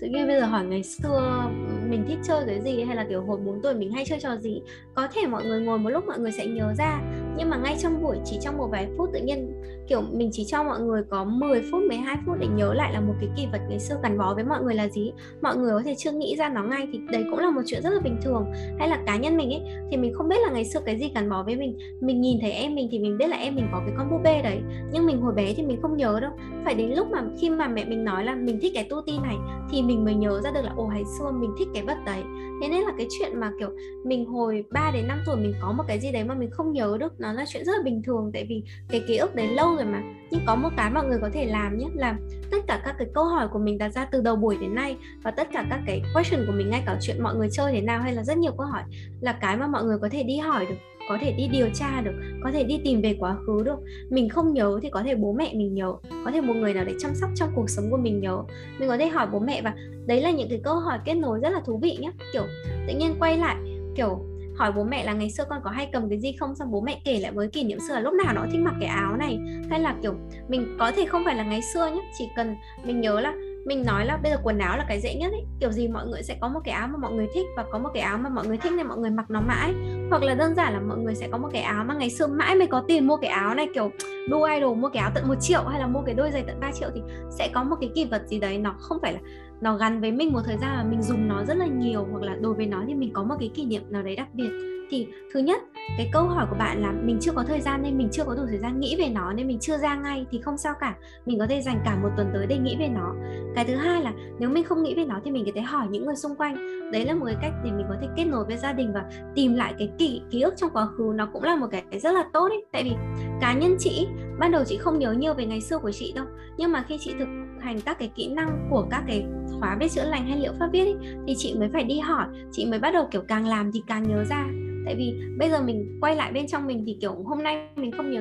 Tự 0.01 0.07
nhiên 0.07 0.27
bây 0.27 0.41
giờ 0.41 0.47
hỏi 0.47 0.65
ngày 0.65 0.83
xưa, 0.83 1.51
mình 1.89 2.05
thích 2.09 2.19
chơi 2.25 2.45
cái 2.47 2.61
gì 2.61 2.83
hay 2.83 2.97
là 2.97 3.07
kiểu 3.09 3.23
hồi 3.23 3.39
4 3.45 3.63
tuổi 3.63 3.75
mình 3.75 3.93
hay 3.93 4.05
chơi 4.05 4.21
trò 4.21 4.37
gì, 4.37 4.63
có 4.95 5.09
thể 5.15 5.27
mọi 5.27 5.45
người 5.45 5.61
ngồi 5.61 5.79
một 5.79 5.91
lúc 5.91 6.05
mọi 6.07 6.19
người 6.19 6.33
sẽ 6.33 6.47
nhớ 6.47 6.75
ra 6.79 7.01
nhưng 7.41 7.51
mà 7.51 7.57
ngay 7.57 7.77
trong 7.79 8.03
buổi, 8.03 8.17
chỉ 8.25 8.39
trong 8.41 8.59
một 8.59 8.69
vài 8.73 8.89
phút 8.97 9.11
tự 9.13 9.21
nhiên, 9.21 9.63
kiểu, 9.89 10.01
mình 10.13 10.29
chỉ 10.33 10.45
cho 10.45 10.63
mọi 10.63 10.81
người 10.81 11.03
có 11.11 11.25
10 11.25 11.63
phút 11.71 11.83
12 11.83 12.17
phút 12.27 12.37
để 12.41 12.47
nhớ 12.47 12.75
lại 12.75 12.93
là 12.93 13.01
một 13.01 13.15
cái 13.21 13.29
kỳ 13.37 13.47
vật 13.53 13.61
ngày 13.69 13.79
xưa 13.79 13.95
gắn 14.03 14.19
bó 14.19 14.35
với 14.35 14.45
mọi 14.45 14.63
người 14.63 14.75
là 14.75 14.89
gì. 14.89 15.13
Mọi 15.43 15.57
người 15.57 15.73
có 15.73 15.83
thể 15.85 15.95
chưa 15.99 16.13
nghĩ 16.13 16.37
ra 16.37 16.49
nó 16.49 16.63
ngay 16.63 16.89
thì 16.93 17.01
đấy 17.13 17.25
cũng 17.31 17.39
là 17.39 17.51
một 17.51 17.61
chuyện 17.67 17.83
rất 17.83 17.91
là 17.91 18.01
bình 18.01 18.17
thường. 18.23 18.53
Hay 18.79 18.89
là 18.89 19.03
cá 19.07 19.17
nhân 19.17 19.37
mình 19.37 19.51
ấy, 19.51 19.63
thì 19.91 19.97
mình 19.97 20.15
không 20.15 20.29
biết 20.29 20.37
là 20.47 20.53
ngày 20.53 20.65
xưa 20.65 20.81
cái 20.81 20.99
gì 20.99 21.13
gắn 21.15 21.31
bó 21.31 21.43
với 21.43 21.57
mình. 21.57 21.79
Mình 22.01 22.21
nhìn 22.21 22.39
thấy 22.41 22.53
em 22.53 22.75
mình 22.75 22.89
thì 22.91 22.99
mình 22.99 23.19
biết 23.19 23.29
là 23.29 23.37
em 23.37 23.55
mình 23.55 23.69
có 23.73 23.83
cái 23.87 23.95
con 23.99 24.11
búp 24.11 24.21
bê 24.25 24.43
đấy. 24.43 24.61
Nhưng 24.93 25.07
mình 25.07 25.21
hồi 25.21 25.35
bé 25.35 25.55
thì 25.55 25.63
mình 25.63 25.83
không 25.83 25.97
nhớ 25.97 26.21
đâu. 26.21 26.31
Phải 26.65 26.75
đến 26.75 26.93
lúc 26.97 27.07
mà, 27.11 27.25
khi 27.41 27.51
mà 27.51 27.69
mẹ 27.69 27.85
mình 27.85 28.05
nói 28.05 28.25
là 28.25 28.35
mình 28.35 28.59
thích 28.63 28.73
cái 28.75 28.87
tu 28.91 29.03
ti 29.07 29.19
này, 29.23 29.37
thì 29.71 29.83
mình 29.83 30.05
mới 30.05 30.15
nhớ 30.15 30.41
ra 30.41 30.51
được 30.51 30.63
là, 30.65 30.73
ồ 30.77 30.85
hồi 30.85 31.05
xưa 31.19 31.31
mình 31.31 31.51
thích 31.59 31.69
cái 31.75 31.83
vật 31.83 31.99
đấy. 32.07 32.23
Thế 32.63 32.69
nên 32.69 32.83
là 32.83 32.93
cái 32.99 33.07
chuyện 33.19 33.41
mà, 33.41 33.53
kiểu, 33.59 33.69
mình 34.05 34.27
hồi 34.27 34.65
3 34.71 34.91
đến 34.95 35.09
5 35.09 35.19
tuổi 35.27 35.37
mình 35.37 35.55
có 35.63 35.73
một 35.73 35.85
cái 35.89 36.01
gì 36.01 36.13
đấy 36.13 36.25
mà 36.25 36.35
mình 36.35 36.51
không 36.51 36.73
nhớ 36.73 36.97
được, 37.01 37.13
nó 37.19 37.30
là 37.33 37.45
chuyện 37.49 37.65
rất 37.65 37.73
là 37.77 37.83
bình 37.85 38.03
thường, 38.03 38.31
tại 38.35 38.47
vì 38.49 38.63
cái 38.89 39.03
ký 39.09 39.17
ức 39.17 39.35
đấy 39.35 39.49
lâu 39.49 39.77
rồi 39.77 39.85
mà. 39.85 40.03
Nhưng 40.31 40.41
có 40.47 40.57
một 40.57 40.69
cái 40.77 40.91
mọi 40.91 41.07
người 41.07 41.19
có 41.23 41.31
thể 41.33 41.47
làm 41.47 41.79
nhé, 41.79 41.87
là 41.95 42.17
tất 42.51 42.59
cả 42.67 42.83
các 42.85 42.95
cái 42.99 43.09
câu 43.15 43.25
hỏi 43.25 43.49
của 43.53 43.59
mình 43.59 43.79
đặt 43.79 43.89
ra 43.89 44.05
từ 44.05 44.21
đầu 44.21 44.37
buổi 44.37 44.57
đến 44.61 44.75
nay 44.75 44.97
và 45.23 45.31
tất 45.31 45.49
cả 45.53 45.67
các 45.71 45.81
cái 45.87 46.03
question 46.15 46.47
của 46.47 46.53
mình 46.53 46.71
ngay 46.71 46.83
cả 46.87 46.99
chuyện 47.01 47.23
mọi 47.23 47.35
người 47.35 47.49
chơi 47.53 47.73
thế 47.73 47.81
nào 47.81 48.03
hay 48.03 48.15
là 48.15 48.25
rất 48.25 48.39
nhiều 48.39 48.53
câu 48.59 48.67
hỏi 48.67 48.83
là 49.21 49.33
cái 49.33 49.57
mà 49.57 49.67
mọi 49.67 49.85
người 49.85 49.99
có 50.03 50.09
thể 50.09 50.23
đi 50.23 50.39
hỏi 50.39 50.67
được, 50.67 50.75
có 51.09 51.19
thể 51.21 51.33
đi 51.33 51.49
điều 51.49 51.69
tra 51.75 52.01
được, 52.01 52.13
có 52.45 52.51
thể 52.53 52.65
đi 52.65 52.81
tìm 52.85 53.01
về 53.03 53.17
quá 53.19 53.37
khứ 53.47 53.63
được. 53.65 53.79
Mình 54.11 54.29
không 54.29 54.55
nhớ 54.55 54.79
thì 54.83 54.91
có 54.91 55.03
thể 55.03 55.15
bố 55.15 55.33
mẹ 55.33 55.55
mình 55.55 55.75
nhớ, 55.75 55.95
có 56.25 56.31
thể 56.31 56.41
một 56.41 56.55
người 56.55 56.75
nào 56.75 56.85
để 56.85 56.95
chăm 56.99 57.15
sóc 57.15 57.31
trong 57.35 57.49
cuộc 57.55 57.71
sống 57.71 57.91
của 57.91 57.97
mình 57.97 58.21
nhớ. 58.21 58.43
Mình 58.79 58.89
có 58.89 58.97
thể 58.97 59.09
hỏi 59.09 59.27
bố 59.33 59.39
mẹ 59.39 59.63
và 59.63 59.75
đấy 60.07 60.21
là 60.21 60.31
những 60.31 60.49
cái 60.49 60.61
câu 60.65 60.77
hỏi 60.77 60.99
kết 61.05 61.15
nối 61.15 61.41
rất 61.43 61.51
là 61.51 61.61
thú 61.67 61.79
vị 61.83 61.97
nhé, 62.01 62.13
kiểu 62.33 62.45
tự 62.87 62.95
nhiên 62.99 63.15
quay 63.21 63.39
lại, 63.39 63.57
kiểu 63.97 64.25
hỏi 64.61 64.73
bố 64.73 64.85
mẹ 64.85 65.05
là 65.05 65.13
ngày 65.13 65.31
xưa 65.31 65.45
con 65.49 65.61
có 65.65 65.71
hay 65.71 65.89
cầm 65.93 66.09
cái 66.09 66.21
gì 66.21 66.33
không? 66.41 66.55
Xong 66.55 66.71
bố 66.71 66.81
mẹ 66.81 67.01
kể 67.05 67.21
lại 67.21 67.33
với 67.33 67.49
kỷ 67.49 67.65
niệm 67.65 67.79
xưa 67.89 67.95
là 67.95 68.01
lúc 68.01 68.15
nào 68.15 68.35
nó 68.35 68.47
thích 68.53 68.61
mặc 68.61 68.75
cái 68.81 68.89
áo 68.89 69.17
này. 69.17 69.39
Hay 69.71 69.81
là, 69.81 69.95
kiểu, 70.03 70.15
mình 70.49 70.77
có 70.79 70.93
thể 70.97 71.07
không 71.07 71.23
phải 71.25 71.35
là 71.35 71.45
ngày 71.45 71.61
xưa 71.75 71.87
nhé 71.87 72.01
chỉ 72.19 72.29
cần 72.37 72.57
mình 72.85 73.01
nhớ 73.01 73.21
là, 73.21 73.35
mình 73.67 73.85
nói 73.87 74.07
là 74.07 74.17
bây 74.17 74.33
giờ 74.33 74.39
quần 74.43 74.59
áo 74.59 74.79
là 74.79 74.85
cái 74.89 75.01
dễ 75.01 75.15
nhất 75.15 75.33
ấy. 75.33 75.43
Kiểu 75.61 75.73
gì 75.73 75.89
mọi 75.89 76.07
người 76.07 76.23
sẽ 76.23 76.37
có 76.41 76.49
một 76.49 76.61
cái 76.65 76.75
áo 76.75 76.89
mà 76.89 76.99
mọi 76.99 77.13
người 77.13 77.27
thích 77.35 77.47
và 77.57 77.65
có 77.73 77.79
một 77.79 77.89
cái 77.95 78.03
áo 78.03 78.19
mà 78.19 78.29
mọi 78.29 78.47
người 78.47 78.57
thích 78.57 78.73
nên 78.73 78.87
mọi 78.87 78.99
người 78.99 79.11
mặc 79.11 79.31
nó 79.31 79.41
mãi. 79.41 79.75
Hoặc 80.11 80.23
là 80.23 80.35
đơn 80.35 80.55
giản 80.55 80.73
là 80.73 80.81
mọi 80.81 80.99
người 80.99 81.15
sẽ 81.15 81.29
có 81.33 81.39
một 81.39 81.49
cái 81.53 81.63
áo 81.63 81.85
mà 81.85 81.95
ngày 81.95 82.11
xưa 82.11 82.27
mãi 82.27 82.55
mới 82.55 82.67
có 82.67 82.85
tiền 82.89 83.07
mua 83.07 83.17
cái 83.17 83.31
áo 83.31 83.55
này, 83.55 83.67
kiểu, 83.75 83.91
đu 84.31 84.43
idol 84.43 84.77
mua 84.77 84.89
cái 84.89 85.03
áo 85.03 85.11
tận 85.15 85.29
một 85.29 85.37
triệu 85.41 85.65
hay 85.65 85.81
là 85.81 85.87
mua 85.87 86.03
cái 86.07 86.15
đôi 86.15 86.31
giày 86.31 86.43
tận 86.47 86.61
3 86.61 86.71
triệu 86.73 86.89
thì 86.95 87.01
sẽ 87.31 87.49
có 87.55 87.65
một 87.65 87.77
cái 87.81 87.91
kỳ 87.95 88.05
vật 88.05 88.23
gì 88.27 88.41
đấy. 88.41 88.59
Nó 88.59 88.75
không 88.79 88.99
phải 89.03 89.13
là 89.13 89.21
nó 89.61 89.77
gắn 89.77 90.01
với 90.01 90.13
mình 90.13 90.33
một 90.33 90.41
thời 90.45 90.57
gian 90.57 90.77
và 90.77 90.85
mình 90.91 91.03
dùng 91.03 91.29
nó 91.29 91.45
rất 91.45 91.57
là 91.57 91.67
nhiều, 91.67 92.07
hoặc 92.13 92.23
là 92.23 92.37
đối 92.41 92.55
với 92.55 92.67
nó 92.67 92.85
thì 92.87 92.95
mình 92.95 93.13
có 93.13 93.23
một 93.23 93.35
cái 93.41 93.51
kỷ 93.55 93.65
niệm 93.65 93.83
nào 93.89 94.03
đấy 94.03 94.17
đặc 94.17 94.29
biệt. 94.33 94.51
Thì 94.91 95.07
thứ 95.33 95.41
nhất, 95.41 95.61
cái 95.97 96.11
câu 96.13 96.25
hỏi 96.25 96.47
của 96.51 96.57
bạn 96.59 96.83
là 96.83 96.93
mình 96.93 97.19
chưa 97.21 97.33
có 97.33 97.43
thời 97.43 97.61
gian 97.61 97.83
nên 97.83 97.99
mình 97.99 98.09
chưa 98.13 98.25
có 98.25 98.35
đủ 98.35 98.43
thời 98.49 98.59
gian 98.59 98.81
nghĩ 98.81 98.97
về 98.99 99.09
nó 99.09 99.33
nên 99.33 99.47
mình 99.47 99.59
chưa 99.61 99.79
ra 99.79 99.97
ngay 99.97 100.27
thì 100.31 100.41
không 100.41 100.59
sao 100.59 100.75
cả. 100.81 100.95
Mình 101.27 101.39
có 101.39 101.47
thể 101.47 101.63
dành 101.63 101.81
cả 101.85 101.99
một 102.03 102.09
tuần 102.17 102.31
tới 102.35 102.47
để 102.47 102.59
nghĩ 102.59 102.77
về 102.79 102.89
nó. 102.89 103.15
Cái 103.55 103.65
thứ 103.65 103.75
hai 103.75 104.03
là 104.03 104.13
nếu 104.39 104.51
mình 104.51 104.65
không 104.65 104.83
nghĩ 104.83 104.95
về 104.95 105.05
nó 105.05 105.21
thì 105.25 105.31
mình 105.31 105.45
có 105.45 105.53
thể 105.55 105.61
hỏi 105.61 105.87
những 105.91 106.07
người 106.07 106.17
xung 106.17 106.37
quanh. 106.37 106.57
Đấy 106.93 107.05
là 107.05 107.15
một 107.15 107.27
cái 107.27 107.37
cách 107.43 107.53
để 107.65 107.71
mình 107.71 107.87
có 107.89 107.95
thể 108.01 108.09
kết 108.17 108.25
nối 108.25 108.45
với 108.45 108.57
gia 108.57 108.73
đình 108.73 108.93
và 108.93 109.05
tìm 109.35 109.55
lại 109.55 109.75
cái 109.79 109.91
ký 109.99 110.23
ký 110.31 110.41
ức 110.41 110.55
trong 110.57 110.71
quá 110.73 110.87
khứ. 110.87 111.13
Nó 111.15 111.29
cũng 111.33 111.43
là 111.43 111.57
một 111.57 111.67
cái 111.71 112.01
rất 112.01 112.13
là 112.13 112.25
tốt 112.33 112.49
ấy. 112.49 112.65
Tại 112.73 112.85
vì 112.85 112.93
cá 113.41 113.55
nhân 113.55 113.77
chị 113.79 114.07
ban 114.39 114.53
đầu 114.53 114.65
chị 114.65 114.77
không 114.77 114.99
nhớ 114.99 115.13
nhiều 115.13 115.35
về 115.35 115.47
ngày 115.47 115.61
xưa 115.61 115.79
của 115.79 115.91
chị 115.93 116.13
đâu. 116.13 116.27
Nhưng 116.57 116.73
mà 116.73 116.85
khi 116.89 116.99
chị 117.01 117.15
thực 117.19 117.29
hành 117.61 117.81
các 117.81 117.99
cái 117.99 118.11
kỹ 118.15 118.29
năng 118.35 118.69
của 118.71 118.87
các 118.91 119.05
cái 119.07 119.25
khóa 119.61 119.77
viết 119.81 119.93
chữa 119.93 120.05
lành 120.05 120.27
hay 120.27 120.39
liệu 120.39 120.53
pháp 120.59 120.69
viết 120.73 120.85
ấy, 120.85 120.97
thì 121.27 121.35
chị 121.39 121.55
mới 121.59 121.69
phải 121.73 121.85
đi 121.85 121.99
hỏi 121.99 122.27
chị 122.53 122.67
mới 122.67 122.79
bắt 122.79 122.91
đầu 122.95 123.09
kiểu 123.11 123.23
càng 123.29 123.47
làm 123.47 123.73
thì 123.73 123.83
càng 123.87 124.09
nhớ 124.09 124.25
ra. 124.25 124.47
Tại 124.85 124.95
vì 124.95 125.15
bây 125.39 125.51
giờ 125.51 125.63
mình 125.63 125.99
quay 126.01 126.17
lại 126.17 126.33
bên 126.33 126.47
trong 126.47 126.67
mình 126.67 126.85
thì 126.87 126.99
kiểu 127.01 127.15
hôm 127.25 127.43
nay 127.43 127.69
mình 127.77 127.93
không 127.97 128.11
nhớ 128.11 128.21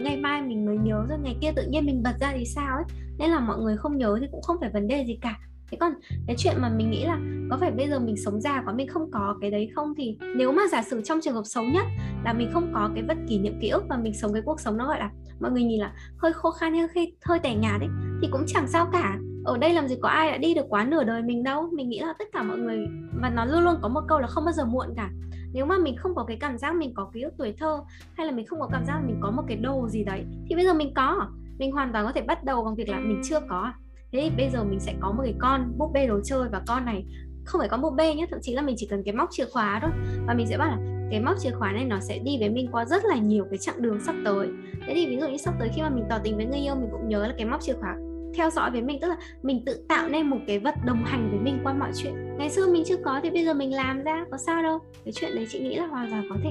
ngày 0.00 0.16
mai 0.16 0.42
mình 0.42 0.66
mới 0.66 0.78
nhớ 0.78 1.06
rồi 1.08 1.18
ngày 1.22 1.36
kia 1.40 1.52
tự 1.56 1.62
nhiên 1.70 1.86
mình 1.86 2.02
bật 2.02 2.14
ra 2.20 2.32
thì 2.36 2.44
sao 2.44 2.76
ấy. 2.76 2.84
Nên 3.18 3.30
là 3.30 3.40
mọi 3.40 3.58
người 3.58 3.76
không 3.76 3.98
nhớ 3.98 4.18
thì 4.20 4.26
cũng 4.30 4.42
không 4.42 4.56
phải 4.60 4.70
vấn 4.70 4.88
đề 4.88 5.04
gì 5.06 5.18
cả 5.20 5.38
thế 5.70 5.78
còn 5.80 5.92
cái 6.26 6.36
chuyện 6.38 6.54
mà 6.58 6.68
mình 6.68 6.90
nghĩ 6.90 7.04
là 7.04 7.18
có 7.50 7.56
phải 7.60 7.70
bây 7.70 7.88
giờ 7.88 7.98
mình 7.98 8.16
sống 8.24 8.40
già 8.40 8.62
quá 8.64 8.74
mình 8.74 8.88
không 8.88 9.10
có 9.10 9.36
cái 9.40 9.50
đấy 9.50 9.70
không? 9.74 9.94
Thì 9.96 10.18
nếu 10.36 10.52
mà 10.52 10.62
giả 10.72 10.82
sử 10.82 11.02
trong 11.02 11.20
trường 11.22 11.34
hợp 11.34 11.44
xấu 11.44 11.64
nhất 11.64 11.84
là 12.24 12.32
mình 12.32 12.50
không 12.52 12.70
có 12.74 12.90
cái 12.94 13.04
vật 13.08 13.16
kỷ 13.28 13.38
niệm 13.38 13.58
ký 13.60 13.68
ức 13.68 13.84
và 13.88 13.96
mình 13.96 14.14
sống 14.14 14.32
cái 14.32 14.42
cuộc 14.44 14.60
sống 14.60 14.76
nó 14.76 14.86
gọi 14.86 14.98
là 14.98 15.10
mọi 15.40 15.50
người 15.50 15.64
nhìn 15.64 15.80
là 15.80 15.92
hơi 16.16 16.32
khô 16.32 16.50
khan 16.50 16.72
hay 16.74 16.88
hơi, 16.94 17.16
hơi 17.24 17.38
tẻ 17.38 17.54
nhạt 17.54 17.80
đấy 17.80 17.88
thì 18.22 18.28
cũng 18.32 18.44
chẳng 18.46 18.66
sao 18.68 18.86
cả. 18.92 19.18
Ở 19.44 19.58
đây 19.58 19.72
làm 19.72 19.88
gì 19.88 19.96
có 20.02 20.08
ai 20.08 20.30
đã 20.30 20.38
đi 20.38 20.54
được 20.54 20.64
quá 20.68 20.84
nửa 20.84 21.04
đời 21.04 21.22
mình 21.22 21.42
đâu. 21.42 21.70
Mình 21.72 21.88
nghĩ 21.88 22.00
là 22.00 22.14
tất 22.18 22.24
cả 22.32 22.42
mọi 22.42 22.58
người 22.58 22.86
và 23.22 23.30
nó 23.30 23.44
luôn 23.44 23.64
luôn 23.64 23.74
có 23.82 23.88
một 23.88 24.00
câu 24.08 24.20
là 24.20 24.26
không 24.26 24.44
bao 24.44 24.52
giờ 24.52 24.64
muộn 24.64 24.86
cả. 24.96 25.10
Nếu 25.52 25.66
mà 25.66 25.78
mình 25.78 25.96
không 25.96 26.14
có 26.14 26.24
cái 26.24 26.36
cảm 26.40 26.58
giác 26.58 26.74
mình 26.76 26.94
có 26.94 27.10
ký 27.14 27.22
ức 27.22 27.34
tuổi 27.38 27.54
thơ 27.58 27.80
hay 28.14 28.26
là 28.26 28.32
mình 28.32 28.46
không 28.46 28.60
có 28.60 28.68
cảm 28.72 28.84
giác 28.84 29.00
mình 29.06 29.16
có 29.20 29.30
một 29.30 29.42
cái 29.48 29.56
đồ 29.56 29.88
gì 29.88 30.04
đấy 30.04 30.24
thì 30.48 30.54
bây 30.54 30.64
giờ 30.64 30.74
mình 30.74 30.94
có. 30.94 31.30
Mình 31.58 31.72
hoàn 31.72 31.92
toàn 31.92 32.06
có 32.06 32.12
thể 32.12 32.22
bắt 32.22 32.44
đầu 32.44 32.64
bằng 32.64 32.74
việc 32.74 32.88
là 32.88 32.98
mình 32.98 33.20
chưa 33.24 33.40
có 33.48 33.72
thế 34.12 34.20
thì 34.22 34.30
bây 34.36 34.50
giờ 34.50 34.64
mình 34.64 34.80
sẽ 34.80 34.94
có 35.00 35.12
một 35.12 35.22
cái 35.22 35.34
con 35.38 35.72
búp 35.78 35.90
bê 35.94 36.06
đồ 36.06 36.20
chơi 36.24 36.48
và 36.52 36.62
con 36.66 36.84
này 36.84 37.04
không 37.44 37.58
phải 37.58 37.68
con 37.68 37.82
búp 37.82 37.90
bê 37.96 38.14
nhé 38.14 38.26
thậm 38.30 38.38
chí 38.42 38.54
là 38.54 38.62
mình 38.62 38.74
chỉ 38.78 38.86
cần 38.90 39.02
cái 39.04 39.14
móc 39.14 39.28
chìa 39.32 39.44
khóa 39.52 39.78
thôi. 39.82 39.90
Và 40.26 40.34
mình 40.34 40.46
sẽ 40.46 40.58
bảo 40.58 40.68
là 40.68 40.78
cái 41.10 41.20
móc 41.20 41.38
chìa 41.38 41.50
khóa 41.50 41.72
này 41.72 41.84
nó 41.84 42.00
sẽ 42.00 42.18
đi 42.18 42.36
với 42.40 42.50
mình 42.50 42.68
qua 42.72 42.84
rất 42.84 43.04
là 43.04 43.16
nhiều 43.16 43.46
cái 43.50 43.58
chặng 43.58 43.82
đường 43.82 44.00
sắp 44.00 44.14
tới. 44.24 44.48
Thế 44.86 44.94
thì 44.94 45.06
ví 45.06 45.16
dụ 45.20 45.28
như 45.28 45.36
sắp 45.36 45.54
tới 45.58 45.68
khi 45.74 45.82
mà 45.82 45.88
mình 45.88 46.04
tỏ 46.10 46.18
tình 46.24 46.36
với 46.36 46.46
người 46.46 46.58
yêu, 46.58 46.74
mình 46.74 46.88
cũng 46.92 47.08
nhớ 47.08 47.26
là 47.26 47.34
cái 47.36 47.46
móc 47.46 47.62
chìa 47.62 47.74
khóa 47.80 47.96
theo 48.36 48.50
dõi 48.50 48.70
với 48.70 48.82
mình, 48.82 48.98
tức 49.00 49.08
là 49.08 49.16
mình 49.42 49.64
tự 49.66 49.84
tạo 49.88 50.08
nên 50.08 50.30
một 50.30 50.38
cái 50.46 50.58
vật 50.58 50.74
đồng 50.84 51.04
hành 51.04 51.30
với 51.30 51.40
mình 51.40 51.58
qua 51.64 51.72
mọi 51.72 51.90
chuyện. 51.94 52.14
Ngày 52.38 52.50
xưa 52.50 52.72
mình 52.72 52.82
chưa 52.86 52.96
có 52.96 53.20
thì 53.22 53.30
bây 53.30 53.44
giờ 53.44 53.54
mình 53.54 53.74
làm 53.74 54.02
ra, 54.02 54.24
có 54.30 54.36
sao 54.36 54.62
đâu. 54.62 54.78
Cái 55.04 55.12
chuyện 55.12 55.34
đấy 55.34 55.46
chị 55.50 55.60
nghĩ 55.60 55.76
là 55.76 55.86
hoàn 55.86 56.10
toàn 56.10 56.26
có 56.30 56.36
thể. 56.42 56.50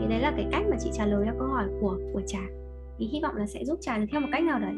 Thì 0.00 0.06
đấy 0.08 0.20
là 0.20 0.32
cái 0.36 0.46
cách 0.52 0.62
mà 0.70 0.76
chị 0.80 0.90
trả 0.92 1.06
lời 1.06 1.24
cho 1.26 1.32
câu 1.38 1.48
hỏi 1.48 1.64
của 1.80 1.98
của 2.12 2.22
trà. 2.26 2.40
Thì 2.98 3.06
hy 3.06 3.20
vọng 3.22 3.36
là 3.36 3.46
sẽ 3.46 3.64
giúp 3.64 3.78
trà 3.80 3.98
được 3.98 4.06
theo 4.12 4.20
một 4.20 4.28
cách 4.32 4.42
nào 4.42 4.58
đấy. 4.58 4.74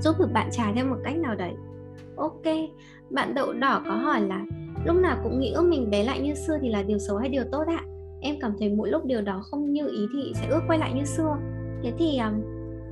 Giúp 0.00 0.16
được 0.18 0.32
bạn 0.32 0.48
trà 0.52 0.72
theo 0.74 0.86
một 0.86 0.96
cách 1.04 1.16
nào 1.16 1.34
đấy? 1.34 1.54
Ok 2.16 2.44
bạn 3.10 3.34
đậu 3.34 3.52
đỏ 3.52 3.82
có 3.88 3.94
hỏi 3.94 4.20
là 4.20 4.44
lúc 4.84 4.96
nào 4.96 5.16
cũng 5.22 5.40
nghĩ 5.40 5.52
ước 5.52 5.62
mình 5.62 5.90
bé 5.90 6.04
lại 6.04 6.20
như 6.20 6.34
xưa 6.34 6.58
thì 6.62 6.68
là 6.68 6.82
điều 6.82 6.98
xấu 6.98 7.16
hay 7.16 7.28
điều 7.28 7.44
tốt 7.52 7.64
ạ? 7.66 7.84
Em 8.20 8.34
cảm 8.40 8.52
thấy 8.58 8.68
mỗi 8.68 8.90
lúc 8.90 9.04
điều 9.04 9.22
đó 9.22 9.42
không 9.50 9.72
như 9.72 9.88
ý 9.88 10.06
thì 10.12 10.32
sẽ 10.34 10.46
ước 10.46 10.60
quay 10.68 10.78
lại 10.78 10.92
như 10.94 11.04
xưa. 11.04 11.36
Thế 11.82 11.92
thì 11.98 12.18
um, 12.18 12.42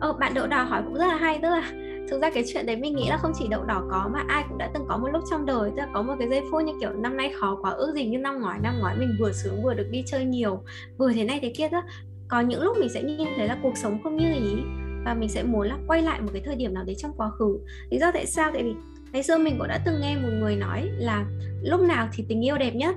ờ, 0.00 0.12
bạn 0.12 0.34
đậu 0.34 0.46
đỏ 0.46 0.62
hỏi 0.62 0.82
cũng 0.84 0.94
rất 0.94 1.06
là 1.06 1.16
hay 1.16 1.38
tức 1.42 1.48
là 1.48 1.72
thực 2.10 2.22
ra 2.22 2.30
cái 2.30 2.44
chuyện 2.46 2.66
đấy 2.66 2.76
mình 2.76 2.96
nghĩ 2.96 3.08
là 3.08 3.16
không 3.16 3.32
chỉ 3.38 3.48
đậu 3.48 3.64
đỏ 3.64 3.82
có 3.90 4.10
mà 4.12 4.24
ai 4.28 4.44
cũng 4.48 4.58
đã 4.58 4.70
từng 4.74 4.84
có 4.88 4.96
một 4.96 5.08
lúc 5.12 5.22
trong 5.30 5.46
đời. 5.46 5.70
Tức 5.70 5.76
là 5.76 5.88
có 5.94 6.02
một 6.02 6.14
cái 6.18 6.28
giây 6.28 6.42
phút 6.50 6.64
như 6.64 6.72
kiểu 6.80 6.90
năm 6.92 7.16
nay 7.16 7.32
khó 7.40 7.58
quá 7.62 7.70
ước 7.70 7.94
gì 7.94 8.06
như 8.06 8.18
năm 8.18 8.40
ngoái 8.40 8.58
năm 8.62 8.74
ngoái 8.80 8.96
mình 8.96 9.16
vừa 9.20 9.32
sướng 9.32 9.62
vừa 9.62 9.74
được 9.74 9.86
đi 9.90 10.02
chơi 10.06 10.24
nhiều 10.24 10.58
vừa 10.98 11.12
thế 11.12 11.24
này 11.24 11.38
thế 11.42 11.52
kia 11.56 11.68
đó. 11.68 11.82
Có 12.28 12.40
những 12.40 12.62
lúc 12.62 12.76
mình 12.80 12.88
sẽ 12.88 13.02
nhìn 13.02 13.28
thấy 13.36 13.48
là 13.48 13.58
cuộc 13.62 13.76
sống 13.76 13.98
không 14.02 14.16
như 14.16 14.32
ý 14.34 14.56
và 15.04 15.14
mình 15.14 15.28
sẽ 15.28 15.42
muốn 15.42 15.68
là 15.68 15.78
quay 15.86 16.02
lại 16.02 16.20
một 16.20 16.30
cái 16.32 16.42
thời 16.44 16.56
điểm 16.56 16.74
nào 16.74 16.84
đấy 16.84 16.96
trong 16.98 17.12
quá 17.16 17.30
khứ. 17.30 17.58
Lý 17.90 17.98
do 17.98 18.10
tại 18.12 18.26
sao? 18.26 18.50
Tại 18.52 18.62
vì 18.62 18.74
ngày 19.12 19.22
xưa 19.22 19.38
mình 19.38 19.58
cũng 19.58 19.68
đã 19.68 19.82
từng 19.86 20.00
nghe 20.00 20.16
một 20.16 20.28
người 20.40 20.56
nói 20.56 20.88
là 20.98 21.26
lúc 21.62 21.80
nào 21.80 22.08
thì 22.12 22.24
tình 22.28 22.44
yêu 22.44 22.58
đẹp 22.58 22.74
nhất, 22.74 22.96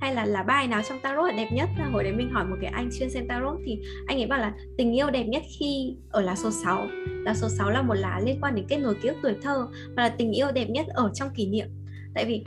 hay 0.00 0.14
là 0.14 0.24
là 0.24 0.42
bài 0.42 0.66
nào 0.66 0.82
trong 0.88 1.00
tarot 1.00 1.30
là 1.30 1.36
đẹp 1.36 1.48
nhất. 1.52 1.68
Hồi 1.92 2.04
đấy 2.04 2.12
mình 2.12 2.30
hỏi 2.30 2.44
một 2.44 2.56
cái 2.60 2.70
anh 2.70 2.90
chuyên 2.98 3.10
xem 3.10 3.28
tarot 3.28 3.58
thì 3.66 3.80
anh 4.06 4.18
ấy 4.18 4.26
bảo 4.26 4.38
là 4.38 4.52
tình 4.78 4.96
yêu 4.96 5.10
đẹp 5.10 5.24
nhất 5.24 5.42
khi 5.58 5.96
ở 6.10 6.20
lá 6.20 6.34
số 6.36 6.50
6 6.50 6.86
lá 7.06 7.34
số 7.34 7.48
6 7.48 7.70
là 7.70 7.82
một 7.82 7.94
lá 7.94 8.20
liên 8.24 8.38
quan 8.40 8.54
đến 8.54 8.64
kết 8.68 8.78
nối 8.78 8.94
ký 9.02 9.08
ức 9.08 9.16
tuổi 9.22 9.34
thơ 9.42 9.68
và 9.96 10.02
là 10.02 10.08
tình 10.08 10.32
yêu 10.32 10.52
đẹp 10.52 10.70
nhất 10.70 10.86
ở 10.88 11.10
trong 11.14 11.28
kỷ 11.34 11.46
niệm. 11.46 11.66
Tại 12.14 12.24
vì 12.24 12.44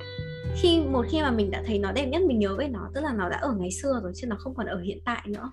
khi, 0.56 0.82
một 0.82 1.06
khi 1.10 1.22
mà 1.22 1.32
mình 1.32 1.52
đã 1.52 1.64
thấy 1.66 1.80
nó 1.80 1.91
đẹp 1.91 2.06
nhất, 2.06 2.22
mình 2.22 2.39
nhớ 2.39 2.56
về 2.56 2.68
nó, 2.68 2.89
tức 2.95 3.02
là 3.02 3.14
nó 3.14 3.30
đã 3.30 3.38
ở 3.38 3.56
ngày 3.60 3.72
xưa 3.72 4.00
rồi, 4.04 4.12
chứ 4.16 4.28
nó 4.28 4.36
không 4.39 4.56
còn 4.56 4.66
ở 4.66 4.82
hiện 4.82 5.00
tại 5.06 5.22
nữa 5.28 5.52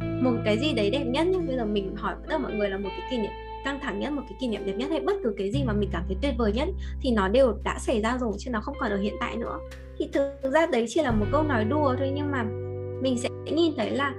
một 0.00 0.32
cái 0.44 0.58
gì 0.58 0.72
đấy 0.72 0.90
đẹp 0.90 1.04
nhất 1.04 1.26
nhưng 1.30 1.46
bây 1.46 1.56
giờ 1.56 1.64
mình 1.64 1.96
hỏi 1.96 2.14
tất 2.22 2.26
cả 2.28 2.38
mọi 2.38 2.52
người 2.52 2.68
là 2.68 2.78
một 2.78 2.88
cái 2.90 3.10
kỷ 3.10 3.18
niệm 3.18 3.30
căng 3.64 3.80
thẳng 3.80 4.00
nhất, 4.00 4.12
một 4.12 4.22
cái 4.28 4.38
kỷ 4.40 4.48
niệm 4.48 4.66
đẹp 4.66 4.74
nhất 4.76 4.90
hay 4.90 5.00
bất 5.00 5.16
cứ 5.24 5.34
cái 5.38 5.52
gì 5.52 5.64
mà 5.64 5.72
mình 5.72 5.88
cảm 5.92 6.02
thấy 6.06 6.16
tuyệt 6.22 6.34
vời 6.38 6.52
nhất 6.52 6.68
thì 7.00 7.10
nó 7.10 7.28
đều 7.28 7.54
đã 7.64 7.78
xảy 7.78 8.00
ra 8.00 8.18
rồi 8.20 8.32
chứ 8.38 8.50
nó 8.50 8.60
không 8.60 8.74
còn 8.80 8.90
ở 8.90 8.96
hiện 8.96 9.14
tại 9.20 9.36
nữa. 9.36 9.58
Thì 9.98 10.08
thực 10.12 10.52
ra 10.52 10.66
đấy 10.66 10.84
chỉ 10.88 11.02
là 11.02 11.10
một 11.10 11.26
câu 11.32 11.42
nói 11.42 11.64
đùa 11.64 11.94
thôi 11.98 12.12
nhưng 12.14 12.30
mà 12.30 12.44
mình 13.02 13.18
sẽ 13.18 13.28
nhìn 13.52 13.72
thấy 13.76 13.90
là 13.90 14.14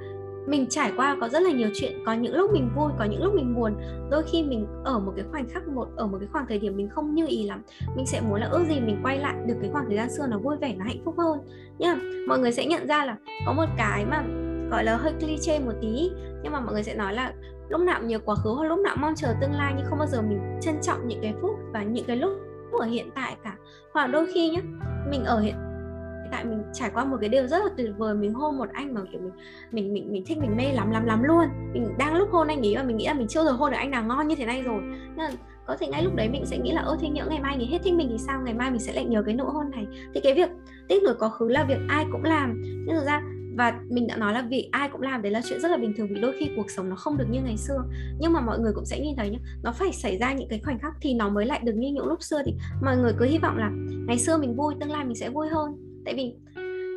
mình 0.47 0.65
trải 0.69 0.91
qua 0.97 1.17
có 1.21 1.29
rất 1.29 1.41
là 1.41 1.51
nhiều 1.51 1.69
chuyện, 1.73 1.93
có 2.05 2.13
những 2.13 2.35
lúc 2.35 2.51
mình 2.53 2.69
vui, 2.75 2.91
có 2.99 3.05
những 3.05 3.23
lúc 3.23 3.33
mình 3.33 3.55
buồn. 3.55 3.73
Đôi 4.09 4.23
khi 4.31 4.43
mình 4.43 4.67
ở 4.83 4.99
một 4.99 5.13
cái 5.15 5.25
khoảnh 5.31 5.49
khắc 5.49 5.67
một, 5.67 5.87
ở 5.95 6.07
một 6.07 6.17
cái 6.19 6.27
khoảng 6.31 6.45
thời 6.47 6.59
điểm 6.59 6.77
mình 6.77 6.89
không 6.89 7.15
như 7.15 7.25
ý 7.27 7.43
lắm, 7.43 7.63
mình 7.95 8.05
sẽ 8.05 8.21
muốn 8.21 8.39
là 8.39 8.47
ước 8.47 8.63
gì 8.69 8.79
mình 8.79 8.99
quay 9.03 9.17
lại 9.17 9.35
được 9.45 9.55
cái 9.61 9.69
khoảng 9.71 9.85
thời 9.87 9.95
gian 9.95 10.09
xưa 10.09 10.27
nó 10.29 10.39
vui 10.39 10.55
vẻ, 10.61 10.75
nó 10.77 10.85
hạnh 10.85 11.01
phúc 11.05 11.15
hơn 11.17 11.39
nhá. 11.79 11.95
Mọi 12.27 12.39
người 12.39 12.51
sẽ 12.51 12.65
nhận 12.65 12.87
ra 12.87 13.05
là 13.05 13.15
có 13.45 13.53
một 13.53 13.67
cái 13.77 14.05
mà 14.05 14.23
gọi 14.71 14.83
là 14.83 14.97
hơi 14.97 15.13
cliché 15.19 15.59
một 15.59 15.73
tí. 15.81 16.11
Nhưng 16.43 16.51
mà 16.51 16.59
mọi 16.59 16.73
người 16.73 16.83
sẽ 16.83 16.95
nói 16.95 17.13
là 17.13 17.33
lúc 17.69 17.81
nào 17.81 18.03
nhớ 18.03 18.19
quá 18.19 18.35
khứ 18.35 18.49
hoặc 18.49 18.65
lúc 18.65 18.79
nào 18.79 18.95
mong 18.99 19.15
chờ 19.15 19.33
tương 19.41 19.53
lai, 19.53 19.73
nhưng 19.77 19.85
không 19.85 19.99
bao 19.99 20.07
giờ 20.07 20.21
mình 20.21 20.39
trân 20.61 20.75
trọng 20.81 21.07
những 21.07 21.19
cái 21.21 21.33
phút 21.41 21.55
và 21.73 21.83
những 21.83 22.05
cái 22.05 22.17
lúc 22.17 22.31
ở 22.79 22.85
hiện 22.85 23.09
tại 23.15 23.35
cả. 23.43 23.55
Hoặc 23.93 24.07
đôi 24.07 24.27
khi 24.33 24.49
nhá, 24.49 24.61
mình 25.09 25.23
ở 25.23 25.39
hiện 25.39 25.55
tại 26.31 26.45
mình 26.45 26.63
trải 26.73 26.89
qua 26.93 27.05
một 27.05 27.17
cái 27.21 27.29
điều 27.29 27.47
rất 27.47 27.57
là 27.57 27.69
tuyệt 27.77 27.89
vời, 27.97 28.15
mình 28.15 28.33
hôn 28.33 28.57
một 28.57 28.69
anh 28.73 28.93
mà, 28.93 29.01
kiểu, 29.11 29.21
mình 29.21 29.31
mình 29.71 29.93
mình 29.93 30.11
mình 30.11 30.23
thích, 30.25 30.37
mình 30.37 30.57
mê 30.57 30.73
lắm 30.73 30.91
lắm 30.91 31.05
lắm 31.05 31.23
luôn. 31.23 31.45
Mình 31.73 31.97
đang 31.97 32.15
lúc 32.15 32.29
hôn 32.31 32.47
anh 32.47 32.65
ấy 32.65 32.75
và 32.75 32.83
mình 32.83 32.97
nghĩ 32.97 33.07
là 33.07 33.13
mình 33.13 33.27
chưa 33.27 33.43
giờ 33.43 33.51
hôn 33.51 33.71
được 33.71 33.77
anh 33.77 33.91
nào 33.91 34.03
ngon 34.03 34.27
như 34.27 34.35
thế 34.35 34.45
này 34.45 34.61
rồi. 34.61 34.81
Nên 35.15 35.17
là 35.17 35.31
có 35.67 35.77
thể 35.79 35.87
ngay 35.87 36.03
lúc 36.03 36.15
đấy 36.15 36.29
mình 36.29 36.45
sẽ 36.45 36.57
nghĩ 36.57 36.71
là, 36.71 36.81
ơ, 36.81 36.97
thế 37.01 37.09
nhỡ 37.09 37.25
ngày 37.25 37.39
mai 37.39 37.57
nghỉ 37.57 37.65
hết 37.65 37.77
thích 37.83 37.93
mình 37.93 38.07
thì 38.11 38.17
sao? 38.17 38.41
Ngày 38.45 38.53
mai 38.53 38.71
mình 38.71 38.79
sẽ 38.79 38.93
lại 38.93 39.05
nhớ 39.05 39.23
cái 39.25 39.35
nụ 39.35 39.45
hôn 39.45 39.71
này. 39.71 39.87
Thì 40.13 40.21
cái 40.21 40.33
việc 40.33 40.49
tiếc 40.87 41.03
nuối 41.03 41.15
quá 41.19 41.29
khứ 41.29 41.47
là 41.49 41.63
việc 41.63 41.79
ai 41.89 42.05
cũng 42.11 42.23
làm. 42.23 42.61
Nhưng 42.63 42.95
thực 42.95 43.05
ra 43.05 43.21
và 43.57 43.79
mình 43.89 44.07
đã 44.07 44.17
nói 44.17 44.33
là 44.33 44.41
vì 44.49 44.69
ai 44.71 44.89
cũng 44.89 45.01
làm 45.01 45.21
đấy 45.21 45.31
là 45.31 45.41
chuyện 45.49 45.59
rất 45.61 45.71
là 45.71 45.77
bình 45.77 45.93
thường 45.97 46.07
vì 46.09 46.21
đôi 46.21 46.33
khi 46.39 46.49
cuộc 46.55 46.71
sống 46.71 46.89
nó 46.89 46.95
không 46.95 47.17
được 47.17 47.25
như 47.29 47.41
ngày 47.41 47.57
xưa. 47.57 47.83
Nhưng 48.19 48.33
mà 48.33 48.41
mọi 48.41 48.59
người 48.59 48.71
cũng 48.75 48.85
sẽ 48.85 48.99
nhìn 48.99 49.15
thấy 49.15 49.29
nhá, 49.29 49.39
nó 49.63 49.71
phải 49.71 49.91
xảy 49.93 50.17
ra 50.17 50.33
những 50.33 50.49
cái 50.49 50.59
khoảnh 50.63 50.79
khắc 50.79 50.93
thì 51.01 51.13
nó 51.13 51.29
mới 51.29 51.45
lại 51.45 51.59
được 51.63 51.73
như 51.75 51.91
những 51.93 52.05
lúc 52.05 52.23
xưa 52.23 52.41
thì 52.45 52.53
mọi 52.83 52.97
người 52.97 53.13
cứ 53.19 53.25
hy 53.25 53.37
vọng 53.37 53.57
là 53.57 53.71
ngày 54.07 54.19
xưa 54.19 54.37
mình 54.37 54.55
vui, 54.55 54.73
tương 54.79 54.91
lai 54.91 55.05
mình 55.05 55.15
sẽ 55.15 55.29
vui 55.29 55.47
hơn. 55.47 56.01
Tại 56.05 56.13
vì, 56.13 56.33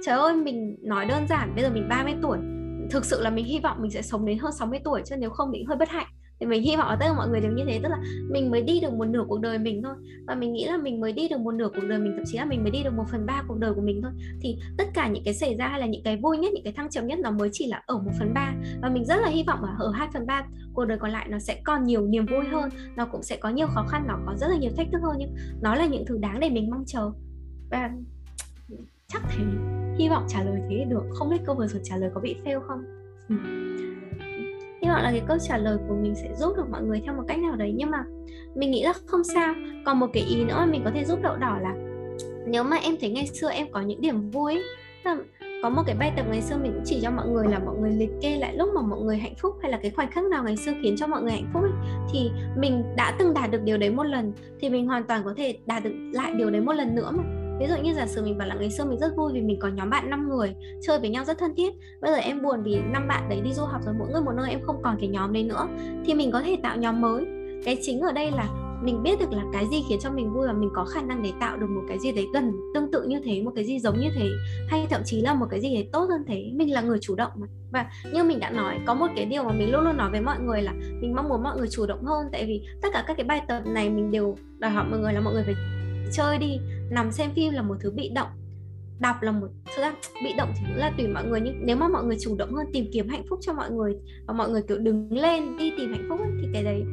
trời 0.05 0.19
ơi, 0.19 0.37
mình 0.37 0.77
nói 0.83 1.07
đơn 1.07 1.27
giản, 1.29 1.55
bây 1.55 1.65
giờ 1.65 1.71
mình 1.71 1.89
30 1.89 2.15
tuổi, 2.23 2.39
thực 2.91 3.05
sự 3.05 3.23
là 3.23 3.31
mình 3.31 3.45
hy 3.45 3.59
vọng 3.59 3.77
mình 3.81 3.91
sẽ 3.91 4.03
sống 4.03 4.27
đến 4.27 4.39
hơn 4.39 4.53
60 4.53 4.79
tuổi 4.85 5.03
chứ 5.05 5.17
nếu 5.17 5.31
không 5.31 5.51
thì 5.55 5.65
hơi 5.69 5.77
bất 5.77 5.89
hạnh 5.89 6.07
thì 6.41 6.47
mình 6.47 6.62
hy 6.62 6.76
vọng 6.76 6.89
là 6.89 6.97
tất 7.01 7.07
cả 7.09 7.14
mọi 7.16 7.28
người 7.28 7.41
đều 7.41 7.53
như 7.53 7.64
thế, 7.66 7.80
tức 7.82 7.89
là 7.89 7.99
mình 8.30 8.51
mới 8.51 8.62
đi 8.62 8.80
được 8.80 8.93
một 8.93 9.05
nửa 9.05 9.24
cuộc 9.28 9.41
đời 9.41 9.59
mình 9.59 9.82
thôi. 9.82 9.95
Và 10.26 10.35
mình 10.35 10.53
nghĩ 10.53 10.64
là 10.64 10.76
mình 10.76 11.01
mới 11.01 11.12
đi 11.12 11.28
được 11.28 11.41
một 11.41 11.55
nửa 11.55 11.68
cuộc 11.74 11.85
đời 11.89 11.99
mình, 11.99 12.12
thậm 12.16 12.24
chí 12.26 12.39
là 12.39 12.45
mình 12.45 12.62
mới 12.62 12.70
đi 12.70 12.82
được 12.82 12.93
một 12.95 13.05
phần 13.11 13.26
ba 13.26 13.43
cuộc 13.49 13.59
đời 13.59 13.74
của 13.74 13.80
mình 13.80 14.01
thôi. 14.03 14.12
Thì 14.41 14.59
tất 14.78 14.85
cả 14.95 15.09
những 15.09 15.24
cái 15.24 15.35
xảy 15.35 15.57
ra 15.57 15.68
hay 15.68 15.80
là 15.80 15.87
những 15.87 16.03
cái 16.05 16.16
vui 16.16 16.39
nhất, 16.39 16.53
những 16.53 16.64
cái 16.64 16.72
thăng 16.72 16.91
trầm 16.91 17.07
nhất 17.07 17.18
nó 17.18 17.30
mới 17.30 17.49
chỉ 17.53 17.66
là 17.66 17.82
ở 17.87 17.99
một 17.99 18.11
phần 18.18 18.35
ba. 18.35 18.53
Và 18.82 18.89
mình 18.89 19.05
rất 19.05 19.16
là 19.16 19.28
hy 19.28 19.43
vọng 19.47 19.64
là 19.64 19.74
ở 19.78 19.91
hai 19.91 20.09
phần 20.14 20.26
ba 20.26 20.47
cuộc 20.74 20.85
đời 20.85 20.99
còn 20.99 21.11
lại 21.11 21.26
nó 21.30 21.39
sẽ 21.39 21.61
còn 21.64 21.85
nhiều 21.85 22.07
niềm 22.07 22.26
vui 22.26 22.45
hơn, 22.53 22.70
nó 22.97 23.07
cũng 23.07 23.22
sẽ 23.22 23.37
có 23.37 23.49
nhiều 23.49 23.66
khó 23.66 23.87
khăn, 23.89 24.05
nó 24.09 24.18
có 24.26 24.35
rất 24.37 24.47
là 24.49 24.57
nhiều 24.57 24.70
thách 24.76 24.89
thức 24.93 25.01
hơn. 25.03 25.16
Nhưng 25.18 25.35
nó 25.62 25.74
là 25.74 25.87
những 25.87 26.05
thứ 26.07 26.18
đáng 26.18 26.41
để 26.41 26.51
mình 26.51 26.70
mong 26.70 26.85
chờ. 26.87 27.11
Và 27.70 27.91
chắc 29.09 29.22
thì 29.30 29.45
hy 29.99 30.09
vọng 30.09 30.26
trả 30.28 30.45
lời 30.45 30.61
thế 30.70 30.87
được. 30.89 31.03
Không 31.11 31.30
biết 31.30 31.39
câu 31.47 31.55
vừa 31.55 31.66
rồi 31.66 31.80
trả 31.85 31.97
lời 31.97 32.11
có 32.14 32.20
bị 32.20 32.37
fail 32.45 32.61
không? 32.61 32.85
Ừ 33.28 33.35
họ 34.95 35.03
là 35.03 35.11
cái 35.11 35.23
câu 35.29 35.37
trả 35.49 35.57
lời 35.57 35.79
của 35.89 35.95
mình 35.95 36.15
sẽ 36.15 36.35
giúp 36.35 36.57
được 36.57 36.71
mọi 36.71 36.83
người 36.83 37.01
theo 37.05 37.15
một 37.15 37.23
cách 37.29 37.39
nào 37.39 37.57
đấy. 37.57 37.73
Nhưng 37.77 37.91
mà 37.91 38.05
mình 38.55 38.71
nghĩ 38.71 38.83
là 38.83 38.93
không 39.07 39.25
sao. 39.25 39.55
Còn 39.87 39.99
một 39.99 40.07
cái 40.13 40.23
ý 40.23 40.45
nữa 40.45 40.55
mà 40.59 40.67
mình 40.67 40.83
có 40.85 40.91
thể 40.95 41.05
giúp 41.05 41.19
đậu 41.23 41.37
đỏ 41.37 41.59
là 41.63 41.75
nếu 42.47 42.65
mà 42.65 42.77
em 42.77 42.95
thấy 43.01 43.11
ngày 43.11 43.27
xưa 43.27 43.51
em 43.51 43.67
có 43.73 43.81
những 43.81 44.01
điểm 44.01 44.31
vui 44.31 44.63
có 45.63 45.71
một 45.71 45.83
cái 45.87 45.97
bài 45.97 46.13
tập 46.17 46.27
ngày 46.31 46.43
xưa 46.43 46.57
mình 46.57 46.73
cũng 46.75 46.83
chỉ 46.85 47.01
cho 47.03 47.11
mọi 47.11 47.29
người 47.29 47.49
là 47.49 47.59
mọi 47.59 47.75
người 47.81 47.91
liệt 47.91 48.11
kê 48.23 48.37
lại 48.37 48.57
lúc 48.57 48.69
mà 48.75 48.83
mọi 48.83 49.01
người 49.01 49.19
hạnh 49.19 49.35
phúc 49.39 49.55
hay 49.63 49.71
là 49.71 49.79
cái 49.83 49.91
khoảnh 49.91 50.11
khắc 50.11 50.25
nào 50.25 50.45
ngày 50.45 50.57
xưa 50.57 50.73
khiến 50.83 50.97
cho 50.97 51.07
mọi 51.07 51.23
người 51.23 51.33
hạnh 51.33 51.51
phúc 51.53 51.63
ấy, 51.63 51.73
thì 52.13 52.31
mình 52.57 52.85
đã 52.97 53.17
từng 53.19 53.35
đạt 53.35 53.51
được 53.51 53.63
điều 53.63 53.79
đấy 53.79 53.91
một 53.91 54.03
lần 54.03 54.33
thì 54.61 54.71
mình 54.71 54.87
hoàn 54.87 55.05
toàn 55.05 55.25
có 55.25 55.35
thể 55.37 55.59
đạt 55.67 55.85
được 55.85 55.95
lại 56.13 56.35
điều 56.39 56.51
đấy 56.51 56.61
một 56.61 56.73
lần 56.73 56.95
nữa 56.95 57.11
mà 57.13 57.44
ví 57.61 57.67
dụ 57.67 57.75
như 57.83 57.95
giả 57.95 58.07
sử 58.07 58.23
mình 58.23 58.39
bảo 58.39 58.49
là 58.49 58.55
ngày 58.55 58.71
xưa 58.71 58.85
mình 58.85 58.99
rất 58.99 59.17
vui 59.17 59.33
vì 59.33 59.41
mình 59.41 59.59
có 59.61 59.69
nhóm 59.69 59.91
bạn 59.91 60.11
5 60.11 60.29
người, 60.29 60.55
chơi 60.83 60.99
với 60.99 61.11
nhau 61.11 61.25
rất 61.25 61.39
thân 61.39 61.55
thiết. 61.57 61.73
Bây 62.01 62.13
giờ 62.13 62.17
em 62.17 62.43
buồn 62.43 62.63
vì 62.63 62.79
năm 62.93 63.09
bạn 63.09 63.29
đấy 63.29 63.41
đi 63.41 63.53
du 63.53 63.65
học 63.65 63.81
rồi, 63.85 63.95
mỗi 63.99 64.09
người 64.13 64.23
một 64.23 64.33
nơi, 64.37 64.51
em 64.51 64.61
không 64.67 64.83
còn 64.83 64.97
cái 65.01 65.09
nhóm 65.09 65.33
đấy 65.33 65.43
nữa. 65.43 65.69
Thì 66.05 66.15
mình 66.15 66.31
có 66.33 66.43
thể 66.43 66.57
tạo 66.63 66.77
nhóm 66.77 67.01
mới. 67.01 67.25
Cái 67.65 67.79
chính 67.83 68.01
ở 68.01 68.13
đây 68.13 68.31
là 68.31 68.49
mình 68.83 69.03
biết 69.03 69.19
được 69.19 69.33
là 69.33 69.45
cái 69.53 69.67
gì 69.67 69.83
khiến 69.89 69.99
cho 70.01 70.11
mình 70.11 70.33
vui 70.33 70.47
và 70.47 70.53
mình 70.53 70.71
có 70.75 70.85
khả 70.85 71.03
năng 71.03 71.23
để 71.23 71.33
tạo 71.41 71.57
được 71.57 71.67
một 71.67 71.83
cái 71.89 71.99
gì 71.99 72.13
đấy 72.13 72.27
gần, 72.35 72.53
tương 72.75 72.91
tự 72.93 73.03
như 73.03 73.21
thế, 73.25 73.43
một 73.43 73.53
cái 73.55 73.65
gì 73.65 73.79
giống 73.79 74.01
như 74.01 74.09
thế, 74.15 74.29
hay 74.69 74.87
thậm 74.91 75.01
chí 75.05 75.21
là 75.21 75.35
một 75.35 75.47
cái 75.51 75.61
gì 75.61 75.75
đấy 75.75 75.89
tốt 75.93 76.07
hơn 76.11 76.25
thế. 76.27 76.51
Mình 76.55 76.73
là 76.73 76.81
người 76.81 76.99
chủ 77.01 77.15
động 77.15 77.33
mà. 77.35 77.47
Và 77.73 77.87
như 78.13 78.25
mình 78.25 78.41
đã 78.41 78.51
nói, 78.51 78.79
có 78.87 78.95
một 78.95 79.07
cái 79.17 79.25
điều 79.25 79.45
mà 79.45 79.53
mình 79.53 79.73
luôn 79.73 79.85
luôn 79.85 79.97
nói 79.97 80.11
với 80.11 80.21
mọi 80.21 80.41
người 80.41 80.63
là 80.63 80.73
mình 80.73 81.15
mong 81.15 81.29
muốn 81.29 81.43
mọi 81.43 81.57
người 81.59 81.69
chủ 81.69 81.87
động 81.87 82.05
hơn. 82.05 82.27
Tại 82.33 82.45
vì 82.47 82.63
tất 82.83 82.89
cả 82.93 83.05
các 83.07 83.17
cái 83.17 83.25
bài 83.25 83.43
tập 83.49 83.63
này 83.67 83.91
mình 83.91 84.11
đều 84.11 84.37
đòi 84.59 84.71
hỏi 84.71 84.85
mọi 84.91 85.01
người 85.01 85.13
là 85.13 85.21
mọi 85.21 85.35
người 85.35 85.43
phải 85.45 85.55
chơi 86.13 86.39
đi 86.39 86.59
nằm 86.95 87.13
xem 87.13 87.31
phim 87.37 87.53
là 87.53 87.63
một 87.63 87.77
thứ 87.81 87.91
bị 87.91 88.09
động 88.09 88.29
đọc 89.01 89.23
là 89.23 89.33
một 89.33 89.47
thực 89.77 89.83
ra 89.83 89.95
bị 90.25 90.33
động 90.39 90.53
thì 90.57 90.65
cũng 90.69 90.77
là 90.77 90.93
tùy 90.97 91.09
mọi 91.09 91.25
người 91.25 91.41
nhưng 91.41 91.67
nếu 91.67 91.77
mà 91.77 91.89
mọi 91.89 92.05
người 92.05 92.17
chủ 92.21 92.37
động 92.37 92.55
hơn 92.55 92.67
tìm 92.73 92.87
kiếm 92.93 93.09
hạnh 93.09 93.25
phúc 93.31 93.39
cho 93.43 93.53
mọi 93.53 93.71
người 93.71 93.97
và 94.27 94.35
mọi 94.35 94.51
người 94.51 94.63
kiểu 94.69 94.79
đứng 94.79 95.13
lên 95.13 95.57
đi 95.59 95.73
tìm 95.79 95.93
hạnh 95.93 96.07
phúc 96.09 96.21
ấy, 96.21 96.31
thì 96.41 96.49
cái 96.53 96.65
đấy 96.65 96.85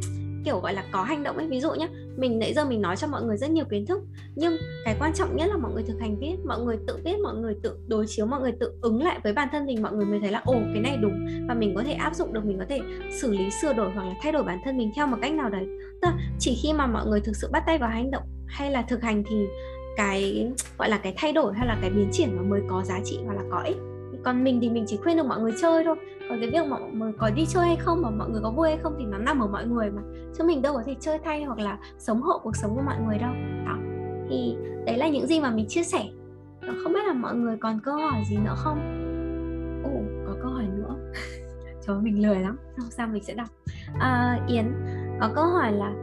kiểu 0.45 0.59
gọi 0.59 0.73
là 0.73 0.83
có 0.91 1.03
hành 1.03 1.23
động 1.23 1.37
ấy. 1.37 1.47
Ví 1.47 1.59
dụ 1.59 1.71
nhé 1.71 1.87
mình 2.17 2.39
nãy 2.39 2.53
giờ 2.53 2.65
mình 2.65 2.81
nói 2.81 2.95
cho 2.95 3.07
mọi 3.07 3.23
người 3.23 3.37
rất 3.37 3.51
nhiều 3.51 3.65
kiến 3.65 3.85
thức 3.85 4.01
nhưng 4.35 4.57
cái 4.85 4.95
quan 4.99 5.13
trọng 5.13 5.35
nhất 5.35 5.49
là 5.49 5.57
mọi 5.57 5.73
người 5.73 5.83
thực 5.83 5.99
hành 5.99 6.19
viết 6.19 6.35
mọi 6.45 6.59
người 6.59 6.77
tự 6.87 6.97
viết 7.05 7.19
mọi 7.23 7.35
người 7.35 7.55
tự 7.63 7.77
đối 7.87 8.07
chiếu 8.07 8.25
mọi 8.25 8.41
người 8.41 8.51
tự 8.59 8.73
ứng 8.81 9.03
lại 9.03 9.19
với 9.23 9.33
bản 9.33 9.47
thân 9.51 9.65
mình 9.65 9.81
mọi 9.81 9.93
người 9.93 10.05
mới 10.05 10.19
thấy 10.19 10.31
là 10.31 10.41
ồ 10.45 10.53
cái 10.73 10.81
này 10.81 10.97
đúng 11.01 11.25
và 11.47 11.53
mình 11.53 11.75
có 11.75 11.83
thể 11.83 11.93
áp 11.93 12.15
dụng 12.15 12.33
được 12.33 12.45
mình 12.45 12.59
có 12.59 12.65
thể 12.69 12.79
xử 13.21 13.31
lý 13.31 13.49
sửa 13.61 13.73
đổi 13.73 13.91
hoặc 13.91 14.03
là 14.03 14.13
thay 14.21 14.31
đổi 14.31 14.43
bản 14.43 14.59
thân 14.65 14.77
mình 14.77 14.91
theo 14.95 15.07
một 15.07 15.17
cách 15.21 15.33
nào 15.33 15.49
đấy. 15.49 15.65
Tức 16.01 16.09
chỉ 16.39 16.59
khi 16.63 16.73
mà 16.73 16.87
mọi 16.87 17.05
người 17.07 17.21
thực 17.21 17.35
sự 17.35 17.49
bắt 17.51 17.63
tay 17.65 17.77
vào 17.77 17.89
hành 17.89 18.11
động 18.11 18.23
hay 18.47 18.71
là 18.71 18.81
thực 18.81 19.01
hành 19.01 19.23
thì 19.29 19.45
cái 19.97 20.51
gọi 20.77 20.89
là 20.89 20.97
cái 20.97 21.13
thay 21.17 21.33
đổi 21.33 21.53
hay 21.53 21.67
là 21.67 21.77
cái 21.81 21.89
biến 21.89 22.09
chuyển 22.13 22.35
nó 22.35 22.43
mới 22.43 22.61
có 22.69 22.83
giá 22.85 22.99
trị 23.03 23.19
hoặc 23.25 23.33
là 23.33 23.41
có 23.51 23.61
ích. 23.65 23.77
Còn 24.23 24.43
mình 24.43 24.59
thì 24.61 24.69
mình 24.69 24.85
chỉ 24.87 24.97
khuyên 24.97 25.17
được 25.17 25.25
mọi 25.25 25.39
người 25.39 25.51
chơi 25.61 25.83
thôi. 25.83 25.95
Còn 26.29 26.39
cái 26.41 26.49
việc 26.49 26.67
mọi 26.69 26.81
người 26.81 27.11
có 27.17 27.29
đi 27.29 27.45
chơi 27.45 27.65
hay 27.65 27.75
không 27.75 28.01
mà 28.01 28.09
mọi 28.09 28.29
người 28.29 28.41
có 28.43 28.51
vui 28.51 28.69
hay 28.69 28.77
không 28.83 28.95
thì 28.99 29.05
nó 29.05 29.17
nằm 29.17 29.39
ở 29.39 29.47
mọi 29.47 29.67
người 29.67 29.91
mà. 29.91 30.01
Chứ 30.37 30.43
mình 30.43 30.61
đâu 30.61 30.73
có 30.73 30.83
thể 30.85 30.95
chơi 30.99 31.19
thay 31.25 31.43
hoặc 31.43 31.59
là 31.59 31.77
sống 31.97 32.21
hộ 32.21 32.39
cuộc 32.43 32.55
sống 32.55 32.75
của 32.75 32.81
mọi 32.85 32.95
người 33.07 33.17
đâu. 33.17 33.31
Đó. 33.65 33.77
Thì 34.29 34.55
đấy 34.85 34.97
là 34.97 35.07
những 35.07 35.27
gì 35.27 35.39
mà 35.39 35.51
mình 35.51 35.65
chia 35.67 35.83
sẻ. 35.83 36.05
Ờ, 36.61 36.73
không 36.83 36.93
biết 36.93 37.03
là 37.07 37.13
mọi 37.13 37.35
người 37.35 37.57
còn 37.57 37.79
câu 37.83 37.95
hỏi 37.95 38.23
gì 38.29 38.37
nữa 38.37 38.55
không? 38.57 38.79
Ồ 39.83 40.01
có 40.27 40.39
câu 40.41 40.51
hỏi 40.51 40.65
nữa. 40.77 40.95
Trời 41.87 41.95
mình 42.01 42.27
lười 42.27 42.39
lắm. 42.39 42.57
Không 42.77 42.89
sao 42.89 43.07
mình 43.07 43.23
sẽ 43.23 43.33
đọc. 43.33 43.47
À, 43.99 44.39
yến 44.47 44.65
có 45.19 45.29
câu 45.35 45.45
hỏi 45.45 45.71
là 45.71 45.93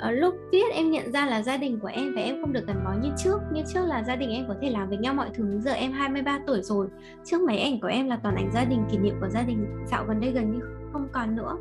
ở 0.00 0.10
lúc 0.10 0.34
viết 0.52 0.72
em 0.72 0.90
nhận 0.90 1.12
ra 1.12 1.26
là 1.26 1.42
gia 1.42 1.56
đình 1.56 1.78
của 1.80 1.88
em 1.88 2.14
và 2.14 2.20
em 2.22 2.40
không 2.40 2.52
được 2.52 2.66
gắn 2.66 2.84
bó 2.84 2.90
như 3.02 3.08
trước. 3.24 3.38
Như 3.52 3.62
trước 3.74 3.84
là 3.86 4.02
gia 4.02 4.16
đình 4.16 4.30
em 4.30 4.44
có 4.48 4.54
thể 4.62 4.70
làm 4.70 4.88
với 4.88 4.98
nhau 4.98 5.14
mọi 5.14 5.28
thứ 5.34 5.60
giờ 5.60 5.72
em 5.72 5.92
23 5.92 6.40
tuổi 6.46 6.62
rồi. 6.62 6.86
Trước 7.24 7.40
mấy 7.40 7.58
ảnh 7.58 7.80
của 7.80 7.88
em 7.88 8.08
là 8.08 8.16
toàn 8.22 8.34
ảnh 8.36 8.50
gia 8.54 8.64
đình, 8.64 8.84
kỷ 8.90 8.98
niệm 8.98 9.14
của 9.20 9.28
gia 9.28 9.42
đình 9.42 9.66
dạo 9.86 10.04
gần 10.08 10.20
đây 10.20 10.30
gần 10.30 10.52
như 10.52 10.60
không 10.92 11.08
còn 11.12 11.36
nữa. 11.36 11.56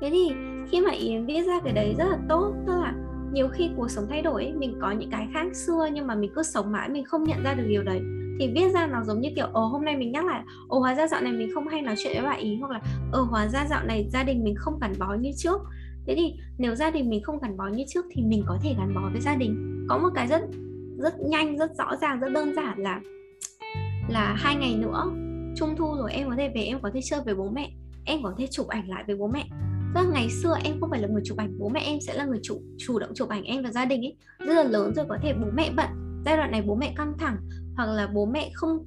Thế 0.00 0.10
thì 0.10 0.32
khi 0.70 0.80
mà 0.80 0.90
yến 0.90 1.26
viết 1.26 1.42
ra 1.42 1.60
cái 1.64 1.72
đấy 1.72 1.94
rất 1.98 2.04
là 2.04 2.18
tốt, 2.28 2.54
tức 2.66 2.72
là 2.80 2.94
nhiều 3.32 3.48
khi 3.48 3.70
cuộc 3.76 3.90
sống 3.90 4.06
thay 4.10 4.22
đổi 4.22 4.52
mình 4.56 4.78
có 4.80 4.90
những 4.90 5.10
cái 5.10 5.28
khác 5.34 5.56
xưa 5.56 5.88
nhưng 5.92 6.06
mà 6.06 6.14
mình 6.14 6.30
cứ 6.34 6.42
sống 6.42 6.72
mãi 6.72 6.88
mình 6.88 7.04
không 7.04 7.24
nhận 7.24 7.42
ra 7.44 7.54
được 7.54 7.64
điều 7.68 7.82
đấy. 7.82 8.00
Thì 8.38 8.52
viết 8.54 8.68
ra 8.74 8.86
nó 8.86 9.02
giống 9.04 9.20
như 9.20 9.28
kiểu 9.36 9.46
ồ 9.52 9.66
hôm 9.66 9.84
nay 9.84 9.96
mình 9.96 10.12
nhắc 10.12 10.26
lại 10.26 10.42
ồ 10.68 10.78
hóa 10.78 10.94
ra 10.94 11.06
dạo 11.06 11.20
này 11.20 11.32
mình 11.32 11.50
không 11.54 11.68
hay 11.68 11.82
nói 11.82 11.94
chuyện 11.98 12.12
với 12.14 12.30
bà 12.30 12.32
ý 12.32 12.56
hoặc 12.60 12.70
là 12.70 12.80
ồ 13.12 13.22
hóa 13.22 13.48
ra 13.48 13.66
dạo 13.70 13.84
này 13.84 14.08
gia 14.12 14.22
đình 14.22 14.44
mình 14.44 14.54
không 14.56 14.78
gắn 14.80 14.92
bó 14.98 15.14
như 15.14 15.30
trước 15.36 15.60
thế 16.06 16.14
thì 16.16 16.34
nếu 16.58 16.74
gia 16.74 16.90
đình 16.90 17.10
mình 17.10 17.22
không 17.22 17.38
gắn 17.42 17.56
bó 17.56 17.68
như 17.68 17.84
trước 17.88 18.04
thì 18.10 18.22
mình 18.22 18.42
có 18.46 18.58
thể 18.62 18.74
gắn 18.78 18.94
bó 18.94 19.00
với 19.12 19.20
gia 19.20 19.36
đình. 19.36 19.86
Có 19.88 19.98
một 19.98 20.08
cái 20.14 20.26
rất 20.26 20.42
rất 20.98 21.20
nhanh, 21.20 21.56
rất 21.56 21.70
rõ 21.78 21.96
ràng, 22.00 22.20
rất 22.20 22.28
đơn 22.32 22.54
giản 22.56 22.78
là 22.78 23.00
là 24.08 24.34
hai 24.34 24.56
ngày 24.56 24.74
nữa, 24.74 25.12
trung 25.56 25.76
thu 25.76 25.94
rồi, 25.96 26.12
em 26.12 26.28
có 26.28 26.34
thể 26.36 26.48
về, 26.54 26.62
em 26.62 26.78
có 26.82 26.90
thể 26.94 27.00
chơi 27.02 27.20
với 27.24 27.34
bố 27.34 27.50
mẹ, 27.50 27.72
em 28.04 28.22
có 28.22 28.34
thể 28.38 28.46
chụp 28.46 28.68
ảnh 28.68 28.88
lại 28.88 29.04
với 29.06 29.16
bố 29.16 29.26
mẹ. 29.28 29.48
Tức 29.94 30.08
ngày 30.12 30.30
xưa 30.30 30.56
em 30.64 30.80
không 30.80 30.90
phải 30.90 31.00
là 31.00 31.08
người 31.08 31.22
chụp 31.24 31.38
ảnh, 31.38 31.58
bố 31.58 31.68
mẹ 31.68 31.80
em 31.80 32.00
sẽ 32.00 32.14
là 32.14 32.24
người 32.24 32.40
chủ 32.42 32.62
chủ 32.78 32.98
động 32.98 33.10
chụp 33.14 33.28
ảnh 33.28 33.44
em 33.44 33.62
và 33.62 33.70
gia 33.70 33.84
đình 33.84 34.00
ấy. 34.00 34.16
Rất 34.38 34.54
là 34.54 34.62
lớn 34.62 34.92
rồi, 34.96 35.06
có 35.08 35.18
thể 35.22 35.34
bố 35.34 35.46
mẹ 35.54 35.70
bận, 35.76 35.88
giai 36.24 36.36
đoạn 36.36 36.50
này 36.50 36.62
bố 36.62 36.74
mẹ 36.74 36.94
căng 36.96 37.12
thẳng, 37.18 37.36
hoặc 37.76 37.86
là 37.86 38.06
bố 38.06 38.26
mẹ 38.26 38.50
không 38.54 38.86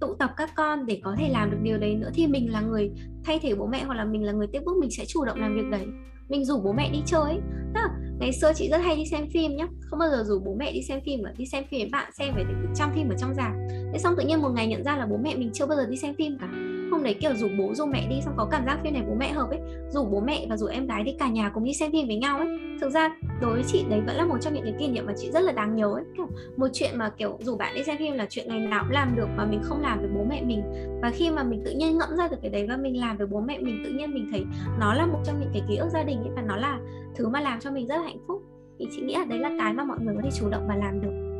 tụ 0.00 0.14
tập 0.14 0.30
các 0.36 0.50
con 0.56 0.86
để 0.86 1.00
có 1.04 1.14
thể 1.18 1.28
làm 1.28 1.50
được 1.50 1.58
điều 1.62 1.78
đấy 1.78 1.94
nữa 1.94 2.10
thì 2.14 2.26
mình 2.26 2.52
là 2.52 2.60
người 2.60 2.90
thay 3.24 3.38
thế 3.42 3.54
bố 3.54 3.66
mẹ 3.66 3.84
hoặc 3.84 3.94
là 3.94 4.04
mình 4.04 4.24
là 4.24 4.32
người 4.32 4.46
tiếp 4.52 4.60
bước, 4.64 4.76
mình 4.80 4.90
sẽ 4.90 5.04
chủ 5.08 5.24
động 5.24 5.40
làm 5.40 5.54
việc 5.54 5.70
đấy 5.70 5.86
mình 6.32 6.44
rủ 6.44 6.60
bố 6.60 6.72
mẹ 6.72 6.90
đi 6.92 6.98
chơi 7.06 7.22
ấy. 7.22 7.40
Tức 7.74 7.80
là 7.80 7.88
ngày 8.20 8.32
xưa 8.32 8.52
chị 8.54 8.68
rất 8.68 8.78
hay 8.78 8.96
đi 8.96 9.06
xem 9.06 9.30
phim 9.30 9.56
nhá. 9.56 9.66
Không 9.80 9.98
bao 9.98 10.08
giờ 10.10 10.24
rủ 10.26 10.38
bố 10.38 10.54
mẹ 10.54 10.72
đi 10.72 10.82
xem 10.82 11.00
phim 11.06 11.22
mà 11.22 11.32
đi 11.36 11.46
xem 11.46 11.64
phim 11.70 11.80
với 11.80 11.88
bạn, 11.92 12.12
xem 12.12 12.34
về 12.36 12.44
trăm 12.74 12.90
phim 12.94 13.08
ở 13.08 13.16
trong 13.18 13.34
rạp. 13.34 13.52
Thế 13.92 13.98
xong 13.98 14.14
tự 14.16 14.22
nhiên 14.26 14.42
một 14.42 14.48
ngày 14.48 14.66
nhận 14.66 14.84
ra 14.84 14.96
là 14.96 15.06
bố 15.06 15.16
mẹ 15.16 15.36
mình 15.36 15.50
chưa 15.54 15.66
bao 15.66 15.76
giờ 15.76 15.86
đi 15.86 15.96
xem 15.96 16.14
phim 16.18 16.38
cả 16.40 16.48
hôm 16.92 17.02
đấy, 17.02 17.14
kiểu, 17.20 17.34
rủ 17.34 17.48
bố, 17.58 17.74
rủ 17.74 17.86
mẹ 17.86 18.06
đi, 18.10 18.20
xong 18.24 18.34
có 18.36 18.48
cảm 18.50 18.66
giác 18.66 18.78
phim 18.84 18.92
này, 18.92 19.02
bố 19.08 19.14
mẹ 19.14 19.32
hợp 19.32 19.50
ấy. 19.50 19.60
Rủ 19.88 20.04
bố 20.04 20.20
mẹ 20.20 20.46
và 20.48 20.56
rủ 20.56 20.66
em 20.66 20.86
gái 20.86 21.02
đi 21.02 21.14
cả 21.18 21.28
nhà 21.28 21.50
cùng 21.54 21.64
đi 21.64 21.74
xem 21.74 21.92
phim 21.92 22.06
với 22.06 22.16
nhau 22.16 22.38
ấy. 22.38 22.46
Thực 22.80 22.90
ra, 22.90 23.16
đối 23.40 23.52
với 23.52 23.62
chị, 23.66 23.84
đấy 23.88 24.00
vẫn 24.06 24.16
là 24.16 24.24
một 24.24 24.38
trong 24.40 24.54
những 24.54 24.64
cái 24.64 24.74
kỷ 24.78 24.88
niệm 24.88 25.06
mà 25.06 25.12
chị 25.16 25.30
rất 25.30 25.40
là 25.40 25.52
đáng 25.52 25.76
nhớ 25.76 25.92
ấy. 25.92 26.04
Kiểu, 26.16 26.26
một 26.56 26.66
chuyện 26.72 26.90
mà, 26.98 27.10
kiểu, 27.10 27.38
rủ 27.40 27.56
bạn 27.56 27.74
đi 27.74 27.84
xem 27.84 27.96
phim 27.98 28.14
là 28.14 28.26
chuyện 28.30 28.48
ngày 28.48 28.60
nào 28.60 28.84
cũng 28.84 28.92
làm 28.92 29.16
được 29.16 29.28
mà 29.36 29.44
mình 29.44 29.60
không 29.62 29.80
làm 29.80 29.98
với 30.00 30.10
bố 30.14 30.24
mẹ 30.24 30.42
mình. 30.42 30.62
Và 31.02 31.10
khi 31.10 31.30
mà 31.30 31.42
mình 31.42 31.62
tự 31.64 31.70
nhiên 31.70 31.98
ngẫm 31.98 32.16
ra 32.16 32.28
được 32.28 32.36
cái 32.42 32.50
đấy 32.50 32.66
và 32.68 32.76
mình 32.76 33.00
làm 33.00 33.16
với 33.16 33.26
bố 33.26 33.40
mẹ 33.40 33.58
mình, 33.58 33.82
tự 33.84 33.90
nhiên 33.90 34.14
mình 34.14 34.28
thấy 34.30 34.44
nó 34.78 34.94
là 34.94 35.06
một 35.06 35.18
trong 35.24 35.40
những 35.40 35.50
cái 35.52 35.62
ký 35.68 35.76
ức 35.76 35.88
gia 35.88 36.02
đình 36.02 36.18
ấy 36.18 36.30
và 36.36 36.42
nó 36.42 36.56
là 36.56 36.78
thứ 37.14 37.28
mà 37.28 37.40
làm 37.40 37.60
cho 37.60 37.70
mình 37.70 37.86
rất 37.86 37.96
là 37.96 38.02
hạnh 38.02 38.24
phúc. 38.26 38.42
Thì 38.78 38.86
chị 38.96 39.02
nghĩ 39.02 39.14
là 39.14 39.24
đấy 39.24 39.38
là 39.38 39.50
cái 39.58 39.72
mà 39.72 39.84
mọi 39.84 39.98
người 40.00 40.14
có 40.14 40.20
thể 40.24 40.30
chủ 40.40 40.50
động 40.50 40.64
và 40.68 40.76
làm 40.76 41.00
được 41.00 41.31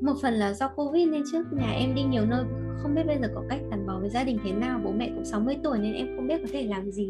một 0.00 0.14
phần 0.22 0.34
là 0.34 0.52
do 0.52 0.68
covid 0.68 1.08
nên 1.08 1.22
trước 1.32 1.42
nhà 1.52 1.70
em 1.70 1.94
đi 1.94 2.02
nhiều 2.02 2.26
nơi, 2.26 2.44
không 2.82 2.94
biết 2.94 3.02
bây 3.06 3.18
giờ 3.18 3.28
có 3.34 3.42
cách 3.48 3.60
gắn 3.70 3.86
bó 3.86 3.98
với 4.00 4.10
gia 4.10 4.24
đình 4.24 4.38
thế 4.44 4.52
nào, 4.52 4.80
bố 4.84 4.92
mẹ 4.92 5.10
cũng 5.14 5.24
60 5.24 5.56
tuổi 5.64 5.78
nên 5.78 5.94
em 5.94 6.16
không 6.16 6.26
biết 6.26 6.38
có 6.42 6.48
thể 6.52 6.62
làm 6.62 6.90
gì. 6.90 7.08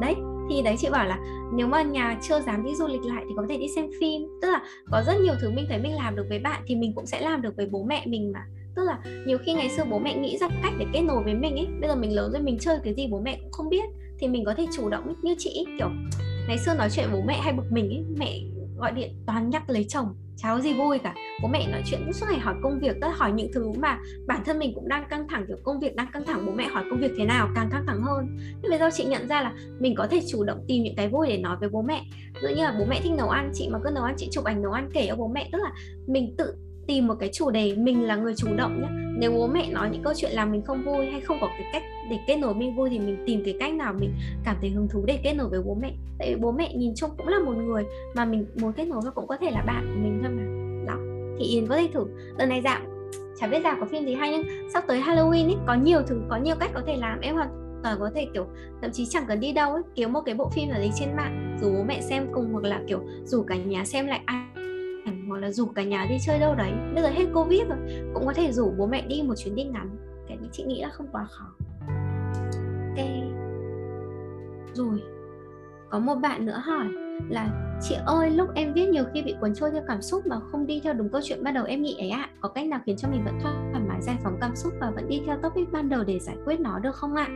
Đấy, 0.00 0.14
thì 0.50 0.62
đấy 0.62 0.76
chị 0.78 0.88
bảo 0.90 1.06
là 1.06 1.18
nếu 1.54 1.66
mà 1.66 1.82
nhà 1.82 2.18
chưa 2.22 2.40
dám 2.40 2.64
đi 2.64 2.74
du 2.74 2.86
lịch 2.86 3.04
lại 3.04 3.24
thì 3.28 3.34
có 3.36 3.46
thể 3.48 3.56
đi 3.56 3.66
xem 3.76 3.86
phim. 4.00 4.22
Tức 4.42 4.50
là 4.50 4.62
có 4.90 5.02
rất 5.06 5.14
nhiều 5.20 5.34
thứ 5.40 5.50
mình 5.50 5.66
thấy 5.68 5.78
mình 5.78 5.94
làm 5.94 6.16
được 6.16 6.26
với 6.28 6.38
bạn 6.38 6.62
thì 6.66 6.74
mình 6.74 6.92
cũng 6.94 7.06
sẽ 7.06 7.20
làm 7.20 7.42
được 7.42 7.56
với 7.56 7.66
bố 7.66 7.84
mẹ 7.84 8.02
mình 8.06 8.32
mà. 8.32 8.46
Tức 8.76 8.82
là 8.84 8.98
nhiều 9.26 9.38
khi 9.38 9.54
ngày 9.54 9.70
xưa 9.70 9.84
bố 9.90 9.98
mẹ 9.98 10.16
nghĩ 10.16 10.38
ra 10.38 10.48
cách 10.62 10.72
để 10.78 10.86
kết 10.92 11.00
nối 11.00 11.24
với 11.24 11.34
mình 11.34 11.56
ấy, 11.56 11.66
bây 11.80 11.88
giờ 11.88 11.96
mình 11.96 12.14
lớn 12.14 12.32
rồi 12.32 12.42
mình 12.42 12.58
chơi 12.58 12.78
cái 12.84 12.94
gì 12.94 13.06
bố 13.10 13.20
mẹ 13.20 13.38
cũng 13.42 13.52
không 13.52 13.68
biết. 13.68 13.84
Thì 14.18 14.28
mình 14.28 14.44
có 14.44 14.54
thể 14.54 14.66
chủ 14.76 14.88
động 14.88 15.14
như 15.22 15.34
chị, 15.38 15.66
kiểu 15.78 15.88
ngày 16.48 16.58
xưa 16.58 16.74
nói 16.74 16.88
chuyện 16.90 17.08
bố 17.12 17.22
mẹ 17.26 17.40
hay 17.42 17.52
bực 17.52 17.72
mình 17.72 17.88
ấy, 17.88 18.04
mẹ 18.18 18.40
gọi 18.78 18.92
điện 18.92 19.10
toàn 19.26 19.50
nhắc 19.50 19.70
lấy 19.70 19.84
chồng, 19.88 20.14
cháu 20.36 20.60
gì 20.60 20.74
vui 20.74 20.98
cả. 20.98 21.14
Bố 21.42 21.48
mẹ 21.48 21.66
nói 21.72 21.82
chuyện 21.86 22.12
suốt 22.12 22.26
ngày 22.30 22.40
hỏi 22.40 22.54
công 22.62 22.78
việc 22.80 22.96
tất 23.00 23.08
hỏi 23.16 23.32
những 23.32 23.50
thứ 23.54 23.72
mà 23.72 23.98
bản 24.26 24.44
thân 24.44 24.58
mình 24.58 24.72
cũng 24.74 24.88
đang 24.88 25.08
căng 25.08 25.28
thẳng, 25.28 25.44
kiểu 25.48 25.56
công 25.62 25.80
việc 25.80 25.96
đang 25.96 26.06
căng 26.12 26.24
thẳng, 26.26 26.46
bố 26.46 26.52
mẹ 26.52 26.64
hỏi 26.64 26.84
công 26.90 27.00
việc 27.00 27.12
thế 27.18 27.24
nào, 27.24 27.48
càng 27.54 27.68
căng 27.72 27.84
thẳng 27.86 28.02
hơn. 28.02 28.36
Nhưng 28.62 28.70
bây 28.70 28.78
giờ 28.78 28.90
chị 28.92 29.04
nhận 29.04 29.28
ra 29.28 29.42
là 29.42 29.52
mình 29.78 29.94
có 29.94 30.06
thể 30.06 30.20
chủ 30.28 30.44
động 30.44 30.64
tìm 30.68 30.82
những 30.82 30.96
cái 30.96 31.08
vui 31.08 31.28
để 31.28 31.38
nói 31.38 31.56
với 31.60 31.68
bố 31.68 31.82
mẹ. 31.82 32.02
Ví 32.12 32.40
dụ 32.42 32.48
như 32.48 32.64
là 32.64 32.74
bố 32.78 32.84
mẹ 32.84 33.00
thích 33.02 33.12
nấu 33.16 33.28
ăn, 33.28 33.50
chị 33.54 33.68
mà 33.72 33.78
cứ 33.84 33.90
nấu 33.90 34.04
ăn, 34.04 34.14
chị 34.18 34.28
chụp 34.32 34.44
ảnh 34.44 34.62
nấu 34.62 34.72
ăn 34.72 34.90
kể 34.94 35.06
cho 35.08 35.16
bố 35.16 35.28
mẹ, 35.34 35.48
tức 35.52 35.58
là 35.62 35.72
mình 36.06 36.34
tự 36.38 36.54
tìm 36.86 37.06
một 37.06 37.14
cái 37.20 37.30
chủ 37.32 37.50
đề, 37.50 37.74
mình 37.74 38.02
là 38.02 38.16
người 38.16 38.34
chủ 38.36 38.48
động 38.56 38.82
nhé 38.82 39.03
nếu 39.16 39.32
bố 39.32 39.46
mẹ 39.46 39.70
nói 39.70 39.88
những 39.92 40.02
câu 40.02 40.12
chuyện 40.16 40.30
làm 40.32 40.52
mình 40.52 40.62
không 40.62 40.82
vui 40.84 41.06
hay 41.06 41.20
không 41.20 41.38
có 41.40 41.46
cái 41.46 41.66
cách 41.72 41.82
để 42.10 42.18
kết 42.26 42.36
nối 42.36 42.54
mình 42.54 42.76
vui 42.76 42.90
thì 42.90 42.98
mình 42.98 43.24
tìm 43.26 43.42
cái 43.44 43.54
cách 43.60 43.74
nào 43.74 43.94
mình 43.98 44.14
cảm 44.44 44.56
thấy 44.60 44.70
hứng 44.70 44.88
thú 44.88 45.04
để 45.06 45.20
kết 45.24 45.32
nối 45.32 45.48
với 45.48 45.62
bố 45.62 45.74
mẹ. 45.74 45.92
Tại 46.18 46.34
vì 46.34 46.40
bố 46.40 46.52
mẹ 46.52 46.74
nhìn 46.74 46.94
chung 46.96 47.10
cũng 47.16 47.28
là 47.28 47.38
một 47.38 47.56
người 47.56 47.84
mà 48.14 48.24
mình 48.24 48.46
muốn 48.60 48.72
kết 48.72 48.84
nối 48.84 49.00
và 49.04 49.10
cũng 49.10 49.26
có 49.26 49.36
thể 49.36 49.50
là 49.50 49.62
bạn 49.66 49.86
của 49.86 50.00
mình 50.02 50.20
thôi 50.22 50.32
mà. 50.32 50.42
Đó, 50.92 50.98
thì 51.38 51.44
yến 51.44 51.66
có 51.66 51.76
thể 51.76 51.88
thử. 51.94 52.04
Lần 52.38 52.48
này 52.48 52.60
dạo, 52.64 52.80
chả 53.40 53.46
biết 53.46 53.60
dạo 53.64 53.76
có 53.80 53.86
phim 53.86 54.06
gì 54.06 54.14
hay 54.14 54.30
nhưng 54.30 54.70
sắp 54.72 54.84
tới 54.86 55.00
halloween 55.00 55.46
ấy, 55.46 55.56
có 55.66 55.74
nhiều 55.74 56.02
thứ, 56.06 56.20
có 56.28 56.36
nhiều 56.36 56.54
cách 56.60 56.70
có 56.74 56.80
thể 56.86 56.96
làm. 56.96 57.20
Em 57.20 57.34
hoàn 57.34 57.80
toàn 57.82 57.96
có 58.00 58.10
thể, 58.14 58.26
kiểu, 58.34 58.46
thậm 58.82 58.90
chí 58.92 59.06
chẳng 59.06 59.24
cần 59.28 59.40
đi 59.40 59.52
đâu 59.52 59.72
ấy, 59.72 59.82
kiếm 59.94 60.12
một 60.12 60.20
cái 60.26 60.34
bộ 60.34 60.48
phim 60.48 60.68
ở 60.70 60.78
đấy 60.78 60.90
trên 60.94 61.16
mạng 61.16 61.58
dù 61.60 61.72
bố 61.72 61.82
mẹ 61.82 62.00
xem 62.00 62.26
cùng 62.32 62.52
hoặc 62.52 62.64
là, 62.64 62.80
kiểu, 62.88 63.00
rủ 63.24 63.42
cả 63.42 63.56
nhà 63.56 63.84
xem 63.84 64.06
lại 64.06 64.20
ảnh 65.04 65.28
hoặc 65.28 65.38
là 65.38 65.50
rủ 65.50 65.66
cả 65.66 65.82
nhà 65.82 66.06
đi 66.08 66.16
chơi 66.26 66.38
đâu 66.38 66.54
đấy. 66.54 66.72
Bây 66.94 67.02
giờ 67.02 67.08
hết 67.08 67.24
covid 67.34 67.60
rồi 67.68 67.78
cũng 68.14 68.26
có 68.26 68.32
thể 68.32 68.52
rủ 68.52 68.70
bố 68.78 68.86
mẹ 68.86 69.06
đi 69.06 69.22
một 69.22 69.34
chuyến 69.34 69.54
đi 69.54 69.64
ngắn. 69.64 69.96
Cái 70.28 70.36
này 70.36 70.48
chị 70.52 70.64
nghĩ 70.64 70.82
là 70.82 70.88
không 70.88 71.06
quá 71.12 71.26
khó. 71.30 71.46
Ok. 72.88 73.06
Rồi 74.72 75.02
có 75.90 75.98
một 75.98 76.14
bạn 76.14 76.46
nữa 76.46 76.62
hỏi 76.64 76.86
là 77.28 77.78
chị 77.82 77.94
ơi 78.06 78.30
lúc 78.30 78.48
em 78.54 78.72
viết 78.72 78.88
nhiều 78.88 79.04
khi 79.14 79.22
bị 79.22 79.34
cuốn 79.40 79.54
trôi 79.54 79.70
theo 79.70 79.82
cảm 79.88 80.02
xúc 80.02 80.26
mà 80.26 80.36
không 80.52 80.66
đi 80.66 80.80
theo 80.84 80.94
đúng 80.94 81.08
câu 81.08 81.20
chuyện 81.24 81.44
ban 81.44 81.54
đầu 81.54 81.64
em 81.64 81.82
nghĩ 81.82 81.96
ấy 81.98 82.10
ạ. 82.10 82.28
À. 82.30 82.36
có 82.40 82.48
cách 82.48 82.66
nào 82.66 82.80
khiến 82.86 82.96
cho 82.96 83.08
mình 83.08 83.24
vẫn 83.24 83.38
thoải 83.42 83.82
mái 83.88 84.02
giải 84.02 84.16
phóng 84.24 84.38
cảm 84.40 84.56
xúc 84.56 84.72
và 84.80 84.90
vẫn 84.90 85.08
đi 85.08 85.22
theo 85.26 85.36
topic 85.42 85.72
ban 85.72 85.88
đầu 85.88 86.04
để 86.04 86.18
giải 86.18 86.36
quyết 86.44 86.60
nó 86.60 86.78
được 86.78 86.94
không 86.94 87.14
ạ? 87.14 87.28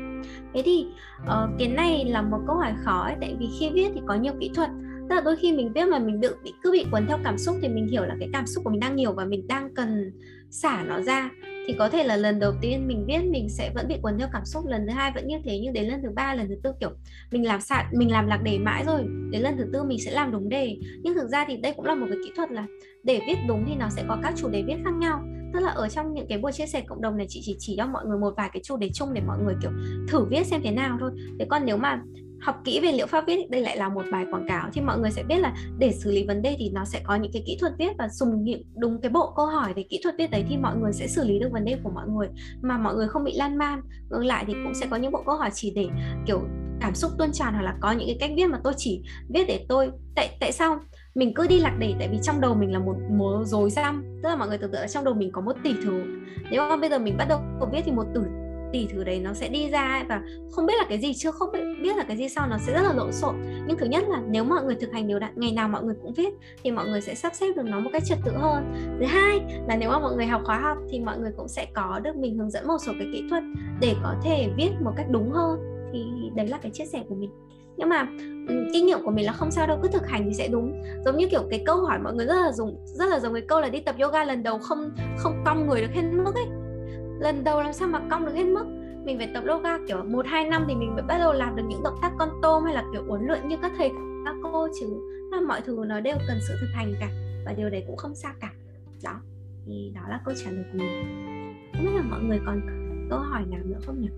Thế 0.54 0.62
thì 0.64 0.86
uh, 1.22 1.50
cái 1.58 1.68
này 1.68 2.04
là 2.04 2.22
một 2.22 2.38
câu 2.46 2.56
hỏi 2.56 2.72
khó 2.84 3.02
ấy, 3.02 3.16
tại 3.20 3.36
vì 3.38 3.48
khi 3.60 3.70
viết 3.74 3.90
thì 3.94 4.00
có 4.06 4.14
nhiều 4.14 4.32
kỹ 4.40 4.50
thuật 4.54 4.70
tức 5.08 5.14
là 5.14 5.20
đôi 5.20 5.36
khi 5.36 5.52
mình 5.52 5.72
viết 5.72 5.84
mà 5.84 5.98
mình 5.98 6.20
bị, 6.20 6.28
bị 6.44 6.52
cứ 6.62 6.72
bị 6.72 6.86
cuốn 6.90 7.06
theo 7.06 7.18
cảm 7.24 7.38
xúc 7.38 7.56
thì 7.62 7.68
mình 7.68 7.88
hiểu 7.88 8.04
là 8.04 8.16
cái 8.20 8.28
cảm 8.32 8.46
xúc 8.46 8.64
của 8.64 8.70
mình 8.70 8.80
đang 8.80 8.96
nhiều 8.96 9.12
và 9.12 9.24
mình 9.24 9.46
đang 9.48 9.74
cần 9.74 10.12
xả 10.50 10.84
nó 10.88 11.00
ra. 11.00 11.30
Thì 11.66 11.74
có 11.78 11.88
thể 11.88 12.04
là 12.04 12.16
lần 12.16 12.38
đầu 12.38 12.52
tiên 12.60 12.88
mình 12.88 13.04
viết 13.08 13.18
mình 13.30 13.48
sẽ 13.48 13.70
vẫn 13.74 13.88
bị 13.88 13.94
cuốn 14.02 14.18
theo 14.18 14.28
cảm 14.32 14.44
xúc 14.44 14.66
lần 14.66 14.86
thứ 14.86 14.92
hai 14.92 15.12
vẫn 15.14 15.26
như 15.26 15.36
thế 15.44 15.60
nhưng 15.62 15.72
đến 15.72 15.88
lần 15.88 16.02
thứ 16.02 16.08
ba 16.14 16.34
lần 16.34 16.48
thứ 16.48 16.54
tư 16.62 16.72
kiểu 16.80 16.90
mình 17.30 17.46
làm 17.46 17.60
sạn 17.60 17.86
mình 17.92 18.12
làm 18.12 18.26
lạc 18.26 18.42
đề 18.42 18.58
mãi 18.58 18.84
rồi 18.86 19.04
đến 19.30 19.42
lần 19.42 19.56
thứ 19.58 19.64
tư 19.72 19.84
mình 19.84 19.98
sẽ 19.98 20.10
làm 20.10 20.32
đúng 20.32 20.48
đề. 20.48 20.76
Nhưng 21.02 21.14
thực 21.14 21.28
ra 21.28 21.44
thì 21.48 21.56
đây 21.56 21.72
cũng 21.76 21.84
là 21.84 21.94
một 21.94 22.06
cái 22.08 22.18
kỹ 22.24 22.32
thuật 22.36 22.50
là 22.50 22.66
để 23.02 23.20
viết 23.26 23.36
đúng 23.48 23.64
thì 23.68 23.74
nó 23.74 23.88
sẽ 23.90 24.04
có 24.08 24.18
các 24.22 24.34
chủ 24.36 24.48
đề 24.48 24.62
viết 24.62 24.76
khác 24.84 24.94
nhau. 24.98 25.22
Tức 25.52 25.60
là 25.60 25.70
ở 25.70 25.88
trong 25.88 26.14
những 26.14 26.26
cái 26.28 26.38
buổi 26.38 26.52
chia 26.52 26.66
sẻ 26.66 26.80
cộng 26.86 27.00
đồng 27.00 27.16
này 27.16 27.26
chị 27.28 27.40
chỉ 27.44 27.56
chỉ 27.58 27.74
cho 27.76 27.86
mọi 27.86 28.06
người 28.06 28.18
một 28.18 28.34
vài 28.36 28.50
cái 28.52 28.62
chủ 28.64 28.76
đề 28.76 28.90
chung 28.94 29.14
để 29.14 29.20
mọi 29.26 29.38
người 29.44 29.54
kiểu 29.62 29.70
thử 30.08 30.24
viết 30.24 30.46
xem 30.46 30.60
thế 30.64 30.70
nào 30.70 30.96
thôi. 31.00 31.10
Thế 31.38 31.46
còn 31.50 31.62
nếu 31.66 31.76
mà 31.76 32.02
học 32.40 32.56
kỹ 32.64 32.80
về 32.80 32.92
liệu 32.92 33.06
pháp 33.06 33.24
viết, 33.26 33.50
đây 33.50 33.60
lại 33.60 33.76
là 33.76 33.88
một 33.88 34.04
bài 34.12 34.24
quảng 34.30 34.48
cáo 34.48 34.68
thì 34.72 34.80
mọi 34.80 34.98
người 34.98 35.10
sẽ 35.10 35.22
biết 35.22 35.38
là 35.38 35.54
để 35.78 35.92
xử 35.92 36.10
lý 36.10 36.26
vấn 36.26 36.42
đề 36.42 36.56
thì 36.58 36.70
nó 36.70 36.84
sẽ 36.84 37.00
có 37.04 37.14
những 37.14 37.32
cái 37.32 37.42
kỹ 37.46 37.56
thuật 37.60 37.72
viết 37.78 37.92
và 37.98 38.08
dùng 38.08 38.44
những 38.44 38.62
đúng 38.76 39.00
cái 39.00 39.10
bộ 39.10 39.32
câu 39.36 39.46
hỏi 39.46 39.72
về 39.74 39.84
kỹ 39.90 40.00
thuật 40.02 40.14
viết 40.18 40.30
đấy 40.30 40.44
thì 40.48 40.56
mọi 40.56 40.76
người 40.76 40.92
sẽ 40.92 41.06
xử 41.06 41.24
lý 41.24 41.38
được 41.38 41.48
vấn 41.52 41.64
đề 41.64 41.76
của 41.82 41.90
mọi 41.90 42.08
người. 42.08 42.28
Mà 42.62 42.78
mọi 42.78 42.94
người 42.94 43.08
không 43.08 43.24
bị 43.24 43.32
lan 43.36 43.56
man, 43.56 43.82
ngược 44.10 44.24
lại 44.24 44.44
thì 44.46 44.52
cũng 44.64 44.74
sẽ 44.74 44.86
có 44.90 44.96
những 44.96 45.12
bộ 45.12 45.22
câu 45.26 45.36
hỏi 45.36 45.50
chỉ 45.52 45.72
để, 45.74 45.88
kiểu, 46.26 46.40
cảm 46.80 46.94
xúc 46.94 47.10
tuôn 47.18 47.32
tràn 47.32 47.54
hoặc 47.54 47.62
là 47.62 47.74
có 47.80 47.92
những 47.92 48.08
cái 48.08 48.16
cách 48.20 48.30
viết 48.36 48.46
mà 48.46 48.60
tôi 48.64 48.72
chỉ 48.76 49.02
viết 49.28 49.44
để 49.48 49.66
tôi, 49.68 49.90
tại 50.14 50.36
tại 50.40 50.52
sao 50.52 50.80
mình 51.14 51.34
cứ 51.34 51.46
đi 51.46 51.60
lạc 51.60 51.76
đề? 51.78 51.94
Tại 51.98 52.08
vì 52.08 52.18
trong 52.22 52.40
đầu 52.40 52.54
mình 52.54 52.72
là 52.72 52.78
một 52.78 52.96
một 53.10 53.44
rối 53.44 53.70
răm 53.70 54.04
tức 54.22 54.28
là 54.28 54.36
mọi 54.36 54.48
người 54.48 54.58
tưởng 54.58 54.72
tượng 54.72 54.80
là 54.80 54.88
trong 54.88 55.04
đầu 55.04 55.14
mình 55.14 55.32
có 55.32 55.40
một 55.40 55.56
tỷ 55.64 55.74
thứ. 55.82 56.02
Nếu 56.50 56.68
mà 56.68 56.76
bây 56.76 56.90
giờ 56.90 56.98
mình 56.98 57.16
bắt 57.16 57.26
đầu 57.28 57.40
viết 57.72 57.80
thì 57.84 57.92
một 57.92 58.04
tỷ 58.14 58.20
tỷ 58.72 58.86
thứ 58.92 59.04
đấy 59.04 59.20
nó 59.20 59.34
sẽ 59.34 59.48
đi 59.48 59.70
ra 59.70 60.04
và 60.08 60.22
không 60.50 60.66
biết 60.66 60.74
là 60.78 60.84
cái 60.88 60.98
gì 60.98 61.14
chưa, 61.14 61.30
không 61.30 61.52
biết 61.82 61.96
là 61.96 62.04
cái 62.04 62.16
gì 62.16 62.28
sau 62.28 62.46
nó 62.46 62.56
sẽ 62.58 62.72
rất 62.72 62.82
là 62.82 62.92
lộn 62.92 63.12
xộn. 63.12 63.34
Nhưng 63.66 63.78
thứ 63.78 63.86
nhất 63.86 64.04
là 64.08 64.22
nếu 64.28 64.44
mọi 64.44 64.64
người 64.64 64.74
thực 64.74 64.92
hành 64.92 65.08
đều 65.08 65.18
đặn, 65.18 65.32
ngày 65.36 65.52
nào 65.52 65.68
mọi 65.68 65.82
người 65.82 65.94
cũng 66.02 66.12
viết 66.12 66.34
thì 66.62 66.70
mọi 66.70 66.88
người 66.88 67.00
sẽ 67.00 67.14
sắp 67.14 67.34
xếp 67.34 67.46
được 67.56 67.64
nó 67.64 67.80
một 67.80 67.90
cách 67.92 68.02
trật 68.06 68.18
tự 68.24 68.32
hơn. 68.36 68.72
Thứ 69.00 69.06
hai 69.06 69.40
là 69.68 69.76
nếu 69.76 69.90
mà 69.90 69.98
mọi 69.98 70.16
người 70.16 70.26
học 70.26 70.42
khóa 70.44 70.58
học 70.58 70.78
thì 70.90 71.00
mọi 71.00 71.18
người 71.18 71.32
cũng 71.36 71.48
sẽ 71.48 71.66
có 71.74 72.00
được 72.04 72.16
mình 72.16 72.38
hướng 72.38 72.50
dẫn 72.50 72.66
một 72.66 72.78
số 72.86 72.92
cái 72.98 73.08
kỹ 73.12 73.24
thuật 73.30 73.42
để 73.80 73.94
có 74.02 74.14
thể 74.24 74.48
viết 74.56 74.70
một 74.80 74.92
cách 74.96 75.06
đúng 75.10 75.30
hơn. 75.30 75.60
Thì 75.92 76.04
đấy 76.34 76.46
là 76.46 76.58
cái 76.62 76.70
chia 76.74 76.86
sẻ 76.86 77.02
của 77.08 77.14
mình. 77.14 77.30
Nhưng 77.76 77.88
mà 77.88 78.06
ừ, 78.48 78.54
kinh 78.72 78.86
nghiệm 78.86 78.98
của 79.04 79.10
mình 79.10 79.26
là 79.26 79.32
không 79.32 79.50
sao 79.50 79.66
đâu, 79.66 79.78
cứ 79.82 79.88
thực 79.88 80.06
hành 80.06 80.24
thì 80.24 80.34
sẽ 80.34 80.48
đúng. 80.48 80.82
Giống 81.04 81.16
như 81.16 81.28
kiểu 81.30 81.42
cái 81.50 81.62
câu 81.66 81.76
hỏi 81.76 81.98
mọi 81.98 82.14
người 82.14 82.26
rất 82.26 82.34
là 82.34 82.52
dùng, 82.52 82.78
rất 82.84 83.06
là 83.06 83.20
giống 83.20 83.32
cái 83.32 83.42
câu 83.48 83.60
là 83.60 83.68
đi 83.68 83.80
tập 83.80 83.94
yoga 84.00 84.24
lần 84.24 84.42
đầu 84.42 84.58
không 84.58 84.90
không 85.18 85.42
cong 85.46 85.68
người 85.68 85.80
được 85.80 85.90
hết 85.92 86.02
mức 86.12 86.34
ấy 86.34 86.46
lần 87.20 87.44
đầu 87.44 87.62
làm 87.62 87.72
sao 87.72 87.88
mà 87.88 88.00
cong 88.10 88.26
được 88.26 88.34
hết 88.34 88.44
mức? 88.44 88.64
Mình 89.04 89.18
phải 89.18 89.30
tập 89.34 89.44
yoga, 89.48 89.78
kiểu, 89.88 90.04
một, 90.04 90.26
hai 90.26 90.48
năm 90.48 90.64
thì 90.68 90.74
mình 90.74 90.94
mới 90.94 91.02
bắt 91.02 91.18
đầu 91.18 91.32
làm 91.32 91.56
được 91.56 91.62
những 91.68 91.82
động 91.82 91.98
tác 92.02 92.12
con 92.18 92.28
tôm 92.42 92.64
hay 92.64 92.74
là, 92.74 92.84
kiểu, 92.92 93.02
uốn 93.08 93.26
lượn 93.26 93.48
như 93.48 93.56
các 93.62 93.72
thầy 93.78 93.90
các 94.24 94.34
cô 94.42 94.68
chứ. 94.80 94.86
Là 95.32 95.40
mọi 95.40 95.60
thứ 95.60 95.84
nó 95.86 96.00
đều 96.00 96.16
cần 96.28 96.38
sự 96.48 96.54
thực 96.60 96.70
hành 96.74 96.94
cả, 97.00 97.08
và 97.46 97.52
điều 97.52 97.70
đấy 97.70 97.84
cũng 97.86 97.96
không 97.96 98.14
xa 98.14 98.34
cả. 98.40 98.52
Đó, 99.02 99.20
thì 99.66 99.92
đó 99.94 100.00
là 100.08 100.20
câu 100.24 100.34
trả 100.44 100.50
lời 100.50 100.64
của 100.72 100.78
mình. 100.78 101.04
Không 101.72 101.84
biết 101.84 101.92
là 101.94 102.02
mọi 102.02 102.20
người 102.22 102.40
còn 102.46 102.60
câu 103.10 103.18
hỏi 103.18 103.44
nào 103.50 103.60
nữa 103.64 103.78
không 103.86 104.00
nhỉ? 104.00 104.08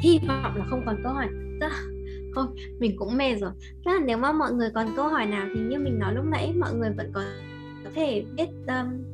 Hy 0.00 0.18
vọng 0.28 0.56
là 0.56 0.64
không 0.70 0.82
còn 0.86 1.00
câu 1.04 1.12
hỏi 1.12 1.28
thôi 2.34 2.46
mình 2.78 2.96
cũng 2.96 3.16
mệt 3.16 3.36
rồi. 3.40 3.50
Thế 3.60 3.92
là 3.92 4.00
nếu 4.04 4.16
mà 4.16 4.32
mọi 4.32 4.52
người 4.52 4.70
còn 4.74 4.86
câu 4.96 5.08
hỏi 5.08 5.26
nào 5.26 5.46
thì 5.54 5.60
như 5.60 5.78
mình 5.78 5.98
nói 5.98 6.14
lúc 6.14 6.24
nãy 6.24 6.52
mọi 6.58 6.74
người 6.74 6.90
vẫn 6.96 7.10
có 7.14 7.22
có 7.84 7.90
thể 7.94 8.24
viết 8.38 8.48
um, 8.66 9.04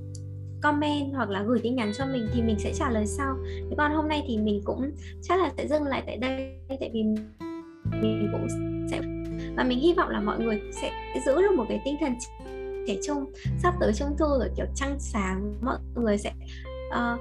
comment 0.63 1.15
hoặc 1.15 1.31
là 1.31 1.43
gửi 1.43 1.59
tin 1.63 1.77
nhắn 1.77 1.93
cho 1.99 2.07
mình 2.07 2.29
thì 2.33 2.43
mình 2.43 2.59
sẽ 2.59 2.73
trả 2.75 2.91
lời 2.91 3.07
sau. 3.07 3.37
Thế 3.71 3.75
còn 3.79 3.93
hôm 3.93 4.09
nay 4.09 4.25
thì 4.29 4.39
mình 4.39 4.61
cũng 4.65 4.91
chắc 5.23 5.41
là 5.41 5.51
sẽ 5.57 5.69
dừng 5.69 5.83
lại 5.83 6.03
tại 6.07 6.17
đây 6.17 6.57
tại 6.69 6.91
vì 6.93 7.03
mình 8.03 8.29
cũng 8.33 8.47
sẽ 8.91 9.01
và 9.57 9.65
mình 9.65 9.81
hy 9.81 9.95
vọng 9.95 10.09
là 10.09 10.21
mọi 10.21 10.39
người 10.39 10.63
sẽ 10.73 10.93
giữ 11.27 11.43
được 11.43 11.55
một 11.57 11.65
cái 11.69 11.81
tinh 11.85 11.97
thần 12.01 12.13
trẻ 12.87 12.97
trung 13.07 13.33
sắp 13.59 13.75
tới 13.81 13.93
trung 13.93 14.09
thu 14.19 14.27
rồi 14.27 14.51
kiểu 14.57 14.67
trăng 14.75 14.97
sáng 14.99 15.55
mọi 15.63 15.79
người 15.95 16.19
sẽ 16.19 16.33
uh, 16.89 17.21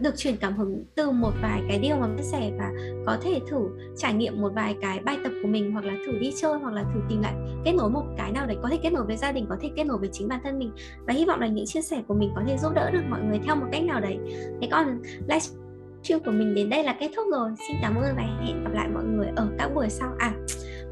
được 0.00 0.16
truyền 0.16 0.36
cảm 0.36 0.56
hứng 0.56 0.84
từ 0.94 1.10
một 1.10 1.32
vài 1.42 1.62
cái 1.68 1.78
điều 1.78 1.96
mà 1.96 2.08
chia 2.16 2.22
sẻ 2.22 2.52
và 2.58 2.72
có 3.06 3.16
thể 3.22 3.40
thử 3.50 3.68
trải 3.96 4.14
nghiệm 4.14 4.40
một 4.40 4.52
vài 4.54 4.76
cái 4.80 5.00
bài 5.00 5.16
tập 5.24 5.32
của 5.42 5.48
mình 5.48 5.72
hoặc 5.72 5.84
là 5.84 5.92
thử 6.06 6.18
đi 6.18 6.32
chơi 6.36 6.58
hoặc 6.58 6.74
là 6.74 6.84
thử 6.94 7.00
tìm 7.08 7.22
lại 7.22 7.34
kết 7.64 7.72
nối 7.72 7.90
một 7.90 8.04
cái 8.18 8.32
nào 8.32 8.46
đấy, 8.46 8.56
có 8.62 8.68
thể 8.68 8.78
kết 8.82 8.92
nối 8.92 9.04
với 9.04 9.16
gia 9.16 9.32
đình, 9.32 9.46
có 9.48 9.56
thể 9.60 9.70
kết 9.76 9.84
nối 9.84 9.98
với 9.98 10.08
chính 10.12 10.28
bản 10.28 10.40
thân 10.44 10.58
mình. 10.58 10.72
Và 11.06 11.14
hy 11.14 11.24
vọng 11.24 11.40
là 11.40 11.46
những 11.46 11.66
chia 11.66 11.82
sẻ 11.82 12.02
của 12.08 12.14
mình 12.14 12.30
có 12.34 12.42
thể 12.46 12.58
giúp 12.58 12.72
đỡ 12.74 12.90
được 12.90 13.02
mọi 13.08 13.20
người 13.20 13.40
theo 13.44 13.56
một 13.56 13.66
cách 13.72 13.82
nào 13.82 14.00
đấy. 14.00 14.18
Thế 14.60 14.68
còn 14.70 15.02
livestream 15.28 16.20
của 16.24 16.30
mình 16.30 16.54
đến 16.54 16.70
đây 16.70 16.84
là 16.84 16.96
kết 17.00 17.10
thúc 17.16 17.26
rồi. 17.32 17.50
Xin 17.68 17.76
cảm 17.82 17.94
ơn 17.94 18.16
và 18.16 18.22
hẹn 18.22 18.64
gặp 18.64 18.70
lại 18.72 18.88
mọi 18.88 19.04
người 19.04 19.28
ở 19.36 19.48
các 19.58 19.74
buổi 19.74 19.90
sau. 19.90 20.14
À 20.18 20.32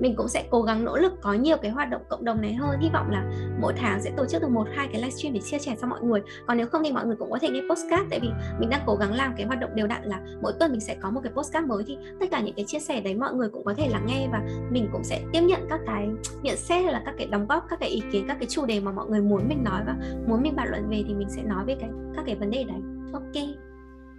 mình 0.01 0.17
cũng 0.17 0.29
sẽ 0.29 0.45
cố 0.51 0.63
gắng 0.63 0.85
nỗ 0.85 0.97
lực 0.97 1.13
có 1.21 1.33
nhiều 1.33 1.57
cái 1.63 1.71
hoạt 1.71 1.91
động 1.91 2.03
cộng 2.09 2.25
đồng 2.25 2.41
này 2.41 2.55
hơn. 2.55 2.81
Hy 2.81 2.91
vọng 2.93 3.11
là 3.11 3.25
mỗi 3.61 3.73
tháng 3.77 4.03
sẽ 4.03 4.11
tổ 4.17 4.27
chức 4.27 4.43
được 4.43 4.51
một, 4.51 4.67
hai 4.75 4.89
cái 4.93 5.03
livestream 5.03 5.35
để 5.35 5.41
chia 5.41 5.59
sẻ 5.59 5.77
cho 5.81 5.87
mọi 5.87 6.01
người. 6.03 6.21
Còn 6.47 6.57
nếu 6.57 6.67
không 6.67 6.83
thì 6.85 6.93
mọi 6.93 7.07
người 7.07 7.17
cũng 7.17 7.31
có 7.31 7.39
thể 7.39 7.49
nghe 7.49 7.61
postcard 7.71 8.11
tại 8.11 8.21
vì 8.21 8.29
mình 8.59 8.71
đang 8.71 8.83
cố 8.87 8.97
gắng 8.97 9.15
làm 9.15 9.35
cái 9.37 9.47
hoạt 9.47 9.61
động 9.61 9.71
đều 9.75 9.87
đặn 9.87 10.03
là 10.05 10.21
mỗi 10.43 10.53
tuần 10.61 10.71
mình 10.71 10.81
sẽ 10.81 10.97
có 11.03 11.11
một 11.11 11.21
cái 11.25 11.33
postcard 11.33 11.67
mới 11.67 11.85
thì 11.87 11.99
tất 12.21 12.27
cả 12.31 12.41
những 12.41 12.55
cái 12.55 12.65
chia 12.69 12.79
sẻ 12.79 13.01
đấy 13.01 13.15
mọi 13.15 13.35
người 13.35 13.49
cũng 13.49 13.65
có 13.65 13.75
thể 13.77 13.89
lắng 13.89 14.07
nghe 14.07 14.29
và 14.33 14.43
mình 14.71 14.89
cũng 14.93 15.05
sẽ 15.05 15.23
tiếp 15.33 15.41
nhận 15.41 15.67
các 15.71 15.81
cái 15.87 16.09
nhận 16.43 16.57
xét 16.57 16.85
hay 16.85 16.93
là 16.93 17.03
các 17.05 17.15
cái 17.19 17.27
đóng 17.27 17.47
góp, 17.47 17.67
các 17.71 17.79
cái 17.81 17.89
ý 17.89 18.03
kiến, 18.13 18.25
các 18.29 18.37
cái 18.41 18.47
chủ 18.51 18.67
đề 18.67 18.81
mà 18.81 18.93
mọi 18.93 19.07
người 19.09 19.21
muốn 19.21 19.49
mình 19.49 19.65
nói 19.65 19.83
và 19.87 19.97
muốn 20.27 20.43
mình 20.43 20.57
bàn 20.57 20.69
luận 20.71 20.89
về 20.89 21.05
thì 21.09 21.15
mình 21.15 21.29
sẽ 21.31 21.43
nói 21.43 21.65
về 21.67 21.77
cái, 21.81 21.91
các 22.17 22.23
cái 22.27 22.37
vấn 22.37 22.51
đề 22.51 22.65
đấy. 22.65 22.81
Ok. 23.13 23.45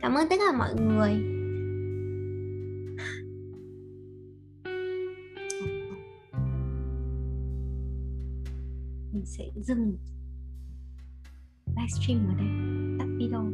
Cảm 0.02 0.14
ơn 0.16 0.30
tất 0.30 0.36
cả 0.40 0.58
mọi 0.58 0.74
người. 0.74 1.41
Mình 9.22 9.26
sẽ 9.26 9.46
dừng 9.56 9.98
livestream 11.68 12.28
ở 12.28 12.34
đây. 12.38 12.48
Tắt 13.00 13.06
video. 13.18 13.46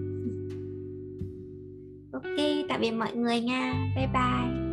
Ok, 2.13 2.65
tạm 2.69 2.81
biệt 2.81 2.91
mọi 2.91 3.15
người 3.15 3.41
nha. 3.41 3.91
Bye 3.95 4.07
bye. 4.07 4.66